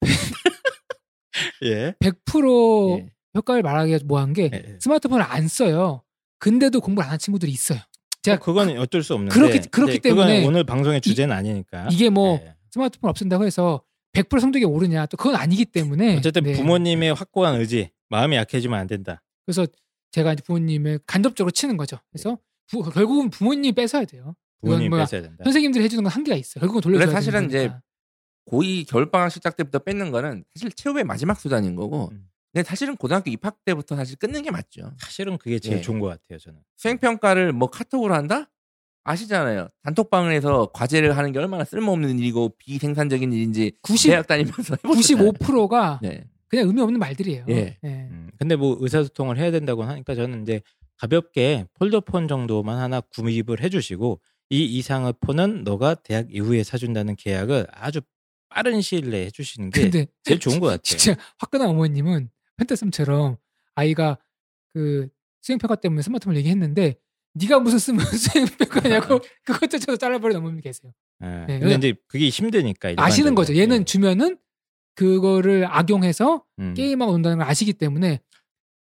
예. 1.64 1.92
100% 2.00 2.98
예. 3.00 3.06
효과를 3.34 3.62
말하기가 3.62 4.00
뭐한 4.04 4.32
게 4.32 4.50
예, 4.52 4.62
예. 4.74 4.78
스마트폰을 4.80 5.22
안 5.24 5.48
써요. 5.48 6.02
근데도 6.38 6.80
공부를 6.80 7.04
안 7.04 7.10
하는 7.10 7.18
친구들이 7.18 7.50
있어요. 7.52 7.78
제가 8.22 8.38
그건 8.40 8.76
어쩔 8.78 9.02
수 9.02 9.14
없는데 9.14 9.34
그렇기- 9.34 9.70
그렇기 9.70 9.98
때문에 10.00 10.44
오늘 10.46 10.64
방송의 10.64 11.00
주제는 11.00 11.34
아니니까. 11.34 11.88
이게 11.90 12.10
뭐 12.10 12.40
예. 12.42 12.54
스마트폰 12.70 13.10
없앤다고 13.10 13.44
해서 13.44 13.82
100% 14.12 14.40
성적이 14.40 14.64
오르냐 14.64 15.06
또 15.06 15.16
그건 15.16 15.36
아니기 15.36 15.64
때문에 15.64 16.16
어쨌든 16.16 16.42
네. 16.44 16.52
부모님의 16.54 17.14
확고한 17.14 17.60
의지, 17.60 17.90
마음이 18.08 18.36
약해지면 18.36 18.78
안 18.78 18.86
된다. 18.86 19.22
그래서 19.46 19.66
제가 20.10 20.32
이제 20.32 20.42
부모님을 20.42 21.00
간접적으로 21.06 21.50
치는 21.50 21.76
거죠. 21.76 21.98
그래서 22.10 22.38
부- 22.70 22.82
결국은 22.90 23.30
부모님이 23.30 23.72
뺏어야 23.72 24.04
돼요. 24.04 24.34
부모님 24.60 24.90
뭐야, 24.90 25.04
뺏어야 25.04 25.22
된다. 25.22 25.44
선생님들이 25.44 25.84
해주는 25.84 26.02
건 26.02 26.12
한계가 26.12 26.36
있어요. 26.36 26.60
결국은 26.60 26.80
돌려줘야 26.80 27.06
그래서 27.06 27.16
사실은 27.16 27.48
되는 27.48 27.68
거니까. 27.68 27.82
고2 28.46 28.88
겨울방학 28.88 29.30
시작 29.30 29.56
때부터 29.56 29.78
뺏는 29.80 30.10
거는 30.10 30.44
사실 30.54 30.72
최후의 30.72 31.04
마지막 31.04 31.38
수단인 31.38 31.74
거고 31.76 32.08
음. 32.12 32.28
근데 32.52 32.64
사실은 32.66 32.96
고등학교 32.96 33.30
입학 33.30 33.64
때부터 33.64 33.94
사실 33.94 34.16
끊는 34.16 34.42
게 34.42 34.50
맞죠. 34.50 34.92
사실은 34.98 35.36
그게 35.36 35.58
제일 35.58 35.78
예. 35.78 35.80
좋은 35.82 36.00
것 36.00 36.06
같아요, 36.06 36.38
저는. 36.38 36.58
수행평가를 36.76 37.52
뭐 37.52 37.68
카톡으로 37.68 38.14
한다? 38.14 38.50
아시잖아요. 39.04 39.68
단톡방을 39.82 40.32
해서 40.32 40.70
과제를 40.72 41.16
하는 41.16 41.32
게 41.32 41.38
얼마나 41.38 41.64
쓸모없는 41.64 42.18
일이고 42.18 42.54
비생산적인 42.58 43.32
일인지 43.32 43.72
90, 43.82 44.10
대학 44.10 44.26
다니면서 44.26 44.76
해보셨잖아요. 44.82 45.32
95%가 45.32 46.00
네. 46.02 46.24
그냥 46.48 46.66
의미 46.68 46.80
없는 46.80 46.98
말들이에요. 46.98 47.44
예. 47.50 47.78
음, 47.84 48.30
근데 48.38 48.56
뭐 48.56 48.76
의사소통을 48.80 49.36
해야 49.38 49.50
된다고 49.50 49.82
하니까 49.84 50.14
저는 50.14 50.42
이제 50.42 50.62
가볍게 50.96 51.66
폴더폰 51.74 52.28
정도만 52.28 52.78
하나 52.78 53.00
구입을 53.00 53.62
해주시고 53.62 54.20
이 54.50 54.64
이상의 54.64 55.14
폰은 55.20 55.64
너가 55.64 55.94
대학 55.94 56.26
이후에 56.34 56.62
사준다는 56.62 57.16
계약을 57.16 57.66
아주 57.72 58.00
빠른 58.48 58.80
시일 58.80 59.10
내에 59.10 59.26
해주시는 59.26 59.70
게 59.70 59.82
근데 59.82 60.06
제일 60.22 60.40
좋은 60.40 60.58
것 60.58 60.66
같아요. 60.66 60.80
진짜 60.82 61.16
화끈한 61.38 61.68
어머님은 61.68 62.30
펜타쌤처럼 62.56 63.36
아이가 63.74 64.18
그 64.72 65.08
수행평가 65.42 65.76
때문에 65.76 66.02
스마트폰을 66.02 66.38
얘기했는데 66.38 66.96
네가 67.34 67.60
무슨 67.60 67.78
쓰면 67.78 68.00
수행평가냐고 68.16 69.20
그것조차도 69.44 69.96
잘라버리는 69.98 70.42
놈이 70.42 70.62
계세요. 70.62 70.92
예. 71.22 71.44
네, 71.46 71.58
근데 71.58 71.74
이제 71.74 71.94
그게 72.06 72.28
힘드니까 72.28 72.94
아시는 72.96 73.34
거죠. 73.34 73.54
얘는 73.56 73.80
예. 73.80 73.84
주면은 73.84 74.38
그거를 74.94 75.66
악용해서 75.68 76.44
음. 76.58 76.74
게임하고 76.74 77.12
논다는 77.12 77.38
걸 77.38 77.46
아시기 77.46 77.72
때문에 77.74 78.20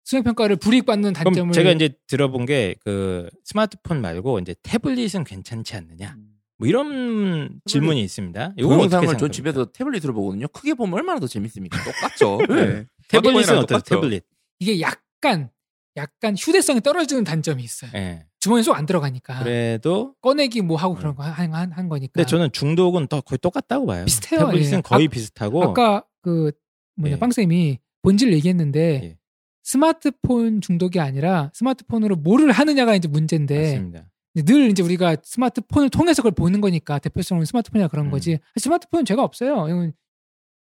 수행 0.06 0.22
평가를 0.22 0.54
불이익받는 0.56 1.12
단점을 1.14 1.34
그럼 1.36 1.52
제가 1.52 1.72
이제 1.72 1.90
들어본 2.06 2.46
게 2.46 2.76
그 2.84 3.28
스마트폰 3.44 4.00
말고 4.00 4.38
이제 4.38 4.54
태블릿은 4.62 5.24
괜찮지 5.24 5.74
않느냐 5.74 6.16
뭐 6.58 6.68
이런 6.68 7.60
질문이 7.66 8.02
있습니다. 8.04 8.54
동영상을 8.58 9.18
전? 9.18 9.30
집에서 9.32 9.66
태블릿으로 9.72 10.14
보거든요. 10.14 10.46
크게 10.48 10.74
보면 10.74 10.94
얼마나 10.94 11.18
더 11.20 11.26
재밌습니까? 11.26 11.76
똑같죠. 11.84 12.38
네. 12.48 12.86
태블릿은 13.08 13.42
스마트폰이랑 13.42 13.58
어때요? 13.58 13.78
태블릿. 13.80 14.24
이게 14.60 14.80
약간 14.80 15.50
약간 15.96 16.36
휴대성이 16.36 16.80
떨어지는 16.80 17.24
단점이 17.24 17.62
있어요. 17.62 17.90
예. 17.94 18.26
주머니에 18.38 18.62
쏙안 18.62 18.86
들어가니까 18.86 19.40
그래도 19.42 20.14
꺼내기 20.22 20.62
뭐 20.62 20.76
하고 20.76 20.94
그런 20.94 21.14
거 21.16 21.24
한 21.24 21.52
한 21.52 21.88
거니까. 21.88 22.12
근데 22.14 22.26
저는 22.26 22.52
중독은 22.52 23.08
또 23.08 23.20
거의 23.22 23.38
똑같다고 23.38 23.86
봐요. 23.86 24.04
비슷해요. 24.04 24.46
태블릿은 24.46 24.78
예. 24.78 24.80
거의 24.82 25.06
아- 25.08 25.10
비슷하고 25.10 25.62
아까 25.64 26.04
그 26.22 26.52
뭐냐 26.94 27.16
예. 27.16 27.18
빵 27.18 27.32
쌤이 27.32 27.80
본질 28.02 28.32
얘기했는데 28.32 29.00
예. 29.04 29.18
스마트폰 29.66 30.60
중독이 30.60 31.00
아니라 31.00 31.50
스마트폰으로 31.52 32.14
뭐를 32.14 32.52
하느냐가 32.52 32.94
이제 32.94 33.08
문제인데 33.08 33.72
맞습니다. 33.72 34.08
늘 34.36 34.70
이제 34.70 34.80
우리가 34.80 35.16
스마트폰을 35.24 35.90
통해서 35.90 36.22
그걸 36.22 36.32
보는 36.32 36.60
거니까 36.60 37.00
대표성은 37.00 37.44
스마트폰이라 37.44 37.88
그런 37.88 38.06
음. 38.06 38.10
거지. 38.12 38.38
스마트폰은 38.56 39.04
죄가 39.04 39.24
없어요. 39.24 39.66
이건 39.68 39.92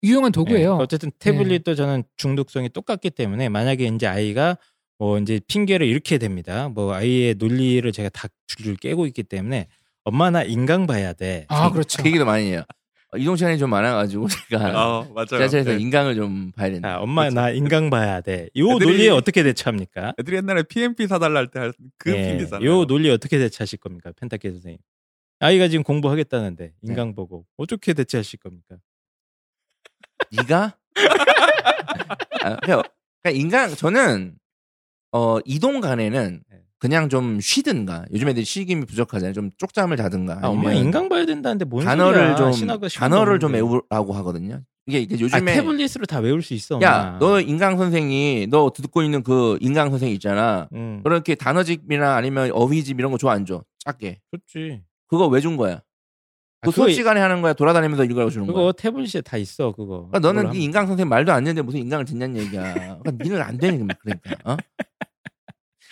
유용한 0.03 0.31
도구예요. 0.31 0.77
예. 0.79 0.83
어쨌든 0.83 1.11
태블릿도 1.17 1.73
저는 1.73 2.03
중독성이 2.15 2.69
똑같기 2.69 3.09
때문에 3.09 3.49
만약에 3.49 3.87
이제 3.87 4.05
아이가 4.05 4.57
뭐 4.99 5.17
이제 5.17 5.39
핑계를 5.47 5.87
이렇게 5.87 6.19
됩니다. 6.19 6.69
뭐 6.69 6.93
아이의 6.93 7.35
논리를 7.35 7.91
제가 7.91 8.09
다 8.09 8.27
줄줄 8.45 8.75
깨고 8.75 9.07
있기 9.07 9.23
때문에 9.23 9.67
엄마 10.03 10.29
나 10.29 10.43
인강 10.43 10.85
봐야 10.85 11.13
돼. 11.13 11.47
아 11.49 11.71
그렇죠. 11.71 12.03
그 12.03 12.07
얘기도 12.07 12.25
많이 12.25 12.51
해요. 12.51 12.63
어, 13.13 13.17
이동 13.17 13.35
시간이 13.35 13.57
좀 13.57 13.69
많아가지고 13.69 14.25
제가 14.49 14.59
아, 14.79 15.03
맞아요. 15.13 15.25
지하철에서 15.25 15.71
네. 15.71 15.77
인강을 15.79 16.15
좀 16.15 16.51
봐야 16.53 16.69
된다. 16.71 16.95
아, 16.95 16.99
엄마 16.99 17.29
나 17.29 17.49
인강 17.49 17.89
봐야 17.89 18.21
돼. 18.21 18.49
요 18.57 18.67
애들이- 18.67 18.85
논리에 18.85 19.09
어떻게 19.09 19.43
대처합니까? 19.43 20.13
애들이 20.19 20.37
옛날에 20.37 20.63
PMP 20.63 21.07
사달라 21.07 21.39
할 21.39 21.47
때그 21.47 22.15
예, 22.15 22.29
핑계잖아요. 22.29 22.67
요 22.69 22.85
논리 22.85 23.09
어떻게 23.09 23.37
대처하실 23.37 23.79
겁니까? 23.79 24.11
펜타키 24.17 24.49
선생님. 24.49 24.77
아이가 25.39 25.67
지금 25.67 25.83
공부하겠다는데 25.83 26.73
인강 26.83 27.15
보고 27.15 27.45
어떻게 27.57 27.93
대처하실 27.93 28.39
겁니까? 28.39 28.77
네가 30.37 30.77
아, 32.43 32.55
그러니까, 32.61 32.83
인간 33.33 33.69
저는 33.75 34.35
어 35.11 35.39
이동 35.45 35.81
간에는 35.81 36.43
네. 36.49 36.60
그냥 36.81 37.09
좀 37.09 37.39
쉬든가 37.39 38.05
요즘 38.11 38.27
애들이 38.27 38.43
쉬김이 38.43 38.85
부족하잖아요. 38.85 39.33
좀 39.33 39.51
쪽잠을 39.59 39.97
자든가 39.97 40.39
아, 40.41 40.47
엄마 40.49 40.73
인강 40.73 41.09
봐야 41.09 41.27
된다는데 41.27 41.63
뭔 41.65 41.85
단어를 41.85 42.35
소리야. 42.35 42.51
좀 42.51 42.67
단어를 42.89 43.37
좀. 43.39 43.53
외우라고 43.53 44.13
하거든요. 44.13 44.61
이게, 44.87 45.05
아, 45.15 45.19
요즘에 45.19 45.53
태블릿으로 45.53 46.07
다 46.07 46.17
외울 46.19 46.41
수 46.41 46.55
있어. 46.55 46.79
야. 46.81 47.17
너 47.19 47.39
인강 47.39 47.77
선생이 47.77 48.47
너 48.49 48.71
듣고 48.75 49.03
있는 49.03 49.21
그 49.21 49.59
인강 49.61 49.91
선생 49.91 50.09
있잖아. 50.09 50.67
응, 50.73 51.01
그렇게 51.03 51.35
단어집이나 51.35 52.15
아니면 52.15 52.49
어휘집 52.51 52.97
이런 52.99 53.11
거 53.11 53.19
좋아 53.19 53.33
안 53.33 53.45
줘? 53.45 53.63
작게 53.77 54.19
좋지. 54.31 54.81
그거 55.07 55.27
왜 55.27 55.39
준 55.39 55.57
거야? 55.57 55.73
아, 55.75 55.81
그 56.65 56.71
그거 56.71 56.85
수업 56.85 56.91
시간에 56.91 57.19
하는 57.19 57.43
거야? 57.43 57.53
돌아다니면서 57.53 58.05
읽으라고 58.05 58.31
주는 58.31 58.47
거야? 58.47 58.55
그거 58.55 58.71
태블릿에 58.71 59.21
다 59.21 59.37
있어 59.37 59.71
그거. 59.71 60.07
그러니까 60.11 60.19
너는 60.19 60.49
네 60.49 60.57
인강 60.59 60.87
선생 60.87 61.07
말도 61.07 61.31
안 61.31 61.43
되는데 61.43 61.61
무슨 61.61 61.79
인강을 61.81 62.05
듣냐는 62.05 62.37
얘기야. 62.41 62.73
그러니까 63.03 63.11
니는 63.23 63.39
안 63.39 63.57
되는 63.59 63.87
거야. 63.87 63.95
그러니까. 64.01 64.51
어? 64.51 64.57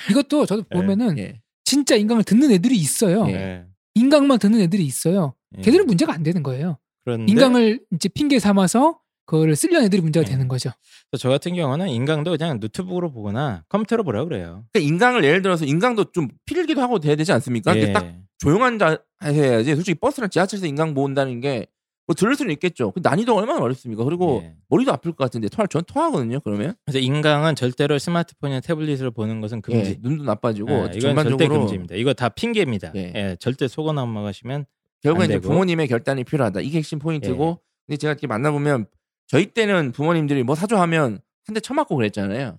이것도 0.10 0.46
저도 0.46 0.64
예. 0.74 0.78
보면은 0.78 1.18
예. 1.18 1.42
진짜 1.64 1.96
인강을 1.96 2.24
듣는 2.24 2.52
애들이 2.52 2.76
있어요. 2.76 3.28
예. 3.28 3.34
예. 3.34 3.66
인강만 3.96 4.40
듣는 4.40 4.62
애들이 4.62 4.86
있어요. 4.86 5.36
예. 5.58 5.62
걔들은 5.62 5.86
문제가 5.86 6.14
안 6.14 6.24
되는 6.24 6.44
거예요. 6.44 6.78
그런데 7.04 7.32
인강을 7.32 7.82
이제 7.94 8.10
핑계 8.10 8.40
삼아서 8.40 9.00
그거를 9.26 9.56
쓰려는 9.56 9.86
애들이 9.86 10.02
문제가 10.02 10.26
예. 10.26 10.32
되는 10.32 10.48
거죠. 10.48 10.72
저 11.18 11.30
같은 11.30 11.54
경우는 11.56 11.90
인강도 11.90 12.32
그냥 12.32 12.60
노트북으로 12.60 13.12
보거나 13.12 13.64
컴퓨터로 13.70 14.04
보라 14.04 14.26
그래요. 14.26 14.66
그러니까 14.72 14.80
인강을 14.94 15.24
예를 15.24 15.42
들어서 15.42 15.66
인강도 15.66 16.12
좀 16.12 16.30
필기도 16.46 16.82
하고 16.82 17.00
돼야 17.00 17.16
되지 17.16 17.32
않습니까? 17.34 17.76
예. 17.78 17.94
딱 17.94 18.08
조용한 18.40 18.80
자에서 18.80 19.00
해야지. 19.22 19.76
솔직히 19.76 20.00
버스랑 20.00 20.30
지하철에서 20.30 20.66
인강 20.66 20.94
모은다는 20.94 21.42
게 21.42 21.68
뭐 22.10 22.16
들을 22.16 22.34
수는 22.36 22.52
있겠죠. 22.54 22.90
그 22.90 23.02
난이도가 23.04 23.40
얼마나 23.40 23.60
어렵습니까? 23.62 24.04
그리고 24.04 24.42
예. 24.44 24.56
머리도 24.70 24.92
아플 24.92 25.12
것 25.12 25.18
같은데 25.26 25.48
토할 25.48 25.68
전 25.68 25.84
토하거든요. 25.86 26.40
그러면 26.40 26.74
그래서 26.84 26.98
인강은 26.98 27.54
절대로 27.54 28.00
스마트폰이나 28.00 28.62
태블릿으로 28.62 29.12
보는 29.12 29.42
것은 29.42 29.62
금지. 29.62 29.92
예, 29.92 29.98
눈도 30.02 30.24
나빠지고 30.24 30.72
예, 30.72 30.74
이건 30.74 30.92
절대 30.92 31.00
전반적으로 31.02 31.60
금지입니다. 31.60 31.94
이거 31.94 32.14
다 32.16 32.30
핑계입니다. 32.30 32.94
예. 32.96 33.14
예, 33.16 33.36
절대 33.40 33.68
속어 33.68 33.94
넘어가시면 33.94 34.66
결국엔 35.04 35.30
이제. 35.30 35.40
부모님의 35.40 35.88
결단이 35.88 36.24
필요하다. 36.24 36.62
이게 36.62 36.80
핵심 36.80 36.98
포인트고. 36.98 37.60
예. 37.62 37.64
근데 37.86 37.98
제가 37.98 38.14
이렇게 38.14 38.26
만나보면 38.26 38.88
저희 39.28 39.46
때는 39.46 39.92
부모님들이 39.92 40.42
뭐 40.42 40.56
사줘 40.56 40.78
하면 40.78 41.20
한 41.46 41.54
대 41.54 41.60
쳐맞고 41.60 41.96
그랬잖아요. 41.96 42.56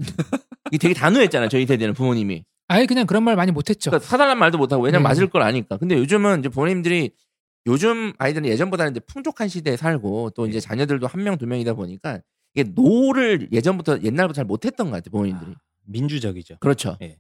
이게 0.71 0.79
되게 0.79 0.95
단호했잖아요. 0.95 1.49
저희 1.49 1.67
세대는 1.67 1.95
부모님이. 1.95 2.45
아예 2.69 2.87
그냥 2.87 3.05
그런 3.07 3.25
말 3.25 3.35
많이 3.35 3.51
못했죠. 3.51 3.91
그러니까 3.91 4.09
사달란 4.09 4.39
말도 4.39 4.59
못하고 4.59 4.85
왜냐면 4.85 5.03
네. 5.03 5.09
맞을 5.09 5.27
걸 5.29 5.43
아니까. 5.43 5.77
근데 5.77 5.97
요즘은 5.97 6.39
이제 6.39 6.49
부모님들이 6.49 7.11
요즘 7.67 8.13
아이들은 8.19 8.49
예전보다는 8.49 8.93
이제 8.93 9.01
풍족한 9.01 9.49
시대에 9.49 9.77
살고 9.77 10.31
또 10.31 10.47
이제 10.47 10.61
자녀들도 10.61 11.07
한 11.07 11.23
명 11.23 11.37
두 11.39 11.47
명이다 11.47 11.75
보니까 11.75 12.21
이게 12.55 12.69
no를 12.75 13.49
예전부터 13.53 14.03
옛날부터 14.03 14.35
잘 14.35 14.45
못했던 14.45 14.87
것 14.87 14.93
같아요 14.97 15.11
부모님들이. 15.11 15.55
민주적이죠. 15.87 16.57
그렇죠. 16.61 16.97
예. 17.03 17.19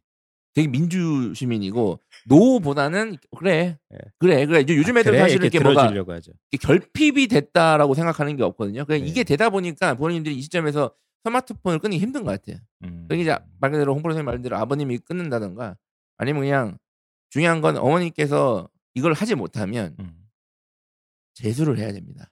되게 0.53 0.66
민주 0.66 1.32
시민이고 1.34 2.01
no보다는 2.26 3.16
그래 3.38 3.78
예. 3.93 3.99
그래 4.18 4.47
그래 4.47 4.61
이제 4.61 4.76
요즘 4.76 4.97
아, 4.97 5.01
애들 5.01 5.12
그래야 5.12 5.24
사실 5.24 5.36
이렇게 5.36 5.59
이렇게 5.59 5.64
뭐라 5.74 6.14
하죠. 6.14 6.32
결핍이 6.61 7.28
됐다라고 7.28 7.95
생각하는 7.95 8.36
게 8.36 8.43
없거든요. 8.43 8.84
그러니까 8.84 9.05
네. 9.05 9.11
이게 9.11 9.22
되다 9.22 9.51
보니까 9.51 9.95
부모님들이 9.95 10.36
이 10.36 10.41
시점에서 10.43 10.93
스마트폰을 11.24 11.78
끊기 11.78 11.99
힘든 11.99 12.24
것 12.24 12.30
같아요. 12.32 12.57
음. 12.84 13.05
그러니까 13.09 13.16
이제 13.36 13.45
말 13.61 13.70
그대로 13.70 13.95
홍보 13.95 14.09
선생님 14.11 14.24
말대로 14.26 14.57
아버님이 14.57 14.99
끊는다던가 14.99 15.76
아니면 16.16 16.41
그냥 16.43 16.78
중요한 17.28 17.61
건 17.61 17.76
어머니께서 17.76 18.68
이걸 18.95 19.12
하지 19.12 19.34
못하면 19.36 19.95
음. 20.01 20.16
재수를 21.34 21.78
해야 21.78 21.92
됩니다. 21.92 22.30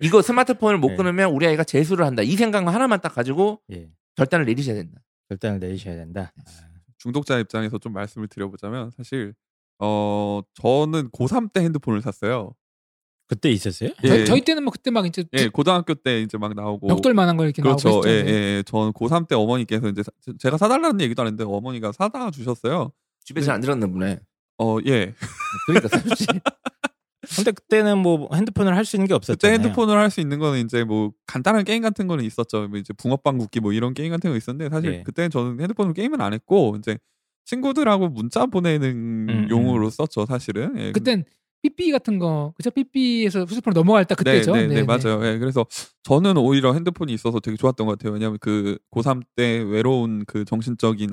이거 0.00 0.22
스마트폰을 0.22 0.78
못 0.78 0.88
네. 0.90 0.96
끊으면 0.96 1.30
우리 1.32 1.46
아이가 1.46 1.64
재수를 1.64 2.04
한다. 2.06 2.22
이 2.22 2.32
생각 2.36 2.66
하나만 2.66 3.00
딱 3.00 3.14
가지고 3.14 3.60
예. 3.72 3.88
결단을 4.16 4.46
내리셔야 4.46 4.74
된다. 4.76 5.00
결단을 5.28 5.58
내리셔야 5.60 5.96
된다. 5.96 6.32
아, 6.36 6.42
중독자 6.98 7.38
입장에서 7.38 7.78
좀 7.78 7.92
말씀을 7.92 8.28
드려보자면 8.28 8.90
사실 8.96 9.34
어 9.78 10.40
저는 10.54 11.10
고3 11.10 11.52
때 11.52 11.60
핸드폰을 11.62 12.00
샀어요. 12.02 12.54
그때 13.26 13.50
있었어요? 13.50 13.90
예. 14.04 14.08
저희, 14.08 14.24
저희 14.26 14.40
때는 14.42 14.62
뭐 14.64 14.70
그때 14.70 14.90
막 14.90 15.06
이제 15.06 15.24
예, 15.32 15.48
고등학교 15.48 15.94
때 15.94 16.20
이제 16.20 16.36
막 16.36 16.54
나오고 16.54 16.86
벽돌만한 16.88 17.36
거 17.36 17.44
이렇게 17.44 17.62
그렇죠. 17.62 17.88
나오고 17.88 18.08
예. 18.08 18.12
예, 18.12 18.26
예. 18.58 18.62
저는 18.66 18.92
고3 18.92 19.26
때 19.26 19.34
어머니께서 19.34 19.88
이제 19.88 20.02
사- 20.02 20.32
제가 20.38 20.58
사달라는 20.58 21.00
얘기도 21.00 21.22
안 21.22 21.28
했는데 21.28 21.44
어머니가 21.44 21.92
사다 21.92 22.30
주셨어요. 22.30 22.92
집에서 23.24 23.46
잘안 23.46 23.60
들었나 23.62 23.86
보네. 23.86 24.20
어, 24.58 24.78
예. 24.86 25.14
그러니까 25.66 25.88
사줬지. 25.88 26.26
근데 27.36 27.52
그때는 27.52 27.98
뭐 27.98 28.28
핸드폰을 28.34 28.76
할 28.76 28.84
수 28.84 28.96
있는 28.96 29.06
게 29.06 29.14
그때 29.14 29.32
없었잖아요. 29.32 29.54
핸드폰을 29.54 29.96
할 29.96 30.10
수 30.10 30.20
있는 30.20 30.38
거는 30.40 30.64
이제 30.64 30.84
뭐 30.84 31.12
간단한 31.26 31.64
게임 31.64 31.82
같은 31.82 32.06
거는 32.08 32.24
있었죠. 32.24 32.68
뭐 32.68 32.78
이제 32.78 32.92
붕어빵 32.94 33.38
굽기 33.38 33.60
뭐 33.60 33.72
이런 33.72 33.94
게임 33.94 34.10
같은 34.10 34.30
거 34.30 34.36
있었는데 34.36 34.74
사실 34.74 34.92
예. 34.94 35.02
그때는 35.04 35.30
저는 35.30 35.60
핸드폰으로 35.60 35.94
게임은 35.94 36.20
안 36.20 36.32
했고 36.32 36.76
이제 36.78 36.98
친구들하고 37.44 38.08
문자 38.08 38.46
보내는 38.46 39.28
음, 39.28 39.46
용으로 39.50 39.86
음. 39.86 39.90
썼죠, 39.90 40.26
사실은. 40.26 40.74
예. 40.78 40.92
그땐 40.92 41.24
삐삐 41.62 41.92
같은 41.92 42.18
거 42.18 42.52
그죠? 42.56 42.70
삐삐에서 42.72 43.44
휴대폰 43.44 43.72
넘어갈 43.72 44.04
때 44.04 44.16
그때죠. 44.16 44.52
네, 44.54 44.62
네, 44.66 44.74
네, 44.74 44.74
네, 44.80 44.82
맞아요. 44.84 45.24
예, 45.24 45.38
그래서 45.38 45.64
저는 46.02 46.36
오히려 46.36 46.72
핸드폰이 46.72 47.12
있어서 47.12 47.38
되게 47.38 47.56
좋았던 47.56 47.86
것 47.86 47.98
같아요. 47.98 48.12
왜냐하면 48.14 48.38
그 48.40 48.78
고3 48.90 49.22
때 49.36 49.58
외로운 49.58 50.24
그 50.26 50.44
정신적인 50.44 51.10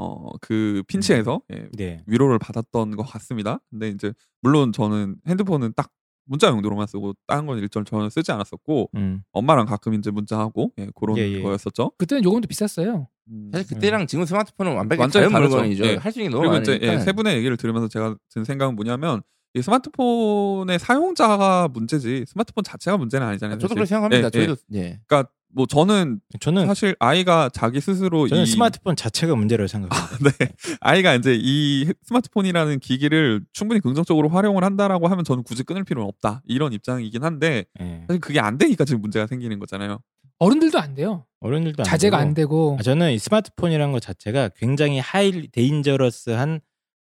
어 0.00 0.30
그 0.40 0.82
핀치에서 0.88 1.42
예, 1.52 1.68
네. 1.72 2.02
위로를 2.06 2.38
받았던 2.38 2.96
것 2.96 3.02
같습니다. 3.04 3.60
근데 3.70 3.88
이제 3.88 4.12
물론 4.40 4.72
저는 4.72 5.16
핸드폰은 5.28 5.74
딱 5.76 5.90
문자 6.24 6.46
용도로만 6.48 6.86
쓰고 6.86 7.14
다른 7.26 7.46
건 7.46 7.58
일절 7.58 7.84
전혀 7.84 8.08
쓰지 8.08 8.30
않았었고 8.32 8.90
음. 8.94 9.22
엄마랑 9.32 9.66
가끔 9.66 9.94
이제 9.94 10.10
문자하고 10.10 10.72
예, 10.78 10.88
그런 10.94 11.18
예, 11.18 11.22
예. 11.28 11.42
거였었죠. 11.42 11.92
그때는 11.98 12.24
요금도 12.24 12.46
비쌌어요. 12.48 13.08
음, 13.28 13.50
사실 13.52 13.66
그때랑 13.74 14.06
지금 14.06 14.24
스마트폰은 14.24 14.74
완벽히 14.76 15.00
완전히 15.00 15.24
다른 15.24 15.32
다르죠. 15.34 15.56
물건이죠. 15.56 15.84
예. 15.84 15.96
할수 15.96 16.20
있는 16.20 16.30
게 16.30 16.36
너무 16.36 16.48
그리고 16.48 16.62
이제 16.62 16.72
많으니까. 16.72 16.94
예, 16.94 17.04
세 17.04 17.12
분의 17.12 17.36
얘기를 17.36 17.56
들으면서 17.56 17.88
제가 17.88 18.16
든 18.30 18.44
생각은 18.44 18.76
뭐냐면 18.76 19.22
이 19.54 19.62
스마트폰의 19.62 20.78
사용자가 20.78 21.68
문제지 21.68 22.24
스마트폰 22.28 22.62
자체가 22.64 22.96
문제는 22.96 23.26
아니잖아요. 23.26 23.58
저도. 23.58 23.74
그렇게 23.74 23.86
생각합니다. 23.86 24.22
예, 24.22 24.26
예. 24.26 24.46
저희도 24.46 24.56
예. 24.74 25.00
그러니까 25.06 25.28
뭐 25.52 25.66
저는 25.66 26.20
저는 26.40 26.66
사실 26.66 26.94
아이가 26.98 27.48
자기 27.52 27.80
스스로 27.80 28.28
저는 28.28 28.44
이 28.44 28.46
스마트폰 28.46 28.96
자체가 28.96 29.34
문제라고 29.34 29.66
생각합니다. 29.66 30.30
네. 30.38 30.48
아이가 30.80 31.14
이제 31.14 31.36
이 31.40 31.92
스마트폰이라는 32.04 32.78
기기를 32.78 33.42
충분히 33.52 33.80
긍정적으로 33.80 34.28
활용을 34.28 34.64
한다라고 34.64 35.08
하면 35.08 35.24
저는 35.24 35.42
굳이 35.42 35.62
끊을 35.62 35.84
필요는 35.84 36.06
없다. 36.08 36.42
이런 36.46 36.72
입장이긴 36.72 37.24
한데 37.24 37.64
예. 37.80 38.04
사실 38.06 38.20
그게 38.20 38.40
안 38.40 38.58
되니까 38.58 38.84
지금 38.84 39.00
문제가 39.02 39.26
생기는 39.26 39.58
거잖아요. 39.58 39.98
어른들도 40.38 40.78
안 40.78 40.94
돼요. 40.94 41.26
안 41.42 41.84
자제가 41.84 42.18
되고. 42.18 42.28
안 42.28 42.34
되고 42.34 42.76
아, 42.78 42.82
저는 42.82 43.12
이 43.12 43.18
스마트폰이라는 43.18 43.92
것 43.92 44.00
자체가 44.00 44.50
굉장히 44.56 44.98
high 44.98 45.48
dangerous한 45.48 46.60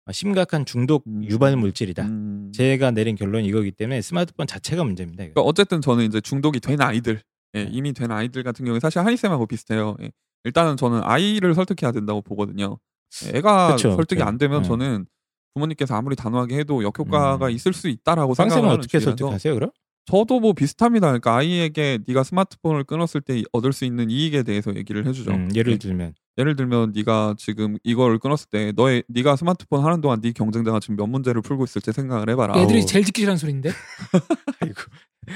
어, 0.07 0.11
심각한 0.11 0.65
중독 0.65 1.03
음. 1.07 1.23
유발 1.25 1.55
물질이다. 1.57 2.03
음. 2.03 2.51
제가 2.53 2.91
내린 2.91 3.15
결론이 3.15 3.47
이거기 3.47 3.71
때문에 3.71 4.01
스마트폰 4.01 4.45
자체가 4.45 4.83
문제입니다. 4.83 5.23
그러니까 5.23 5.41
어쨌든 5.41 5.81
저는 5.81 6.05
이제 6.05 6.21
중독이 6.21 6.59
된 6.59 6.79
아이들, 6.81 7.21
예, 7.55 7.63
네. 7.63 7.69
이미 7.71 7.93
된 7.93 8.11
아이들 8.11 8.43
같은 8.43 8.65
경우에 8.65 8.79
사실 8.79 8.99
하이쌤하고 8.99 9.47
비슷해요. 9.47 9.95
예. 10.01 10.11
일단은 10.43 10.77
저는 10.77 11.01
아이를 11.03 11.55
설득해야 11.55 11.91
된다고 11.91 12.21
보거든요. 12.21 12.77
예, 13.25 13.37
애가 13.37 13.75
그쵸, 13.75 13.95
설득이 13.95 14.19
그쵸. 14.19 14.27
안 14.27 14.37
되면 14.37 14.61
네. 14.61 14.67
저는 14.67 15.05
부모님께서 15.55 15.95
아무리 15.95 16.15
단호하게 16.15 16.59
해도 16.59 16.83
역효과가 16.83 17.47
음. 17.47 17.51
있을 17.51 17.73
수 17.73 17.87
있다라고 17.87 18.35
생각하는 18.35 18.69
어떻게 18.69 18.99
주의라서 18.99 19.17
설득하세요, 19.17 19.53
그럼? 19.55 19.71
저도 20.05 20.39
뭐 20.39 20.53
비슷합니다. 20.53 21.07
그러니까 21.07 21.35
아이에게 21.35 21.99
네가 22.05 22.23
스마트폰을 22.23 22.83
끊었을 22.83 23.21
때 23.21 23.41
얻을 23.51 23.73
수 23.73 23.85
있는 23.85 24.11
이익에 24.11 24.43
대해서 24.43 24.75
얘기를 24.75 25.07
해주죠. 25.07 25.31
음, 25.31 25.49
예를 25.55 25.73
예. 25.73 25.77
들면 25.77 26.13
예를 26.37 26.55
들면 26.55 26.91
네가 26.95 27.35
지금 27.37 27.77
이걸 27.83 28.19
끊었을 28.19 28.49
때 28.51 28.71
너의 28.75 29.03
네가 29.07 29.35
스마트폰 29.35 29.83
하는 29.83 30.01
동안 30.01 30.21
네 30.21 30.31
경쟁자가 30.31 30.79
지금 30.79 30.97
몇 30.97 31.07
문제를 31.07 31.41
풀고 31.41 31.63
있을지 31.63 31.91
생각을 31.91 32.29
해봐라. 32.29 32.59
애들이 32.59 32.81
아우. 32.81 32.85
제일 32.85 33.05
듣기 33.05 33.21
싫어하는 33.21 33.37
소리인데 33.37 33.69
아이고. 34.61 34.81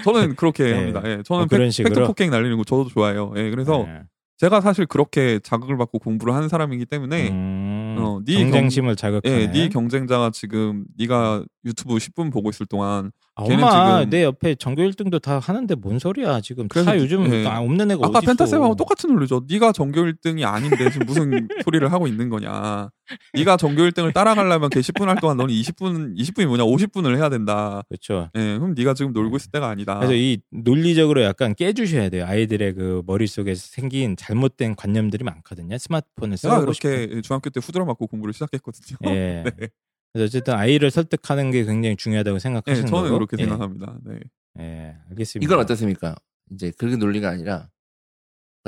저는 0.04 0.36
그렇게 0.36 0.64
네. 0.64 0.74
합니다. 0.74 1.02
예, 1.06 1.22
저는 1.24 1.44
어, 1.44 1.48
그런 1.48 1.68
팩, 1.68 1.72
식으로? 1.72 1.94
팩트 1.94 2.08
폭행 2.08 2.30
날리는 2.30 2.58
거 2.58 2.64
저도 2.64 2.88
좋아해요. 2.90 3.34
예, 3.36 3.50
그래서 3.50 3.86
네. 3.86 4.02
제가 4.38 4.62
사실 4.62 4.86
그렇게 4.86 5.40
자극을 5.40 5.78
받고 5.78 6.00
공부를 6.00 6.34
하는 6.34 6.48
사람이기 6.48 6.86
때문에 6.86 7.30
음, 7.30 7.98
어, 8.00 8.22
네 8.26 8.36
경쟁심을 8.36 8.96
자극하네. 8.96 9.36
예, 9.36 9.52
네 9.52 9.70
경쟁자가 9.70 10.32
지금 10.32 10.86
네가 10.98 11.44
유튜브 11.66 11.96
10분 11.96 12.32
보고 12.32 12.50
있을 12.50 12.66
동안 12.66 13.12
아, 13.36 13.44
엄마 13.44 14.00
지금- 14.02 14.10
내 14.10 14.24
옆에 14.24 14.56
전교 14.56 14.82
1등도 14.84 15.22
다 15.22 15.40
하는데 15.40 15.74
뭔 15.76 15.98
소리야 15.98 16.42
지금 16.42 16.68
그래서 16.68 16.92
다 16.92 16.98
요즘 16.98 17.32
예. 17.34 17.46
아, 17.48 17.60
없는 17.62 17.90
애가 17.92 18.08
아까 18.08 18.20
펜타쌤하고 18.20 18.76
똑같은 18.76 19.14
논리죠. 19.14 19.46
네가 19.50 19.72
전교 19.72 20.02
1등이 20.02 20.44
아닌데 20.46 20.90
지금 20.92 21.06
무슨 21.08 21.48
소리를 21.66 21.90
하고 21.92 22.08
있는 22.08 22.30
거냐. 22.30 22.90
네가 23.34 23.56
전교 23.58 23.82
1등을 23.84 24.14
따라가려면 24.14 24.70
걔 24.70 24.82
10분 24.82 25.06
할 25.06 25.16
동안 25.22 25.38
너는 25.38 25.54
20분 25.54 26.18
20분이 26.18 26.48
뭐냐 26.48 26.64
50분을 26.64 27.16
해야 27.18 27.30
된다. 27.30 27.82
그렇죠. 27.88 28.30
예, 28.36 28.58
그럼 28.58 28.74
네가 28.78 28.94
지금 28.94 29.14
놀고 29.14 29.38
있을 29.38 29.52
때가 29.52 29.70
아니다. 29.70 29.96
그래서 29.96 30.14
이 30.16 30.40
논리적으로 30.52 31.24
약간 31.24 31.56
깨주셔야 31.56 32.10
돼요. 32.10 32.26
아이들의 32.26 32.74
그 32.74 33.04
머릿속에 33.06 33.56
생긴 33.56 34.16
잘못된 34.18 34.76
관념들이 34.76 35.24
많거든요. 35.24 35.78
스마트폰을 35.78 36.36
제가 36.38 36.56
써보고 36.56 36.74
싶은. 36.74 36.92
이렇게 36.92 37.22
중학교 37.22 37.50
때 37.50 37.62
후드려 37.64 37.86
맞고 37.86 38.08
공부를 38.08 38.34
시작했거든요. 38.34 38.98
예. 39.16 39.44
네. 39.58 39.70
그래서 40.12 40.26
어쨌든 40.26 40.54
아이를 40.56 40.92
설득하는 40.92 41.52
게 41.52 41.64
굉장히 41.66 41.96
중요하다고 41.96 42.38
네, 42.38 42.40
생각하시는 42.40 42.88
저는 42.88 43.04
거고. 43.04 43.14
그렇게 43.16 43.38
예. 43.40 43.44
생각합니다. 43.46 43.98
네. 44.04 44.20
예, 44.60 44.96
알겠습니다. 45.10 45.46
이건 45.46 45.60
어떻습니까? 45.64 46.16
이제 46.52 46.72
그렇게 46.78 46.98
논리가 46.98 47.30
아니라 47.30 47.70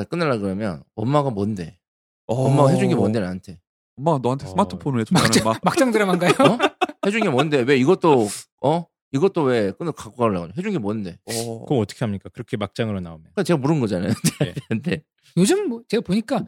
끊으려 0.10 0.38
그러면 0.40 0.84
엄마가 0.96 1.30
뭔데? 1.32 1.80
엄마가 2.28 2.70
해준 2.70 2.90
게 2.90 2.96
뭔데 2.96 3.20
나한테? 3.20 3.60
엄마가 3.98 4.20
너한테 4.20 4.46
어. 4.46 4.50
스마트폰을 4.50 5.02
해준다는 5.02 5.44
막 5.44 5.60
막장 5.64 5.92
드라마인가요? 5.92 6.32
어? 6.32 6.58
해준 7.06 7.22
게 7.22 7.30
뭔데? 7.30 7.62
왜 7.62 7.78
이것도 7.78 8.28
어? 8.64 8.86
이것도 9.14 9.44
왜 9.44 9.72
끊어 9.72 9.92
갖고 9.92 10.16
가려고 10.16 10.44
그래? 10.46 10.54
해준 10.58 10.72
게 10.72 10.78
뭔데? 10.78 11.18
어, 11.26 11.66
그럼 11.66 11.82
어떻게 11.82 12.06
합니까? 12.06 12.30
그렇게 12.30 12.56
막장으로 12.56 13.02
나오면. 13.02 13.24
그러니까 13.24 13.44
제가 13.44 13.58
물은 13.58 13.80
거잖아요. 13.82 14.14
네. 14.42 14.54
근데 14.70 15.04
요즘 15.38 15.68
뭐 15.68 15.82
제가 15.90 16.02
보니까 16.02 16.46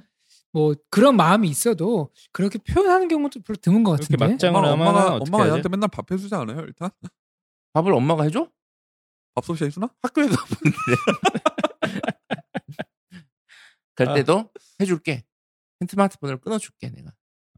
뭐 0.53 0.73
그런 0.91 1.15
마음이 1.17 1.49
있어도 1.49 2.11
그렇게 2.31 2.59
표현하는 2.59 3.07
경우도 3.07 3.41
별로 3.41 3.57
드문 3.57 3.83
것 3.83 3.91
같은데. 3.99 4.17
막장- 4.23 4.55
엄마가, 4.55 4.71
하면은 4.73 4.91
엄마가, 4.91 5.15
엄마가? 5.15 5.45
얘한테 5.47 5.67
맨날 5.69 5.89
밥 5.89 6.09
해주지 6.11 6.33
않아요? 6.35 6.59
일단 6.61 6.91
밥을 7.73 7.91
엄마가 7.91 8.23
해줘? 8.23 8.49
밥솥이 9.35 9.63
해주나? 9.65 9.89
학교에 10.03 10.27
가보는데 10.27 10.77
갈 13.95 14.09
아. 14.09 14.13
때도 14.13 14.51
해줄게. 14.79 15.23
스마트폰을 15.87 16.37
끊어줄게 16.37 16.89
내가. 16.89 17.11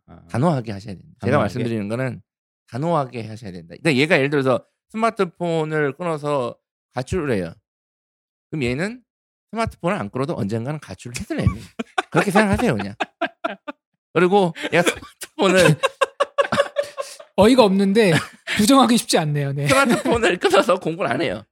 아, 0.08 0.26
단호하게 0.28 0.72
하셔야 0.72 0.94
된다. 0.96 1.08
제가 1.22 1.32
단호하게? 1.32 1.38
말씀드리는 1.44 1.88
거는 1.90 2.22
단호하게 2.68 3.28
하셔야 3.28 3.52
된다. 3.52 3.76
그러니까 3.82 3.96
얘가 3.96 4.16
예를 4.18 4.30
들어서 4.30 4.66
스마트폰을 4.90 5.94
끊어서 5.98 6.58
가출을 6.94 7.32
해요. 7.32 7.54
그럼 8.50 8.64
얘는 8.64 9.04
스마트폰을 9.56 9.98
안 9.98 10.10
끊어도 10.10 10.36
언젠가는 10.38 10.80
가출을 10.80 11.16
해서 11.18 11.34
냅니다. 11.34 11.68
그렇게 12.12 12.32
생각하세요 12.32 12.76
그냥. 12.76 12.94
그리고 14.14 14.54
얘가 14.74 14.84
스마트폰을 14.84 15.76
어이가 17.38 17.64
없는데 17.64 18.14
부정하기 18.58 18.98
쉽지 18.98 19.18
않네요. 19.18 19.54
네. 19.54 19.68
스마트폰을 19.68 20.38
끊어서 20.38 20.80
공부를 20.80 21.10
안 21.12 21.22
해요. 21.22 21.44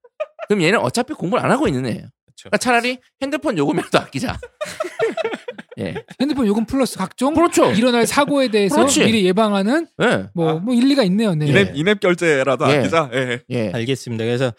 그럼 0.47 0.62
얘는 0.62 0.80
어차피 0.80 1.14
공부를 1.14 1.43
안 1.43 1.51
하고 1.51 1.68
있는 1.68 1.86
애예요. 1.86 2.08
그러니까 2.41 2.58
차라리 2.58 2.99
핸드폰 3.22 3.58
요금이라도 3.58 3.99
아끼자. 3.99 4.38
예. 5.80 5.95
핸드폰 6.22 6.45
요금 6.45 6.66
플러스 6.66 6.97
각종 6.97 7.34
그렇죠. 7.34 7.72
일어날 7.72 8.06
사고에 8.06 8.49
대해서 8.49 8.76
그렇지. 8.76 9.06
미리 9.06 9.26
예방하는 9.26 9.88
예. 10.04 10.28
뭐, 10.34 10.60
뭐 10.60 10.76
일리가 10.76 11.04
있네요. 11.04 11.34
네. 11.36 11.47
이랩 11.47 11.74
이랩 11.74 11.99
결제라도 11.99 12.70
예. 12.70 12.78
아끼자. 12.78 13.10
예. 13.14 13.39
예. 13.49 13.72
알겠습니다. 13.74 14.24
그래서 14.24 14.54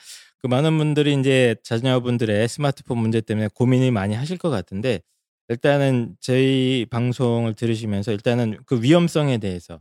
그 0.44 0.46
많은 0.46 0.76
분들이 0.76 1.18
이제 1.18 1.56
자녀분들의 1.62 2.48
스마트폰 2.48 2.98
문제 2.98 3.22
때문에 3.22 3.48
고민이 3.54 3.90
많이 3.90 4.14
하실 4.14 4.36
것 4.36 4.50
같은데 4.50 5.00
일단은 5.48 6.16
저희 6.20 6.84
방송을 6.90 7.54
들으시면서 7.54 8.12
일단은 8.12 8.58
그 8.66 8.82
위험성에 8.82 9.38
대해서 9.38 9.80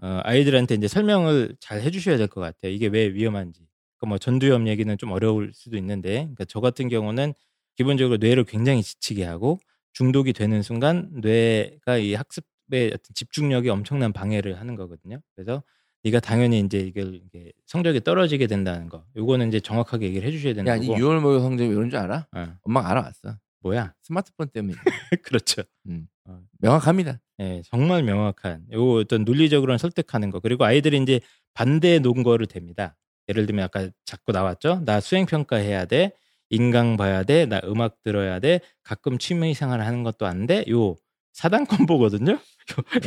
어, 0.00 0.20
아이들한테 0.24 0.76
이제 0.76 0.88
설명을 0.88 1.56
잘 1.60 1.82
해주셔야 1.82 2.16
될 2.16 2.26
것 2.28 2.40
같아요. 2.40 2.72
이게 2.72 2.86
왜 2.86 3.12
위험한지. 3.12 3.60
그뭐 3.98 4.16
전두엽 4.16 4.66
얘기는 4.66 4.96
좀 4.96 5.12
어려울 5.12 5.52
수도 5.52 5.76
있는데, 5.76 6.10
그러니까 6.20 6.46
저 6.46 6.60
같은 6.60 6.88
경우는 6.88 7.34
기본적으로 7.76 8.16
뇌를 8.16 8.44
굉장히 8.44 8.82
지치게 8.82 9.24
하고 9.24 9.58
중독이 9.92 10.32
되는 10.32 10.62
순간 10.62 11.10
뇌가 11.20 11.98
이 11.98 12.14
학습의 12.14 12.86
어떤 12.94 13.00
집중력이 13.14 13.68
엄청난 13.68 14.14
방해를 14.14 14.58
하는 14.58 14.74
거거든요. 14.74 15.20
그래서 15.34 15.62
네가 16.08 16.20
당연히 16.20 16.60
이제 16.60 16.78
이걸 16.78 17.20
성적이 17.66 18.00
떨어지게 18.00 18.46
된다는 18.46 18.88
거. 18.88 19.04
요거는 19.16 19.48
이제 19.48 19.60
정확하게 19.60 20.06
얘기를 20.06 20.26
해주셔야 20.28 20.54
되는 20.54 20.70
야, 20.70 20.76
이 20.76 20.86
거고. 20.86 20.98
6월 20.98 21.20
모의 21.20 21.40
성적이 21.40 21.70
왜 21.70 21.76
이런 21.76 21.90
줄 21.90 21.98
알아? 21.98 22.26
어, 22.32 22.48
엄마가 22.62 22.90
알아왔어. 22.90 23.36
뭐야? 23.60 23.94
스마트폰 24.02 24.48
때문에. 24.48 24.74
그렇죠. 25.22 25.62
명확합니다. 26.60 27.20
예, 27.40 27.62
정말 27.64 28.02
명확한 28.02 28.66
요 28.72 28.94
어떤 28.94 29.24
논리적으로는 29.24 29.78
설득하는 29.78 30.30
거 30.30 30.40
그리고 30.40 30.64
아이들이 30.64 30.98
이제 30.98 31.20
반대 31.54 31.98
논거를 31.98 32.46
됩니다. 32.46 32.96
예를 33.28 33.46
들면 33.46 33.64
아까 33.64 33.88
자꾸 34.04 34.32
나왔죠. 34.32 34.82
나 34.84 35.00
수행 35.00 35.26
평가해야 35.26 35.84
돼. 35.84 36.12
인강 36.50 36.96
봐야 36.96 37.22
돼. 37.22 37.46
나 37.46 37.60
음악 37.64 38.02
들어야 38.02 38.38
돼. 38.40 38.60
가끔 38.82 39.18
취미 39.18 39.54
생활 39.54 39.80
하는 39.82 40.02
것도 40.02 40.26
안 40.26 40.46
돼. 40.46 40.64
요 40.70 40.96
사단 41.38 41.66
콤보거든요. 41.66 42.36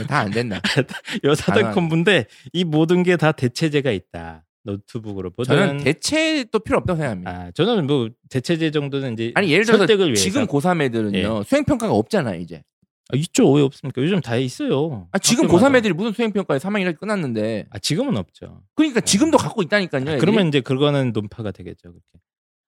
다 0.07 0.19
안 0.21 0.31
된다. 0.31 0.61
요 1.25 1.35
사단 1.35 1.73
콤보인데 1.73 2.27
이 2.53 2.63
모든 2.63 3.03
게 3.03 3.17
다 3.17 3.33
대체제가 3.33 3.91
있다. 3.91 4.45
노트북으로 4.63 5.31
보든 5.31 5.53
저는 5.57 5.83
대체도 5.83 6.59
필요 6.59 6.77
없다고 6.77 6.95
생각합니다. 6.97 7.29
아, 7.31 7.51
저는 7.51 7.87
뭐 7.87 8.09
대체제 8.29 8.71
정도는 8.71 9.13
이제 9.13 9.31
아니 9.35 9.51
예를 9.51 9.65
들어서 9.65 9.85
지금 10.15 10.45
고3 10.47 10.81
애들은요 10.83 11.43
수행 11.43 11.65
평가가 11.65 11.93
없잖아 11.93 12.35
이제. 12.35 12.63
아, 13.09 13.17
있죠. 13.17 13.51
왜 13.51 13.61
없습니까? 13.63 14.01
요즘 14.01 14.21
다 14.21 14.37
있어요. 14.37 15.09
아, 15.11 15.19
지금 15.19 15.45
학교마다. 15.45 15.67
고3 15.67 15.75
애들이 15.75 15.93
무슨 15.93 16.13
수행 16.13 16.31
평가에 16.31 16.57
3학년이 16.59 16.97
끝났는데. 16.97 17.65
아, 17.69 17.79
지금은 17.79 18.15
없죠. 18.15 18.61
그러니까 18.75 19.01
지금도 19.01 19.37
갖고 19.37 19.61
있다니까요. 19.61 20.09
아. 20.09 20.17
그러면 20.19 20.47
이제 20.47 20.61
그거는 20.61 21.11
논파가 21.11 21.51
되겠죠. 21.51 21.89
그렇게. 21.91 22.05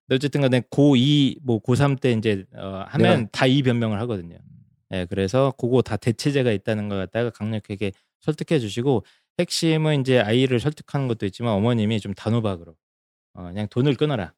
근데 0.05 0.15
어쨌든 0.15 0.41
간에 0.41 0.59
고2, 0.69 1.37
뭐 1.43 1.61
고3 1.61 2.01
때 2.01 2.11
이제 2.11 2.43
어, 2.57 2.83
하면 2.89 3.19
네. 3.21 3.27
다이 3.31 3.61
변명을 3.63 4.01
하거든요. 4.01 4.35
예, 4.93 5.05
그래서 5.09 5.53
그거 5.57 5.81
다 5.81 5.97
대체제가 5.97 6.51
있다는 6.51 6.87
걸 6.89 6.99
갖다가 6.99 7.29
강력하게 7.31 7.91
설득해 8.21 8.59
주시고 8.59 9.03
핵심은 9.39 10.01
이제 10.01 10.19
아이를 10.19 10.59
설득하는 10.59 11.07
것도 11.07 11.25
있지만 11.25 11.53
어머님이 11.53 11.99
좀 11.99 12.13
단호박으로 12.13 12.75
어, 13.33 13.43
그냥 13.43 13.67
돈을 13.69 13.95
끊어라. 13.95 14.33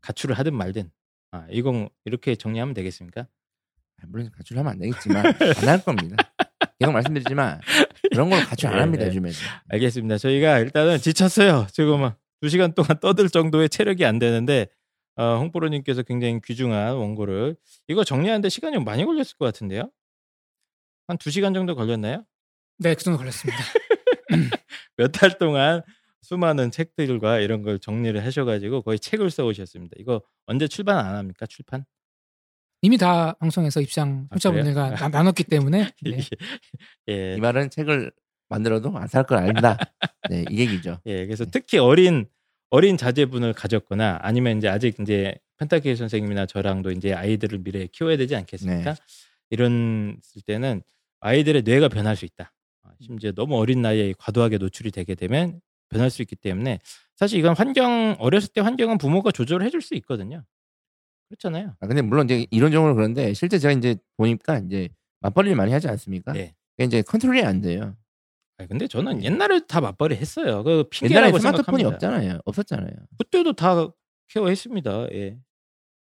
가출을 0.00 0.38
하든 0.38 0.54
말든. 0.54 0.90
아, 1.32 1.46
이건 1.50 1.88
이렇게 2.04 2.36
정리하면 2.36 2.74
되겠습니까? 2.74 3.22
아, 3.22 4.04
물론 4.06 4.30
가출하면 4.30 4.72
안 4.72 4.78
되겠지만 4.78 5.26
안 5.26 5.68
할 5.68 5.82
겁니다. 5.82 6.16
계속 6.78 6.92
말씀드리지만 6.92 7.60
그런 8.12 8.30
걸 8.30 8.44
가출 8.44 8.68
안 8.68 8.74
예, 8.76 8.80
합니다 8.80 9.04
예. 9.04 9.08
요즘에. 9.08 9.30
알겠습니다. 9.68 10.18
저희가 10.18 10.60
일단은 10.60 10.98
지쳤어요. 10.98 11.66
지금 11.72 12.10
두 12.40 12.48
시간 12.48 12.72
동안 12.74 13.00
떠들 13.00 13.28
정도의 13.30 13.68
체력이 13.68 14.04
안 14.04 14.18
되는데 14.20 14.68
어, 15.16 15.38
홍보로님께서 15.38 16.02
굉장히 16.02 16.40
귀중한 16.44 16.94
원고를 16.94 17.56
이거 17.88 18.04
정리하는데 18.04 18.48
시간이 18.48 18.78
많이 18.84 19.04
걸렸을 19.04 19.36
것 19.38 19.46
같은데요? 19.46 19.90
한두 21.08 21.30
시간 21.30 21.54
정도 21.54 21.74
걸렸나요? 21.74 22.24
네, 22.78 22.94
그 22.94 23.02
정도 23.02 23.18
걸렸습니다. 23.18 23.58
몇 24.96 25.12
달 25.12 25.38
동안 25.38 25.82
수많은 26.22 26.70
책들과 26.70 27.38
이런 27.40 27.62
걸 27.62 27.78
정리를 27.78 28.22
하셔가지고 28.24 28.82
거의 28.82 28.98
책을 28.98 29.30
써오셨습니다. 29.30 29.94
이거 29.98 30.20
언제 30.46 30.66
출판 30.68 30.98
안 30.98 31.14
합니까? 31.14 31.46
출판? 31.46 31.84
이미 32.82 32.98
다 32.98 33.32
방송에서 33.34 33.80
입장 33.80 34.26
아, 34.30 34.34
청취자분들과 34.38 34.84
그래요? 34.90 34.96
나- 34.98 35.08
나눴기 35.08 35.44
때문에 35.44 35.90
네. 36.02 36.18
예, 37.08 37.36
이 37.36 37.40
말은 37.40 37.70
책을 37.70 38.12
만들어도 38.48 38.96
안 38.96 39.08
살 39.08 39.24
걸 39.24 39.38
안다. 39.38 39.76
네, 40.30 40.44
이 40.50 40.58
얘기죠. 40.60 41.00
예, 41.06 41.24
그래서 41.26 41.44
네. 41.44 41.50
특히 41.52 41.78
어린 41.78 42.26
어린 42.70 42.96
자제분을 42.96 43.52
가졌거나 43.52 44.18
아니면 44.22 44.58
이제 44.58 44.68
아직 44.68 44.98
이제 45.00 45.34
펜타키 45.58 45.96
선생님이나 45.96 46.46
저랑도 46.46 46.90
이제 46.90 47.12
아이들을 47.14 47.60
미래에 47.60 47.88
키워야 47.92 48.16
되지 48.16 48.36
않겠습니까? 48.36 48.94
네. 48.94 49.00
이런 49.50 50.18
쓸 50.22 50.42
때는 50.42 50.82
아이들의 51.20 51.62
뇌가 51.62 51.88
변할 51.88 52.16
수 52.16 52.24
있다. 52.24 52.52
아, 52.82 52.90
심지어 53.00 53.32
너무 53.32 53.56
어린 53.56 53.82
나이에 53.82 54.14
과도하게 54.18 54.58
노출이 54.58 54.90
되게 54.90 55.14
되면 55.14 55.60
변할 55.88 56.10
수 56.10 56.22
있기 56.22 56.36
때문에 56.36 56.80
사실 57.14 57.38
이건 57.38 57.54
환경 57.56 58.16
어렸을 58.18 58.48
때 58.52 58.60
환경은 58.60 58.98
부모가 58.98 59.30
조절을 59.30 59.64
해줄 59.64 59.80
수 59.80 59.94
있거든요. 59.94 60.44
그렇잖아요. 61.28 61.76
아, 61.80 61.86
근데 61.86 62.02
물론 62.02 62.26
이제 62.26 62.46
이론적으로 62.50 62.94
그런데 62.94 63.34
실제 63.34 63.58
제가 63.58 63.72
이제 63.72 63.96
보니까 64.16 64.58
이제 64.58 64.88
맞벌이를 65.20 65.56
많이 65.56 65.72
하지 65.72 65.88
않습니까? 65.88 66.32
네. 66.32 66.54
이제 66.78 67.02
컨트롤이 67.02 67.42
안 67.42 67.60
돼요. 67.60 67.96
아니, 68.58 68.68
근데 68.68 68.86
저는 68.88 69.22
옛날에 69.22 69.60
다 69.66 69.80
맞벌이 69.80 70.16
했어요. 70.16 70.62
그 70.62 70.88
옛날에 71.02 71.28
스마트폰이 71.28 71.82
생각합니다. 71.82 71.88
없잖아요. 71.88 72.40
없었잖아요. 72.44 72.90
그때도 73.18 73.52
다 73.52 73.88
케어했습니다. 74.28 75.12
예. 75.12 75.38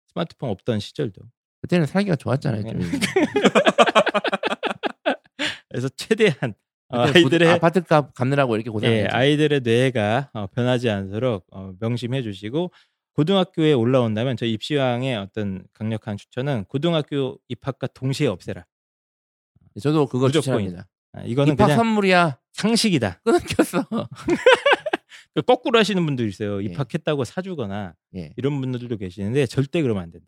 스마트폰 0.08 0.50
없던 0.52 0.80
시절도. 0.80 1.22
그때는 1.62 1.86
살기가 1.86 2.16
좋았잖아요. 2.16 2.64
좀. 2.64 2.80
네. 2.80 2.88
그래서 5.70 5.90
최대한 5.96 6.54
아이들의 6.90 7.50
아파트 7.50 7.84
값 7.84 8.14
갚느라고 8.14 8.56
이렇게 8.56 8.70
예, 8.70 8.72
고생했죠. 8.72 9.16
아이들의 9.16 9.60
뇌가 9.62 10.30
어, 10.34 10.48
변하지 10.48 10.90
않도록 10.90 11.46
어, 11.52 11.74
명심해 11.80 12.22
주시고 12.24 12.72
고등학교에 13.14 13.74
올라온다면 13.74 14.38
저희 14.38 14.54
입시왕의 14.54 15.18
어떤 15.18 15.66
강력한 15.74 16.16
추천은 16.16 16.66
고등학교 16.66 17.38
입학과 17.50 17.88
동시에 17.88 18.28
없애라. 18.28 18.66
저도 19.82 20.04
무조건 20.06 20.32
추천합니다. 20.32 20.88
아, 21.18 21.24
이거는 21.26 21.54
입학 21.54 21.66
그냥 21.66 21.78
선물이야. 21.78 22.40
상식이다. 22.54 23.22
끊겼어. 23.26 23.86
그 25.36 25.42
거꾸로 25.44 25.78
하시는 25.80 26.04
분도 26.06 26.26
있어요. 26.26 26.62
예. 26.62 26.66
입학했다고 26.66 27.24
사주거나 27.24 27.94
예. 28.16 28.32
이런 28.38 28.60
분들도 28.60 28.98
계시는데 28.98 29.46
절대 29.46 29.82
그러면 29.82 30.04
안 30.04 30.12
된다. 30.12 30.26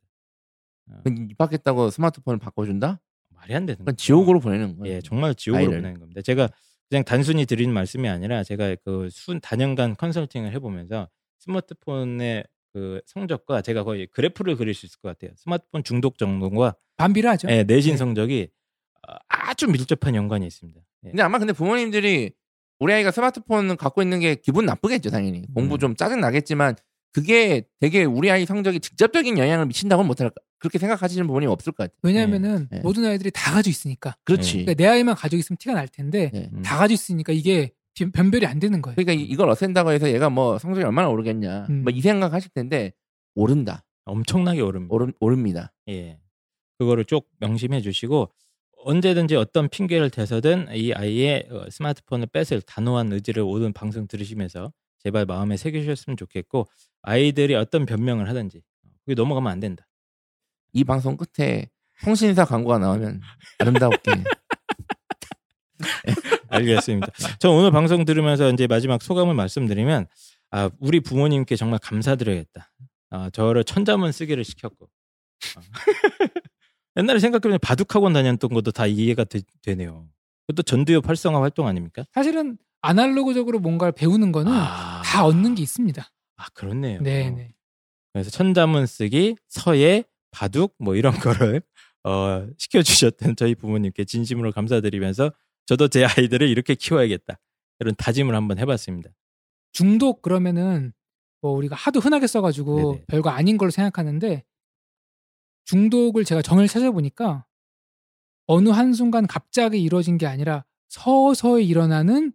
그럼 1.03 1.27
입학했다고 1.29 1.89
스마트폰을 1.91 2.39
바꿔준다? 2.39 2.99
말이 3.35 3.55
안 3.55 3.65
되는 3.65 3.83
거죠. 3.85 3.95
지옥으로 3.95 4.39
보내는 4.39 4.77
거예요. 4.77 4.95
예, 4.95 5.01
정말 5.01 5.33
지옥으로 5.35 5.59
아이를. 5.63 5.77
보내는 5.81 5.99
겁니다. 5.99 6.21
제가 6.21 6.49
그냥 6.89 7.03
단순히 7.03 7.45
드리는 7.45 7.73
말씀이 7.73 8.07
아니라 8.09 8.43
제가 8.43 8.75
그 8.83 9.07
순 9.11 9.39
단연간 9.39 9.95
컨설팅을 9.95 10.51
해보면서 10.53 11.07
스마트폰의 11.39 12.43
그 12.73 13.01
성적과 13.05 13.61
제가 13.61 13.83
거의 13.83 14.07
그래프를 14.07 14.55
그릴 14.55 14.73
수 14.73 14.85
있을 14.85 14.99
것 15.01 15.09
같아요. 15.09 15.31
스마트폰 15.37 15.83
중독 15.83 16.17
정도와 16.17 16.75
반비를 16.97 17.29
하죠. 17.31 17.47
예, 17.49 17.63
내신 17.63 17.93
네. 17.93 17.97
성적이 17.97 18.49
어, 18.51 18.58
아주 19.27 19.67
밀접한 19.67 20.15
연관이 20.15 20.45
있습니다. 20.47 20.79
예. 21.05 21.09
근데 21.09 21.23
아마 21.23 21.39
근데 21.39 21.53
부모님들이 21.53 22.31
우리 22.79 22.93
아이가 22.93 23.11
스마트폰 23.11 23.75
갖고 23.77 24.01
있는 24.01 24.19
게 24.19 24.35
기분 24.35 24.65
나쁘겠죠, 24.65 25.09
당연히. 25.09 25.43
공부 25.53 25.75
음. 25.75 25.79
좀 25.79 25.95
짜증 25.95 26.19
나겠지만 26.21 26.75
그게 27.11 27.63
되게 27.79 28.03
우리 28.03 28.29
아이 28.31 28.45
성적이 28.45 28.79
직접적인 28.79 29.37
영향을 29.37 29.65
미친다고는 29.65 30.07
못할 30.07 30.31
그렇게 30.59 30.77
생각하시는 30.77 31.25
부모님 31.25 31.49
없을 31.49 31.71
것 31.71 31.83
같아요. 31.83 31.97
왜냐하면은 32.03 32.67
네. 32.69 32.79
모든 32.81 33.05
아이들이 33.05 33.31
다 33.31 33.51
가지고 33.53 33.71
있으니까. 33.71 34.15
그렇지. 34.25 34.51
그러니까 34.65 34.73
내 34.75 34.85
아이만 34.87 35.15
가지고 35.15 35.39
있으면 35.39 35.57
티가 35.57 35.73
날 35.73 35.87
텐데 35.87 36.29
네. 36.33 36.49
음. 36.53 36.61
다 36.61 36.77
가지고 36.77 36.93
있으니까 36.95 37.33
이게 37.33 37.71
변- 37.95 38.11
변별이 38.11 38.45
안 38.45 38.59
되는 38.59 38.81
거예요. 38.81 38.95
그러니까 38.95 39.13
이- 39.13 39.25
이걸 39.25 39.49
어센다고 39.49 39.91
해서 39.91 40.09
얘가 40.11 40.29
뭐 40.29 40.59
성적이 40.59 40.85
얼마나 40.85 41.09
오르겠냐. 41.09 41.67
음. 41.69 41.83
뭐이 41.83 42.01
생각 42.01 42.33
하실 42.33 42.51
텐데 42.53 42.93
오른다. 43.35 43.83
엄청나게 44.05 44.61
오릅니다. 44.61 44.93
오른, 44.93 45.13
오릅니다. 45.19 45.73
예. 45.89 46.19
그거를 46.77 47.05
쭉 47.05 47.27
명심해 47.39 47.81
주시고 47.81 48.29
언제든지 48.83 49.35
어떤 49.35 49.69
핑계를 49.69 50.09
대서든 50.09 50.67
이 50.73 50.93
아이의 50.93 51.47
어, 51.51 51.69
스마트폰을 51.69 52.27
뺏을 52.27 52.61
단호한 52.61 53.11
의지를 53.11 53.43
오늘 53.45 53.71
방송 53.73 54.07
들으시면서 54.07 54.71
제발 54.99 55.25
마음에 55.25 55.57
새기셨으면 55.57 56.17
좋겠고 56.17 56.67
아이들이 57.01 57.55
어떤 57.55 57.85
변명을 57.85 58.27
하든지 58.29 58.61
그게 59.05 59.15
넘어가면 59.15 59.51
안 59.51 59.59
된다. 59.59 59.87
이 60.73 60.83
방송 60.83 61.17
끝에 61.17 61.69
통신사 62.03 62.45
광고가 62.45 62.77
나오면 62.77 63.21
아름답게 63.59 64.11
알겠습니다. 66.49 67.07
저 67.39 67.49
오늘 67.49 67.71
방송 67.71 68.05
들으면서 68.05 68.51
이제 68.51 68.67
마지막 68.67 69.01
소감을 69.01 69.33
말씀드리면 69.33 70.07
아 70.51 70.69
우리 70.79 70.99
부모님께 70.99 71.55
정말 71.55 71.79
감사드려야겠다. 71.81 72.71
아 73.11 73.29
저를 73.31 73.63
천자문 73.63 74.11
쓰기를 74.11 74.43
시켰고 74.43 74.85
어. 74.85 75.61
옛날에 76.97 77.19
생각해보면 77.19 77.59
바둑학원 77.61 78.13
다녔던 78.13 78.49
것도 78.51 78.71
다 78.71 78.87
이해가 78.87 79.23
되, 79.25 79.41
네요 79.75 80.07
그것도 80.47 80.63
전두엽 80.63 81.07
활성화 81.07 81.41
활동 81.41 81.67
아닙니까? 81.67 82.03
사실은 82.13 82.57
아날로그적으로 82.81 83.59
뭔가를 83.59 83.91
배우는 83.91 84.31
거는 84.31 84.51
아, 84.51 85.01
다 85.03 85.25
얻는 85.25 85.55
게 85.55 85.61
있습니다. 85.61 86.09
아 86.37 86.49
그렇네요. 86.53 87.01
네, 87.01 87.29
네. 87.29 87.53
그래서 88.13 88.29
천자문 88.31 88.85
쓰기, 88.85 89.35
서예, 89.49 90.05
바둑 90.31 90.75
뭐 90.79 90.95
이런 90.95 91.13
거를 91.19 91.61
어, 92.03 92.47
시켜주셨던 92.57 93.35
저희 93.35 93.55
부모님께 93.55 94.05
진심으로 94.05 94.51
감사드리면서 94.51 95.31
저도 95.65 95.87
제 95.89 96.05
아이들을 96.05 96.47
이렇게 96.47 96.73
키워야겠다 96.75 97.39
이런 97.79 97.95
다짐을 97.95 98.33
한번 98.35 98.57
해봤습니다. 98.57 99.11
중독 99.71 100.21
그러면은 100.21 100.93
뭐 101.41 101.51
우리가 101.51 101.75
하도 101.75 101.99
흔하게 101.99 102.27
써가지고 102.27 102.93
네네. 102.93 103.05
별거 103.07 103.29
아닌 103.29 103.57
걸로 103.57 103.71
생각하는데 103.71 104.43
중독을 105.69 106.25
제가 106.25 106.41
정의를 106.41 106.67
찾아보니까 106.67 107.45
어느 108.47 108.69
한순간 108.69 109.27
갑자기 109.27 109.79
이루어진 109.81 110.17
게 110.17 110.25
아니라 110.25 110.65
서서히 110.87 111.67
일어나는 111.67 112.33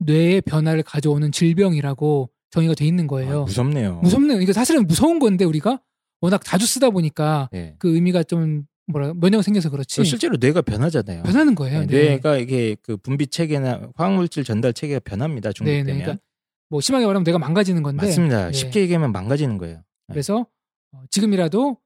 뇌의 0.00 0.40
변화를 0.40 0.82
가져오는 0.82 1.30
질병이라고 1.30 2.28
정의가 2.50 2.74
돼 2.74 2.84
있는 2.84 3.04
아, 3.04 3.06
거예요. 3.06 3.44
무섭네요. 3.44 4.00
무섭네요. 4.00 4.40
이거 4.40 4.52
사실은 4.52 4.84
무서운 4.88 5.20
건데 5.20 5.44
우리가 5.44 5.80
워낙 6.20 6.44
자주 6.44 6.66
쓰다 6.66 6.90
보니까 6.90 7.48
네. 7.52 7.76
그 7.78 7.94
의미가 7.94 8.24
좀 8.24 8.66
뭐라 8.88 9.14
면역 9.14 9.42
생겨서 9.42 9.70
그렇지 9.70 10.04
실제로 10.04 10.36
뇌가 10.36 10.62
변하잖아요. 10.62 11.22
변하는 11.22 11.54
거예요. 11.54 11.80
네, 11.80 11.86
네. 11.86 12.08
뇌가 12.08 12.38
이게 12.38 12.76
그 12.82 12.96
분비 12.96 13.28
체계나 13.28 13.90
화학물질 13.94 14.42
전달 14.42 14.72
체계가 14.72 15.00
변합니다. 15.04 15.50
네, 15.50 15.52
중독되면. 15.52 15.86
네. 15.86 15.92
그러니까 16.02 16.22
뭐 16.68 16.80
심하게 16.80 17.06
말하면 17.06 17.22
뇌가 17.22 17.38
망가지는 17.38 17.84
건데 17.84 18.06
맞습니다. 18.06 18.46
네. 18.46 18.52
쉽게 18.52 18.80
얘기하면 18.80 19.12
망가지는 19.12 19.56
거예요. 19.58 19.82
그래서 20.08 20.46
어, 20.92 21.02
지금이라도 21.10 21.78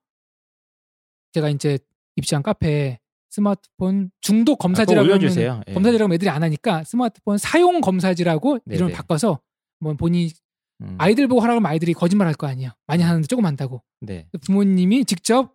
제가 1.32 1.48
이제 1.50 1.78
입시한 2.16 2.42
카페에 2.42 2.98
스마트폰 3.30 4.10
중독 4.20 4.54
아, 4.60 4.62
검사지라고. 4.64 5.08
예. 5.68 5.72
검사지라고 5.74 6.12
애들이 6.14 6.28
안 6.30 6.42
하니까 6.42 6.82
스마트폰 6.84 7.38
사용 7.38 7.80
검사지라고 7.80 8.58
네네. 8.64 8.76
이름을 8.76 8.92
바꿔서 8.92 9.40
뭐 9.78 9.94
본인이 9.94 10.32
음, 10.82 10.96
아이들 10.98 11.28
보고 11.28 11.40
하라고 11.40 11.58
하면 11.58 11.70
아이들이 11.70 11.92
거짓말 11.92 12.26
할 12.26 12.34
거 12.34 12.46
아니에요. 12.48 12.70
많이 12.86 13.02
하는데 13.02 13.26
조금 13.26 13.44
한다고. 13.46 13.82
네. 14.00 14.26
부모님이 14.44 15.04
직접 15.04 15.54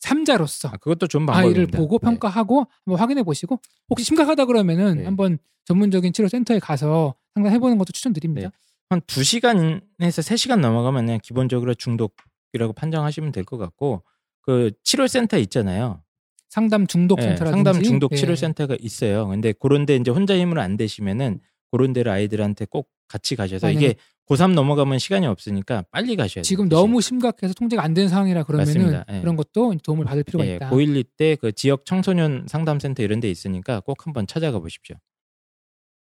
삼자로서 0.00 0.68
아, 0.68 0.72
그것도 0.78 1.06
방법입니다. 1.08 1.36
아이를 1.38 1.66
보고 1.66 1.98
네. 1.98 2.04
평가하고 2.06 2.66
한번 2.86 2.98
확인해 3.00 3.22
보시고 3.22 3.60
혹시 3.90 4.04
심각하다 4.04 4.46
그러면은 4.46 4.98
네. 4.98 5.04
한번 5.04 5.38
전문적인 5.66 6.12
치료 6.14 6.28
센터에 6.28 6.58
가서 6.58 7.14
상담해 7.34 7.58
보는 7.58 7.76
것도 7.76 7.92
추천드립니다. 7.92 8.48
네. 8.48 8.56
한 8.88 9.00
2시간에서 9.02 9.82
3시간 9.98 10.60
넘어가면 10.60 11.04
그냥 11.06 11.20
기본적으로 11.22 11.74
중독이라고 11.74 12.72
판정하시면 12.74 13.32
될 13.32 13.44
것 13.44 13.58
같고 13.58 14.02
그 14.42 14.70
치료센터 14.84 15.38
있잖아요. 15.38 16.02
상담 16.48 16.86
중독 16.86 17.18
예, 17.20 17.22
센터라든지 17.22 17.64
상담 17.64 17.82
중독 17.82 18.12
예. 18.12 18.16
치료 18.16 18.34
센터가 18.34 18.76
있어요. 18.80 19.28
근데 19.28 19.52
그런데 19.58 19.96
이제 19.96 20.10
혼자 20.10 20.36
힘으로 20.36 20.60
안 20.60 20.76
되시면은 20.76 21.40
그런 21.70 21.92
데를 21.92 22.10
아이들한테 22.10 22.64
꼭 22.64 22.88
같이 23.06 23.36
가셔서 23.36 23.68
아니, 23.68 23.76
이게 23.76 23.94
고3 24.28 24.54
넘어가면 24.54 24.98
시간이 24.98 25.26
없으니까 25.26 25.84
빨리 25.90 26.16
가셔야 26.16 26.34
돼요. 26.34 26.42
지금 26.42 26.68
대신. 26.68 26.80
너무 26.80 27.00
심각해서 27.00 27.54
통제가 27.54 27.82
안 27.82 27.94
되는 27.94 28.08
상황이라 28.08 28.44
그러면은. 28.44 29.02
예. 29.10 29.20
그런 29.20 29.36
것도 29.36 29.74
도움을 29.82 30.04
받을 30.04 30.24
필요가 30.24 30.46
예, 30.46 30.56
있다. 30.56 30.70
고1, 30.70 31.04
2때 31.04 31.38
그 31.40 31.52
지역 31.52 31.84
청소년 31.84 32.46
상담 32.48 32.80
센터 32.80 33.02
이런 33.02 33.20
데 33.20 33.30
있으니까 33.30 33.80
꼭 33.80 34.06
한번 34.06 34.26
찾아가 34.26 34.58
보십시오. 34.58 34.96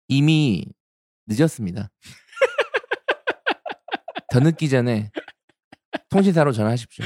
이미 0.09 0.64
늦었습니다. 1.27 1.91
더 4.31 4.41
늦기 4.41 4.68
전에 4.68 5.11
통신사로 6.11 6.53
전화하십시오. 6.53 7.05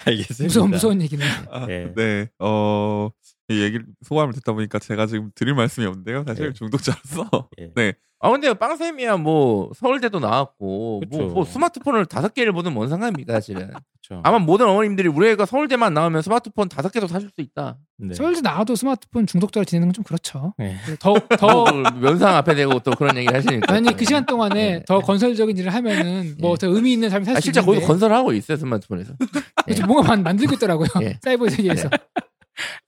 알겠습니다. 0.06 0.44
무서운 0.44 0.70
무서운 0.70 1.02
얘기네. 1.02 1.24
아, 1.50 1.66
예. 1.68 1.92
네. 1.94 2.28
어, 2.38 3.10
이 3.48 3.60
얘기를 3.62 3.84
소감을 4.02 4.32
듣다 4.34 4.52
보니까 4.52 4.78
제가 4.78 5.06
지금 5.06 5.30
드릴 5.34 5.54
말씀이 5.54 5.86
없는데요. 5.86 6.24
사실 6.26 6.46
예. 6.46 6.52
중독자로서. 6.52 7.50
예. 7.58 7.72
네. 7.76 7.94
아 8.22 8.30
근데 8.30 8.52
빵쌤이야 8.52 9.16
뭐 9.16 9.70
서울대도 9.74 10.20
나왔고 10.20 11.02
뭐. 11.10 11.26
뭐 11.28 11.44
스마트폰을 11.44 12.04
다섯 12.06 12.34
개를 12.34 12.52
보든 12.52 12.72
뭔 12.74 12.88
상관입니까 12.88 13.32
사실은. 13.32 13.70
아마 14.24 14.40
모든 14.40 14.66
어머님들이 14.68 15.08
우리 15.08 15.28
애가 15.28 15.46
서울대만 15.46 15.94
나오면 15.94 16.22
스마트폰 16.22 16.68
다섯 16.68 16.90
개도 16.90 17.06
사줄 17.06 17.30
수 17.30 17.40
있다. 17.40 17.78
네. 17.96 18.12
서울대 18.14 18.40
나와도 18.40 18.74
스마트폰 18.74 19.24
중독자로 19.26 19.64
지내는 19.64 19.88
건 19.88 19.94
좀 19.94 20.04
그렇죠. 20.04 20.52
네. 20.58 20.76
더더그 20.98 22.00
면상 22.00 22.34
앞에 22.36 22.56
대고 22.56 22.80
또 22.80 22.90
그런 22.92 23.16
얘기를 23.16 23.36
하시니까. 23.36 23.72
아니 23.72 23.94
그 23.96 24.04
시간 24.04 24.26
동안에 24.26 24.54
네. 24.54 24.84
더 24.86 24.98
건설적인 25.00 25.56
일을 25.56 25.72
하면은 25.72 26.36
뭐 26.40 26.56
더 26.56 26.66
의미 26.66 26.92
있는 26.92 27.08
삶을 27.08 27.22
아, 27.22 27.32
살수 27.34 27.40
실제 27.42 27.60
있는데 27.60 27.74
거기서 27.80 27.86
건설하고 27.86 28.32
있어요 28.32 28.56
스마트폰에서. 28.58 29.14
그래서 29.64 29.86
뭔가 29.86 30.08
만, 30.08 30.22
만들고 30.24 30.54
있더라고요. 30.54 30.88
예. 31.02 31.18
사이버 31.22 31.48
세계에서. 31.48 31.88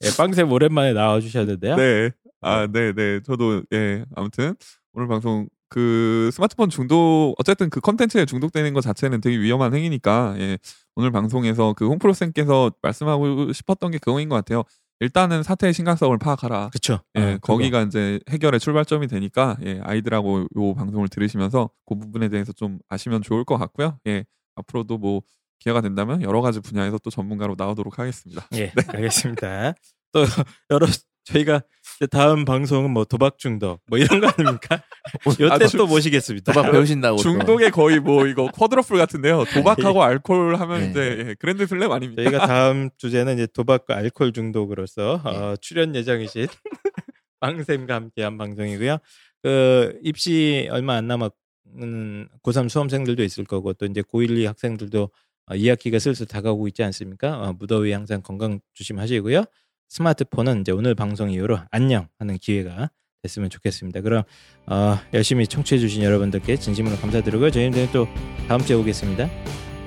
예, 0.04 0.08
빵쌤 0.16 0.50
오랜만에 0.50 0.92
나와주셨는데요. 0.92 1.76
네. 1.76 2.10
아, 2.40 2.66
네, 2.70 2.92
네. 2.92 3.20
저도, 3.24 3.62
예. 3.72 4.04
아무튼, 4.16 4.54
오늘 4.94 5.08
방송 5.08 5.48
그 5.68 6.28
스마트폰 6.32 6.68
중독 6.68 7.34
어쨌든 7.38 7.70
그 7.70 7.80
컨텐츠에 7.80 8.26
중독되는 8.26 8.74
것 8.74 8.82
자체는 8.82 9.20
되게 9.22 9.38
위험한 9.38 9.74
행위니까 9.74 10.34
예, 10.38 10.58
오늘 10.94 11.10
방송에서 11.10 11.72
그 11.72 11.88
홍프로 11.88 12.12
쌤께서 12.12 12.70
말씀하고 12.82 13.52
싶었던 13.52 13.90
게 13.90 13.98
그거인 13.98 14.28
것 14.28 14.36
같아요. 14.36 14.64
일단은 15.00 15.42
사태의 15.42 15.72
심각성을 15.72 16.16
파악하라. 16.18 16.70
그쵸. 16.72 17.00
예, 17.16 17.20
어, 17.20 17.24
그거. 17.34 17.54
거기가 17.54 17.82
이제 17.82 18.20
해결의 18.30 18.60
출발점이 18.60 19.06
되니까 19.06 19.56
예, 19.64 19.80
아이들하고 19.82 20.46
요 20.56 20.74
방송을 20.74 21.08
들으시면서 21.08 21.70
그 21.86 21.94
부분에 21.94 22.28
대해서 22.28 22.52
좀 22.52 22.78
아시면 22.88 23.22
좋을 23.22 23.44
것 23.44 23.56
같고요. 23.56 23.98
예, 24.06 24.24
앞으로도 24.56 24.98
뭐 24.98 25.22
기회가 25.58 25.80
된다면 25.80 26.20
여러 26.22 26.42
가지 26.42 26.60
분야에서 26.60 26.98
또 26.98 27.08
전문가로 27.08 27.54
나오도록 27.56 27.98
하겠습니다. 27.98 28.46
예, 28.54 28.72
알겠습니다. 28.88 29.74
또 30.12 30.22
여러 30.70 30.86
저희가 31.24 31.62
다음 32.10 32.44
방송은 32.44 32.90
뭐 32.90 33.04
도박 33.04 33.38
중독 33.38 33.80
뭐 33.86 33.98
이런 33.98 34.20
거 34.20 34.28
아닙니까? 34.28 34.82
요때 35.40 35.64
아, 35.64 35.68
주- 35.68 35.76
또 35.76 35.86
모시겠습니다. 35.86 36.52
도박 36.52 36.70
배우신다고. 36.72 37.16
또. 37.18 37.22
중독의 37.22 37.70
거의 37.70 38.00
뭐 38.00 38.26
이거 38.26 38.46
쿼드러플 38.48 38.96
같은데요. 38.98 39.44
도박하고 39.52 40.02
알코올 40.02 40.56
하면 40.56 40.80
네. 40.80 40.90
이제 40.90 41.24
예, 41.28 41.34
그랜드 41.38 41.66
슬램 41.66 41.92
아닙니까? 41.92 42.22
저희가 42.24 42.46
다음 42.46 42.90
주제는 42.98 43.34
이제 43.34 43.46
도박과 43.46 43.96
알코올 43.96 44.32
중독으로서 44.32 45.20
어, 45.24 45.54
출연 45.60 45.94
예정이신 45.94 46.46
빵쌤과 47.40 47.94
함께한 47.94 48.38
방송이고요. 48.38 48.98
그 49.42 49.98
입시 50.02 50.68
얼마 50.70 50.94
안 50.94 51.06
남았는 51.08 52.28
고3 52.42 52.68
수험생들도 52.68 53.22
있을 53.24 53.44
거고 53.44 53.72
또 53.74 53.86
이제 53.86 54.02
고1, 54.02 54.38
2 54.38 54.44
학생들도 54.46 55.10
어, 55.46 55.54
2학기가 55.54 55.98
슬슬 55.98 56.26
다가오고 56.26 56.68
있지 56.68 56.82
않습니까? 56.84 57.38
어, 57.40 57.52
무더위 57.58 57.92
항상 57.92 58.22
건강 58.22 58.60
조심하시고요. 58.74 59.44
스마트폰은 59.92 60.62
이제 60.62 60.72
오늘 60.72 60.94
방송 60.94 61.30
이후로 61.30 61.58
안녕 61.70 62.08
하는 62.18 62.38
기회가 62.38 62.90
됐으면 63.22 63.50
좋겠습니다. 63.50 64.00
그럼 64.00 64.22
어, 64.66 64.98
열심히 65.12 65.46
청취해 65.46 65.78
주신 65.78 66.02
여러분들께 66.02 66.56
진심으로 66.56 66.96
감사드리고요. 66.96 67.50
저희는 67.50 67.92
또 67.92 68.06
다음 68.48 68.62
주에 68.62 68.74
오겠습니다. 68.74 69.28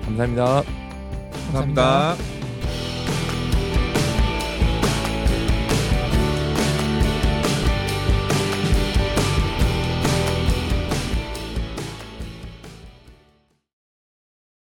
감사합니다. 0.03 0.61
감사합니다. 1.31 2.44